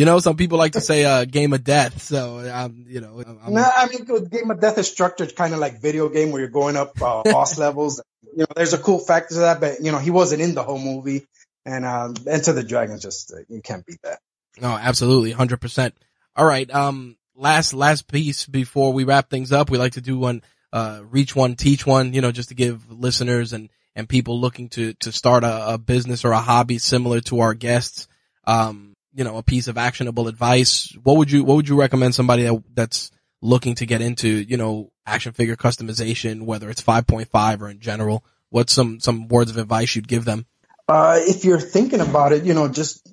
You 0.00 0.06
know, 0.06 0.18
some 0.18 0.38
people 0.38 0.56
like 0.56 0.72
to 0.72 0.80
say, 0.80 1.04
uh, 1.04 1.26
game 1.26 1.52
of 1.52 1.62
death. 1.62 2.00
So, 2.00 2.38
um, 2.50 2.86
you 2.88 3.02
know, 3.02 3.22
I'm, 3.44 3.52
No, 3.52 3.62
I 3.62 3.86
mean, 3.86 4.06
Game 4.30 4.50
of 4.50 4.58
Death 4.58 4.78
is 4.78 4.88
structured 4.90 5.36
kind 5.36 5.52
of 5.52 5.60
like 5.60 5.82
video 5.82 6.08
game 6.08 6.30
where 6.30 6.40
you're 6.40 6.48
going 6.48 6.78
up 6.78 6.92
uh, 7.02 7.22
boss 7.30 7.58
levels. 7.58 8.02
You 8.34 8.38
know, 8.38 8.46
there's 8.56 8.72
a 8.72 8.78
cool 8.78 8.98
factor 8.98 9.34
to 9.34 9.40
that, 9.40 9.60
but 9.60 9.82
you 9.82 9.92
know, 9.92 9.98
he 9.98 10.10
wasn't 10.10 10.40
in 10.40 10.54
the 10.54 10.62
whole 10.62 10.78
movie. 10.78 11.26
And 11.66 11.84
um, 11.84 12.14
Enter 12.26 12.54
the 12.54 12.62
Dragon, 12.62 12.98
just 12.98 13.30
uh, 13.30 13.40
you 13.50 13.60
can't 13.60 13.84
beat 13.84 14.00
that. 14.02 14.20
no, 14.58 14.68
absolutely. 14.68 15.32
hundred 15.32 15.60
percent. 15.60 15.94
All 16.34 16.46
right. 16.46 16.74
Um, 16.74 17.18
last, 17.36 17.74
last 17.74 18.08
piece 18.08 18.46
before 18.46 18.94
we 18.94 19.04
wrap 19.04 19.28
things 19.28 19.52
up, 19.52 19.68
we 19.68 19.76
like 19.76 19.92
to 19.92 20.00
do 20.00 20.18
one, 20.18 20.40
uh, 20.72 21.02
reach 21.10 21.36
one, 21.36 21.56
teach 21.56 21.86
one, 21.86 22.14
you 22.14 22.22
know, 22.22 22.32
just 22.32 22.48
to 22.48 22.54
give 22.54 22.90
listeners 22.90 23.52
and, 23.52 23.68
and 23.94 24.08
people 24.08 24.40
looking 24.40 24.70
to, 24.70 24.94
to 25.00 25.12
start 25.12 25.44
a, 25.44 25.74
a 25.74 25.76
business 25.76 26.24
or 26.24 26.32
a 26.32 26.40
hobby 26.40 26.78
similar 26.78 27.20
to 27.20 27.40
our 27.40 27.52
guests, 27.52 28.08
um, 28.46 28.89
you 29.14 29.24
know, 29.24 29.36
a 29.36 29.42
piece 29.42 29.68
of 29.68 29.78
actionable 29.78 30.28
advice. 30.28 30.96
What 31.02 31.16
would 31.16 31.30
you, 31.30 31.44
what 31.44 31.56
would 31.56 31.68
you 31.68 31.78
recommend 31.78 32.14
somebody 32.14 32.44
that, 32.44 32.62
that's 32.74 33.10
looking 33.42 33.74
to 33.76 33.86
get 33.86 34.00
into, 34.00 34.28
you 34.28 34.56
know, 34.56 34.92
action 35.06 35.32
figure 35.32 35.56
customization, 35.56 36.42
whether 36.42 36.70
it's 36.70 36.82
5.5 36.82 37.60
or 37.60 37.68
in 37.68 37.80
general? 37.80 38.24
What's 38.50 38.72
some, 38.72 39.00
some 39.00 39.28
words 39.28 39.50
of 39.50 39.56
advice 39.56 39.94
you'd 39.94 40.08
give 40.08 40.24
them? 40.24 40.46
Uh, 40.88 41.18
if 41.20 41.44
you're 41.44 41.60
thinking 41.60 42.00
about 42.00 42.32
it, 42.32 42.44
you 42.44 42.54
know, 42.54 42.68
just 42.68 43.06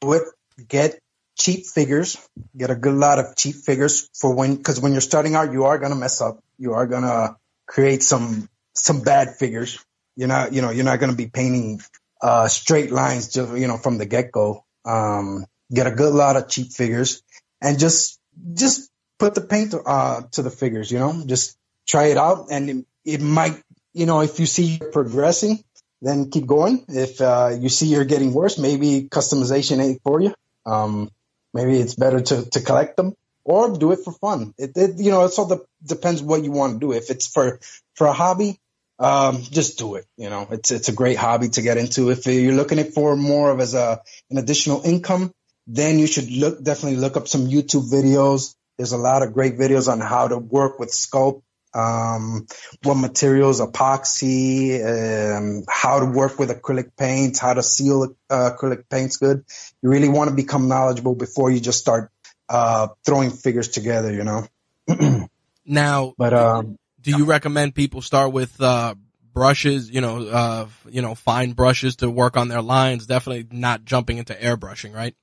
do 0.00 0.12
it. 0.12 0.22
Get 0.68 1.00
cheap 1.36 1.66
figures. 1.66 2.16
Get 2.56 2.70
a 2.70 2.76
good 2.76 2.94
lot 2.94 3.18
of 3.18 3.36
cheap 3.36 3.56
figures 3.56 4.08
for 4.14 4.34
when, 4.34 4.56
because 4.56 4.80
when 4.80 4.92
you're 4.92 5.00
starting 5.00 5.34
out, 5.34 5.52
you 5.52 5.64
are 5.64 5.78
gonna 5.78 5.96
mess 5.96 6.20
up. 6.20 6.38
You 6.58 6.74
are 6.74 6.86
gonna 6.86 7.36
create 7.66 8.02
some 8.02 8.48
some 8.74 9.02
bad 9.02 9.36
figures. 9.36 9.84
You're 10.16 10.28
not, 10.28 10.52
you 10.52 10.62
know, 10.62 10.70
you're 10.70 10.84
not 10.84 11.00
gonna 11.00 11.14
be 11.14 11.26
painting 11.26 11.80
uh, 12.22 12.48
straight 12.48 12.92
lines, 12.92 13.28
just 13.28 13.56
you 13.56 13.66
know, 13.66 13.78
from 13.78 13.98
the 13.98 14.06
get 14.06 14.30
go. 14.30 14.64
Um, 14.84 15.46
get 15.72 15.86
a 15.86 15.90
good 15.90 16.14
lot 16.14 16.36
of 16.36 16.48
cheap 16.48 16.72
figures, 16.72 17.22
and 17.60 17.78
just 17.78 18.20
just 18.52 18.90
put 19.18 19.34
the 19.34 19.40
paint 19.40 19.74
uh, 19.74 20.22
to 20.32 20.42
the 20.42 20.50
figures. 20.50 20.90
You 20.90 20.98
know, 20.98 21.22
just 21.26 21.56
try 21.86 22.06
it 22.06 22.16
out, 22.16 22.46
and 22.50 22.70
it, 22.70 22.86
it 23.04 23.20
might, 23.20 23.62
you 23.92 24.06
know, 24.06 24.20
if 24.20 24.40
you 24.40 24.46
see 24.46 24.78
you're 24.78 24.92
progressing 24.92 25.62
then 26.04 26.30
keep 26.30 26.46
going. 26.46 26.84
If 26.88 27.20
uh, 27.20 27.56
you 27.58 27.68
see 27.70 27.86
you're 27.86 28.04
getting 28.04 28.32
worse, 28.34 28.58
maybe 28.58 29.08
customization 29.08 29.82
ain't 29.82 30.02
for 30.02 30.20
you. 30.20 30.34
Um, 30.66 31.10
maybe 31.52 31.78
it's 31.78 31.94
better 31.94 32.20
to, 32.20 32.48
to 32.50 32.60
collect 32.60 32.96
them 32.96 33.14
or 33.42 33.76
do 33.76 33.92
it 33.92 34.00
for 34.04 34.12
fun. 34.12 34.54
It, 34.58 34.72
it 34.76 34.98
you 34.98 35.10
know, 35.10 35.24
it 35.24 35.32
all 35.38 35.48
de- 35.48 35.64
depends 35.84 36.22
what 36.22 36.44
you 36.44 36.52
want 36.52 36.74
to 36.74 36.78
do. 36.78 36.92
If 36.92 37.10
it's 37.10 37.26
for 37.26 37.58
for 37.94 38.06
a 38.06 38.12
hobby, 38.12 38.60
um, 39.04 39.42
just 39.42 39.78
do 39.78 39.96
it. 39.96 40.06
You 40.16 40.30
know, 40.30 40.48
it's 40.50 40.70
it's 40.70 40.88
a 40.88 40.92
great 40.92 41.18
hobby 41.18 41.50
to 41.50 41.62
get 41.62 41.76
into. 41.76 42.10
If 42.10 42.26
you're 42.26 42.54
looking 42.54 42.78
at 42.78 42.94
for 42.94 43.16
more 43.16 43.50
of 43.50 43.60
as 43.60 43.74
a 43.74 44.00
an 44.30 44.38
additional 44.38 44.82
income, 44.82 45.32
then 45.66 45.98
you 45.98 46.06
should 46.06 46.30
look 46.30 46.62
definitely 46.62 46.96
look 46.96 47.16
up 47.16 47.28
some 47.28 47.46
YouTube 47.46 47.90
videos. 47.90 48.54
There's 48.78 48.92
a 48.92 48.98
lot 48.98 49.22
of 49.22 49.34
great 49.34 49.58
videos 49.58 49.92
on 49.92 50.00
how 50.00 50.28
to 50.28 50.38
work 50.38 50.78
with 50.78 50.88
sculpt, 50.90 51.42
um, 51.74 52.46
what 52.82 52.94
materials, 52.94 53.60
epoxy, 53.60 54.80
um, 54.82 55.64
how 55.68 56.00
to 56.00 56.06
work 56.06 56.38
with 56.38 56.50
acrylic 56.50 56.96
paints, 56.96 57.38
how 57.38 57.52
to 57.52 57.62
seal 57.62 58.16
uh, 58.30 58.50
acrylic 58.56 58.88
paints 58.88 59.18
good. 59.18 59.44
You 59.82 59.90
really 59.90 60.08
want 60.08 60.30
to 60.30 60.36
become 60.36 60.66
knowledgeable 60.66 61.14
before 61.14 61.50
you 61.50 61.60
just 61.60 61.78
start 61.78 62.10
uh, 62.48 62.88
throwing 63.04 63.30
figures 63.30 63.68
together, 63.68 64.12
you 64.12 64.24
know. 64.24 64.48
Now, 65.66 66.12
But 66.18 66.34
um, 66.34 66.76
do 67.04 67.16
you 67.16 67.24
recommend 67.24 67.74
people 67.74 68.02
start 68.02 68.32
with 68.32 68.60
uh 68.60 68.94
brushes 69.32 69.90
you 69.90 70.00
know 70.00 70.26
uh 70.26 70.66
you 70.88 71.02
know 71.02 71.14
fine 71.14 71.52
brushes 71.52 71.96
to 71.96 72.10
work 72.10 72.36
on 72.36 72.48
their 72.48 72.62
lines 72.62 73.06
definitely 73.06 73.46
not 73.56 73.84
jumping 73.84 74.18
into 74.18 74.34
airbrushing 74.34 74.94
right 74.94 75.14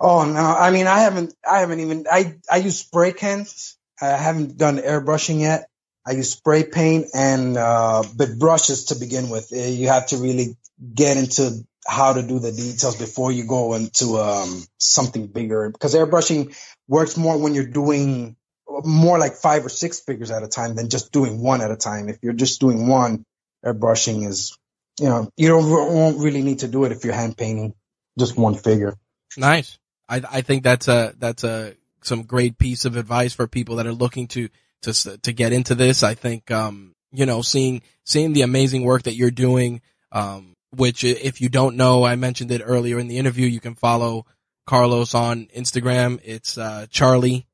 oh 0.00 0.24
no, 0.24 0.40
I 0.40 0.70
mean 0.70 0.86
I 0.86 1.00
haven't, 1.00 1.34
I 1.48 1.60
haven't 1.60 1.80
even, 1.80 2.06
I 2.10 2.36
I 2.50 2.56
use 2.58 2.78
spray 2.78 3.12
cans. 3.12 3.76
I 4.00 4.08
haven't 4.08 4.56
done 4.58 4.78
airbrushing 4.78 5.40
yet. 5.40 5.68
I 6.06 6.12
use 6.12 6.30
spray 6.30 6.64
paint 6.64 7.06
and 7.14 7.56
uh, 7.56 8.02
but 8.14 8.38
brushes 8.38 8.86
to 8.86 8.96
begin 8.96 9.30
with. 9.30 9.52
Uh, 9.52 9.56
you 9.56 9.88
have 9.88 10.08
to 10.08 10.18
really 10.18 10.56
get 10.94 11.16
into 11.16 11.66
how 11.86 12.12
to 12.12 12.22
do 12.22 12.38
the 12.38 12.52
details 12.52 12.96
before 12.96 13.32
you 13.32 13.44
go 13.44 13.74
into 13.74 14.18
um, 14.18 14.64
something 14.78 15.26
bigger 15.28 15.70
because 15.70 15.94
airbrushing 15.94 16.56
works 16.88 17.16
more 17.16 17.38
when 17.38 17.54
you're 17.54 17.66
doing 17.66 18.36
more 18.84 19.18
like 19.18 19.34
five 19.34 19.64
or 19.64 19.68
six 19.68 20.00
figures 20.00 20.30
at 20.30 20.42
a 20.42 20.48
time 20.48 20.74
than 20.74 20.88
just 20.88 21.12
doing 21.12 21.40
one 21.40 21.60
at 21.60 21.70
a 21.70 21.76
time. 21.76 22.08
If 22.08 22.18
you're 22.22 22.32
just 22.32 22.60
doing 22.60 22.86
one, 22.88 23.24
airbrushing 23.64 24.26
is, 24.26 24.56
you 25.00 25.08
know, 25.08 25.30
you 25.36 25.48
don't 25.48 25.68
won't 25.68 26.18
really 26.18 26.42
need 26.42 26.60
to 26.60 26.68
do 26.68 26.84
it 26.84 26.92
if 26.92 27.04
you're 27.04 27.14
hand 27.14 27.36
painting 27.36 27.74
just 28.18 28.36
one 28.36 28.54
figure. 28.54 28.96
Nice. 29.36 29.78
I 30.08 30.22
I 30.30 30.40
think 30.42 30.62
that's 30.62 30.88
a 30.88 31.14
that's 31.18 31.44
a 31.44 31.74
some 32.02 32.22
great 32.22 32.58
piece 32.58 32.84
of 32.84 32.96
advice 32.96 33.32
for 33.32 33.46
people 33.46 33.76
that 33.76 33.86
are 33.86 33.92
looking 33.92 34.28
to 34.28 34.48
to 34.82 35.18
to 35.18 35.32
get 35.32 35.52
into 35.52 35.74
this. 35.74 36.02
I 36.02 36.14
think 36.14 36.50
um 36.50 36.94
you 37.12 37.26
know 37.26 37.42
seeing 37.42 37.82
seeing 38.04 38.32
the 38.32 38.42
amazing 38.42 38.84
work 38.84 39.04
that 39.04 39.14
you're 39.14 39.30
doing 39.30 39.80
um 40.12 40.54
which 40.74 41.04
if 41.04 41.40
you 41.40 41.48
don't 41.48 41.76
know, 41.76 42.04
I 42.04 42.16
mentioned 42.16 42.50
it 42.50 42.62
earlier 42.64 42.98
in 42.98 43.08
the 43.08 43.18
interview, 43.18 43.46
you 43.46 43.60
can 43.60 43.74
follow 43.74 44.26
Carlos 44.66 45.14
on 45.14 45.46
Instagram. 45.56 46.20
It's 46.24 46.58
uh 46.58 46.86
Charlie 46.90 47.46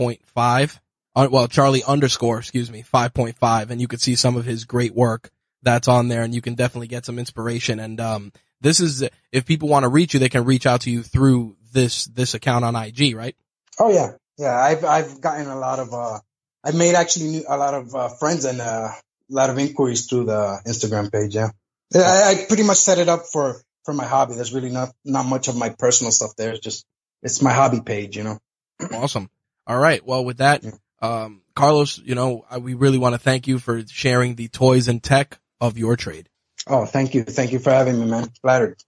5.5 0.00 0.78
uh, 1.16 1.28
well, 1.30 1.48
Charlie 1.48 1.82
underscore, 1.84 2.38
excuse 2.38 2.70
me, 2.70 2.82
5.5 2.82 3.70
and 3.70 3.80
you 3.80 3.88
can 3.88 3.98
see 3.98 4.14
some 4.14 4.36
of 4.36 4.44
his 4.44 4.64
great 4.64 4.94
work 4.94 5.30
that's 5.62 5.88
on 5.88 6.08
there 6.08 6.22
and 6.22 6.34
you 6.34 6.40
can 6.40 6.54
definitely 6.54 6.86
get 6.86 7.04
some 7.04 7.18
inspiration. 7.18 7.80
And, 7.80 8.00
um, 8.00 8.32
this 8.60 8.80
is, 8.80 9.08
if 9.32 9.46
people 9.46 9.68
want 9.68 9.84
to 9.84 9.88
reach 9.88 10.14
you, 10.14 10.20
they 10.20 10.28
can 10.28 10.44
reach 10.44 10.66
out 10.66 10.82
to 10.82 10.90
you 10.90 11.02
through 11.02 11.56
this, 11.72 12.04
this 12.06 12.34
account 12.34 12.64
on 12.64 12.76
IG, 12.76 13.16
right? 13.16 13.34
Oh 13.78 13.90
yeah. 13.90 14.12
Yeah. 14.38 14.54
I've, 14.56 14.84
I've 14.84 15.20
gotten 15.20 15.48
a 15.48 15.58
lot 15.58 15.78
of, 15.78 15.92
uh, 15.92 16.20
I've 16.62 16.74
made 16.74 16.94
actually 16.94 17.44
a 17.48 17.56
lot 17.56 17.74
of 17.74 17.94
uh, 17.94 18.08
friends 18.08 18.44
and 18.44 18.60
uh, 18.60 18.90
a 18.92 19.34
lot 19.34 19.50
of 19.50 19.58
inquiries 19.58 20.06
through 20.06 20.26
the 20.26 20.60
Instagram 20.66 21.10
page. 21.10 21.34
Yeah. 21.34 21.48
I, 21.94 21.98
I 22.30 22.44
pretty 22.46 22.62
much 22.62 22.76
set 22.76 22.98
it 22.98 23.08
up 23.08 23.22
for, 23.32 23.60
for 23.84 23.94
my 23.94 24.04
hobby. 24.04 24.34
There's 24.34 24.52
really 24.52 24.70
not, 24.70 24.92
not 25.04 25.26
much 25.26 25.48
of 25.48 25.56
my 25.56 25.70
personal 25.70 26.12
stuff 26.12 26.36
there. 26.36 26.52
It's 26.52 26.60
just, 26.60 26.84
it's 27.22 27.42
my 27.42 27.52
hobby 27.52 27.80
page, 27.80 28.16
you 28.16 28.22
know? 28.22 28.38
Awesome. 28.92 29.28
All 29.70 29.78
right. 29.78 30.04
Well, 30.04 30.24
with 30.24 30.38
that, 30.38 30.64
um, 31.00 31.42
Carlos, 31.54 31.98
you 31.98 32.16
know, 32.16 32.44
we 32.58 32.74
really 32.74 32.98
want 32.98 33.14
to 33.14 33.20
thank 33.20 33.46
you 33.46 33.60
for 33.60 33.86
sharing 33.86 34.34
the 34.34 34.48
toys 34.48 34.88
and 34.88 35.00
tech 35.00 35.38
of 35.60 35.78
your 35.78 35.94
trade. 35.94 36.28
Oh, 36.66 36.86
thank 36.86 37.14
you. 37.14 37.22
Thank 37.22 37.52
you 37.52 37.60
for 37.60 37.70
having 37.70 38.00
me, 38.00 38.06
man. 38.06 38.32
Flattered. 38.42 38.82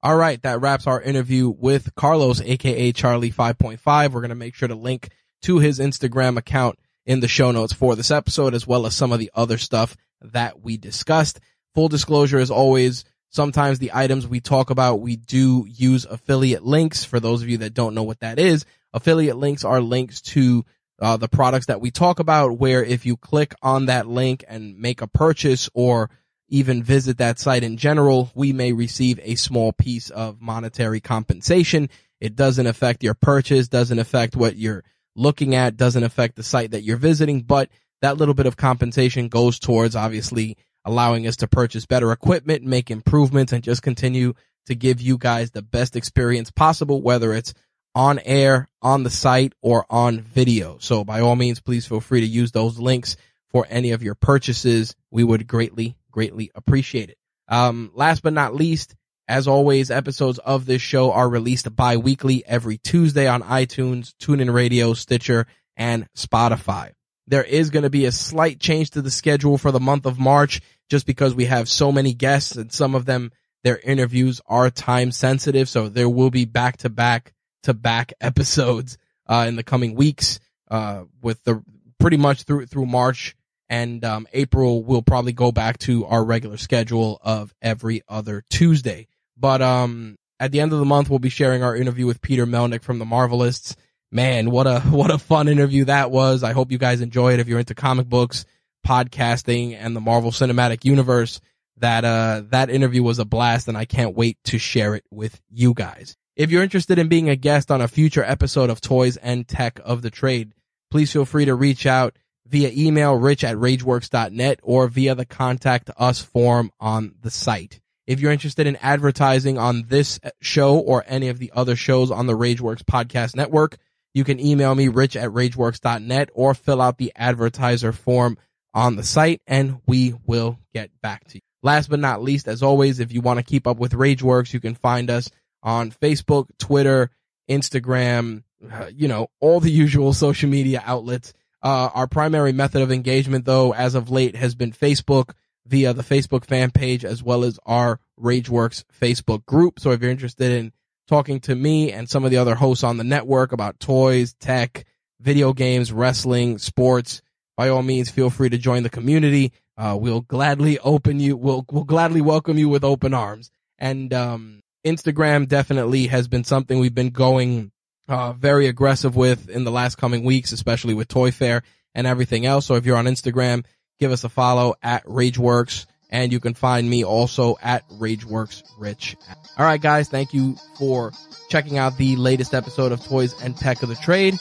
All 0.00 0.16
right. 0.16 0.40
That 0.42 0.60
wraps 0.60 0.86
our 0.86 1.02
interview 1.02 1.48
with 1.48 1.92
Carlos, 1.96 2.40
aka 2.40 2.92
Charlie 2.92 3.32
5.5. 3.32 4.12
We're 4.12 4.20
going 4.20 4.28
to 4.28 4.36
make 4.36 4.54
sure 4.54 4.68
to 4.68 4.76
link 4.76 5.08
to 5.42 5.58
his 5.58 5.80
Instagram 5.80 6.36
account 6.36 6.78
in 7.04 7.18
the 7.18 7.26
show 7.26 7.50
notes 7.50 7.72
for 7.72 7.96
this 7.96 8.12
episode, 8.12 8.54
as 8.54 8.64
well 8.64 8.86
as 8.86 8.94
some 8.94 9.10
of 9.10 9.18
the 9.18 9.32
other 9.34 9.58
stuff 9.58 9.96
that 10.20 10.62
we 10.62 10.76
discussed. 10.76 11.40
Full 11.74 11.88
disclosure, 11.88 12.38
as 12.38 12.52
always, 12.52 13.04
sometimes 13.36 13.78
the 13.78 13.92
items 13.94 14.26
we 14.26 14.40
talk 14.40 14.70
about, 14.70 15.00
we 15.00 15.14
do 15.14 15.66
use 15.68 16.06
affiliate 16.06 16.64
links. 16.64 17.04
For 17.04 17.20
those 17.20 17.42
of 17.42 17.48
you 17.48 17.58
that 17.58 17.74
don't 17.74 17.94
know 17.94 18.02
what 18.02 18.20
that 18.20 18.40
is, 18.40 18.64
affiliate 18.92 19.36
links 19.36 19.62
are 19.62 19.80
links 19.80 20.20
to 20.22 20.64
uh, 21.00 21.18
the 21.18 21.28
products 21.28 21.66
that 21.66 21.80
we 21.80 21.90
talk 21.90 22.18
about, 22.18 22.58
where 22.58 22.82
if 22.82 23.04
you 23.06 23.16
click 23.16 23.54
on 23.62 23.86
that 23.86 24.08
link 24.08 24.44
and 24.48 24.78
make 24.78 25.02
a 25.02 25.06
purchase 25.06 25.68
or 25.74 26.10
even 26.48 26.82
visit 26.82 27.18
that 27.18 27.38
site 27.38 27.62
in 27.62 27.76
general, 27.76 28.30
we 28.34 28.52
may 28.52 28.72
receive 28.72 29.20
a 29.22 29.34
small 29.34 29.72
piece 29.72 30.10
of 30.10 30.40
monetary 30.40 31.00
compensation. 31.00 31.90
It 32.20 32.34
doesn't 32.34 32.66
affect 32.66 33.02
your 33.02 33.14
purchase, 33.14 33.68
doesn't 33.68 33.98
affect 33.98 34.34
what 34.34 34.56
you're 34.56 34.82
looking 35.14 35.54
at, 35.54 35.76
doesn't 35.76 36.04
affect 36.04 36.36
the 36.36 36.42
site 36.42 36.70
that 36.70 36.82
you're 36.82 36.96
visiting, 36.96 37.42
but 37.42 37.68
that 38.00 38.16
little 38.16 38.34
bit 38.34 38.46
of 38.46 38.56
compensation 38.56 39.28
goes 39.28 39.58
towards 39.58 39.96
obviously 39.96 40.56
allowing 40.86 41.26
us 41.26 41.36
to 41.36 41.48
purchase 41.48 41.84
better 41.84 42.12
equipment, 42.12 42.62
make 42.62 42.90
improvements, 42.90 43.52
and 43.52 43.62
just 43.62 43.82
continue 43.82 44.32
to 44.66 44.74
give 44.74 45.00
you 45.00 45.18
guys 45.18 45.50
the 45.50 45.60
best 45.60 45.96
experience 45.96 46.50
possible, 46.50 47.02
whether 47.02 47.34
it's 47.34 47.52
on 47.94 48.18
air, 48.20 48.68
on 48.80 49.02
the 49.02 49.10
site, 49.10 49.52
or 49.60 49.84
on 49.90 50.20
video. 50.20 50.78
So 50.80 51.04
by 51.04 51.20
all 51.20 51.36
means, 51.36 51.60
please 51.60 51.86
feel 51.86 52.00
free 52.00 52.20
to 52.20 52.26
use 52.26 52.52
those 52.52 52.78
links 52.78 53.16
for 53.50 53.66
any 53.68 53.90
of 53.90 54.02
your 54.02 54.14
purchases. 54.14 54.94
We 55.10 55.24
would 55.24 55.46
greatly, 55.46 55.96
greatly 56.10 56.50
appreciate 56.54 57.10
it. 57.10 57.18
Um, 57.48 57.90
last 57.94 58.22
but 58.22 58.32
not 58.32 58.54
least, 58.54 58.94
as 59.28 59.48
always, 59.48 59.90
episodes 59.90 60.38
of 60.38 60.66
this 60.66 60.82
show 60.82 61.10
are 61.12 61.28
released 61.28 61.74
bi-weekly 61.74 62.44
every 62.46 62.78
Tuesday 62.78 63.26
on 63.26 63.42
iTunes, 63.42 64.14
TuneIn 64.20 64.52
Radio, 64.52 64.94
Stitcher, 64.94 65.46
and 65.76 66.06
Spotify. 66.14 66.92
There 67.26 67.42
is 67.42 67.70
going 67.70 67.82
to 67.82 67.90
be 67.90 68.04
a 68.04 68.12
slight 68.12 68.60
change 68.60 68.90
to 68.90 69.02
the 69.02 69.10
schedule 69.10 69.58
for 69.58 69.72
the 69.72 69.80
month 69.80 70.06
of 70.06 70.18
March 70.18 70.60
just 70.88 71.06
because 71.06 71.34
we 71.34 71.46
have 71.46 71.68
so 71.68 71.90
many 71.90 72.12
guests 72.12 72.56
and 72.56 72.72
some 72.72 72.94
of 72.94 73.04
them, 73.06 73.32
their 73.64 73.78
interviews 73.78 74.40
are 74.46 74.70
time 74.70 75.10
sensitive. 75.10 75.68
So 75.68 75.88
there 75.88 76.08
will 76.08 76.30
be 76.30 76.44
back 76.44 76.78
to 76.78 76.88
back 76.88 77.32
to 77.64 77.74
back 77.74 78.12
episodes, 78.20 78.98
uh, 79.28 79.44
in 79.48 79.56
the 79.56 79.62
coming 79.62 79.94
weeks, 79.94 80.38
uh, 80.70 81.04
with 81.20 81.42
the 81.44 81.62
pretty 81.98 82.16
much 82.16 82.42
through, 82.42 82.66
through 82.66 82.86
March 82.86 83.34
and, 83.68 84.04
um, 84.04 84.28
April 84.32 84.84
we'll 84.84 85.02
probably 85.02 85.32
go 85.32 85.50
back 85.50 85.78
to 85.78 86.04
our 86.06 86.24
regular 86.24 86.56
schedule 86.56 87.18
of 87.22 87.52
every 87.60 88.02
other 88.08 88.44
Tuesday. 88.50 89.08
But, 89.36 89.60
um, 89.62 90.16
at 90.38 90.52
the 90.52 90.60
end 90.60 90.72
of 90.72 90.78
the 90.78 90.84
month, 90.84 91.08
we'll 91.10 91.18
be 91.18 91.30
sharing 91.30 91.62
our 91.62 91.74
interview 91.74 92.06
with 92.06 92.20
Peter 92.20 92.46
Melnick 92.46 92.82
from 92.82 92.98
the 92.98 93.04
Marvelists 93.04 93.74
man, 94.12 94.50
what 94.50 94.66
a, 94.66 94.80
what 94.90 95.10
a 95.10 95.18
fun 95.18 95.48
interview 95.48 95.84
that 95.86 96.10
was. 96.10 96.42
I 96.42 96.52
hope 96.52 96.70
you 96.70 96.78
guys 96.78 97.00
enjoy 97.00 97.34
it. 97.34 97.40
If 97.40 97.48
you're 97.48 97.58
into 97.58 97.74
comic 97.74 98.08
books, 98.08 98.44
podcasting 98.86 99.76
and 99.78 99.96
the 99.96 100.00
Marvel 100.00 100.30
Cinematic 100.30 100.84
Universe, 100.84 101.40
that, 101.78 102.04
uh, 102.04 102.42
that 102.50 102.70
interview 102.70 103.02
was 103.02 103.18
a 103.18 103.24
blast 103.24 103.68
and 103.68 103.76
I 103.76 103.84
can't 103.84 104.16
wait 104.16 104.38
to 104.44 104.58
share 104.58 104.94
it 104.94 105.04
with 105.10 105.40
you 105.50 105.74
guys. 105.74 106.16
If 106.36 106.50
you're 106.50 106.62
interested 106.62 106.98
in 106.98 107.08
being 107.08 107.28
a 107.28 107.36
guest 107.36 107.70
on 107.70 107.80
a 107.80 107.88
future 107.88 108.22
episode 108.22 108.70
of 108.70 108.80
Toys 108.80 109.16
and 109.16 109.48
Tech 109.48 109.80
of 109.84 110.02
the 110.02 110.10
Trade, 110.10 110.52
please 110.90 111.12
feel 111.12 111.24
free 111.24 111.46
to 111.46 111.54
reach 111.54 111.86
out 111.86 112.16
via 112.46 112.70
email 112.74 113.14
rich 113.14 113.42
at 113.42 113.56
rageworks.net 113.56 114.60
or 114.62 114.86
via 114.88 115.14
the 115.14 115.26
contact 115.26 115.90
us 115.96 116.20
form 116.20 116.70
on 116.78 117.14
the 117.22 117.30
site. 117.30 117.80
If 118.06 118.20
you're 118.20 118.32
interested 118.32 118.66
in 118.66 118.76
advertising 118.76 119.58
on 119.58 119.84
this 119.88 120.20
show 120.40 120.78
or 120.78 121.04
any 121.08 121.28
of 121.28 121.38
the 121.38 121.50
other 121.54 121.74
shows 121.74 122.10
on 122.10 122.26
the 122.26 122.36
Rageworks 122.36 122.84
podcast 122.84 123.34
network, 123.34 123.78
you 124.14 124.22
can 124.22 124.38
email 124.38 124.74
me 124.74 124.88
rich 124.88 125.16
at 125.16 125.30
rageworks.net 125.30 126.30
or 126.32 126.54
fill 126.54 126.80
out 126.80 126.98
the 126.98 127.12
advertiser 127.16 127.92
form 127.92 128.38
on 128.76 128.94
the 128.94 129.02
site 129.02 129.40
and 129.46 129.80
we 129.86 130.14
will 130.26 130.58
get 130.74 130.90
back 131.00 131.26
to 131.28 131.36
you. 131.36 131.40
Last 131.62 131.88
but 131.88 131.98
not 131.98 132.22
least, 132.22 132.46
as 132.46 132.62
always, 132.62 133.00
if 133.00 133.10
you 133.10 133.22
want 133.22 133.38
to 133.38 133.42
keep 133.42 133.66
up 133.66 133.78
with 133.78 133.94
Rageworks, 133.94 134.52
you 134.52 134.60
can 134.60 134.74
find 134.74 135.10
us 135.10 135.30
on 135.62 135.90
Facebook, 135.90 136.46
Twitter, 136.58 137.10
Instagram, 137.50 138.44
uh, 138.70 138.90
you 138.94 139.08
know, 139.08 139.28
all 139.40 139.60
the 139.60 139.70
usual 139.84 140.12
social 140.12 140.50
media 140.50 140.82
outlets. 140.84 141.32
Uh, 141.62 141.88
our 141.94 142.06
primary 142.06 142.52
method 142.52 142.82
of 142.82 142.92
engagement, 142.92 143.46
though, 143.46 143.72
as 143.72 143.94
of 143.94 144.10
late 144.10 144.36
has 144.36 144.54
been 144.54 144.72
Facebook 144.72 145.30
via 145.66 145.94
the 145.94 146.02
Facebook 146.02 146.44
fan 146.44 146.70
page 146.70 147.04
as 147.04 147.22
well 147.22 147.44
as 147.44 147.58
our 147.64 147.98
Rageworks 148.20 148.84
Facebook 149.00 149.46
group. 149.46 149.80
So 149.80 149.90
if 149.90 150.02
you're 150.02 150.10
interested 150.10 150.52
in 150.52 150.72
talking 151.08 151.40
to 151.40 151.54
me 151.54 151.92
and 151.92 152.08
some 152.10 152.26
of 152.26 152.30
the 152.30 152.36
other 152.36 152.54
hosts 152.54 152.84
on 152.84 152.98
the 152.98 153.04
network 153.04 153.52
about 153.52 153.80
toys, 153.80 154.34
tech, 154.34 154.84
video 155.18 155.54
games, 155.54 155.90
wrestling, 155.90 156.58
sports, 156.58 157.22
by 157.56 157.68
all 157.68 157.82
means, 157.82 158.10
feel 158.10 158.30
free 158.30 158.50
to 158.50 158.58
join 158.58 158.82
the 158.82 158.90
community. 158.90 159.52
Uh, 159.76 159.96
we'll 159.98 160.20
gladly 160.20 160.78
open 160.78 161.20
you. 161.20 161.36
We'll, 161.36 161.64
we'll 161.70 161.84
gladly 161.84 162.20
welcome 162.20 162.58
you 162.58 162.68
with 162.68 162.84
open 162.84 163.14
arms. 163.14 163.50
And, 163.78 164.12
um, 164.12 164.62
Instagram 164.84 165.48
definitely 165.48 166.06
has 166.06 166.28
been 166.28 166.44
something 166.44 166.78
we've 166.78 166.94
been 166.94 167.10
going, 167.10 167.72
uh, 168.08 168.32
very 168.34 168.68
aggressive 168.68 169.16
with 169.16 169.50
in 169.50 169.64
the 169.64 169.72
last 169.72 169.96
coming 169.96 170.22
weeks, 170.22 170.52
especially 170.52 170.94
with 170.94 171.08
Toy 171.08 171.32
Fair 171.32 171.62
and 171.92 172.06
everything 172.06 172.46
else. 172.46 172.66
So 172.66 172.76
if 172.76 172.86
you're 172.86 172.96
on 172.96 173.06
Instagram, 173.06 173.64
give 173.98 174.12
us 174.12 174.22
a 174.22 174.28
follow 174.28 174.76
at 174.82 175.04
Rageworks 175.04 175.86
and 176.08 176.32
you 176.32 176.38
can 176.38 176.54
find 176.54 176.88
me 176.88 177.04
also 177.04 177.56
at 177.60 177.88
Rageworks 177.88 178.62
Rich. 178.78 179.16
All 179.58 179.66
right, 179.66 179.80
guys, 179.80 180.08
thank 180.08 180.32
you 180.32 180.56
for 180.78 181.12
checking 181.48 181.78
out 181.78 181.96
the 181.98 182.16
latest 182.16 182.54
episode 182.54 182.92
of 182.92 183.04
Toys 183.04 183.34
and 183.42 183.56
Tech 183.56 183.82
of 183.82 183.88
the 183.88 183.96
Trade. 183.96 184.38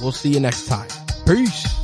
We'll 0.00 0.12
see 0.12 0.30
you 0.30 0.40
next 0.40 0.66
time. 0.66 0.88
Peace. 1.26 1.83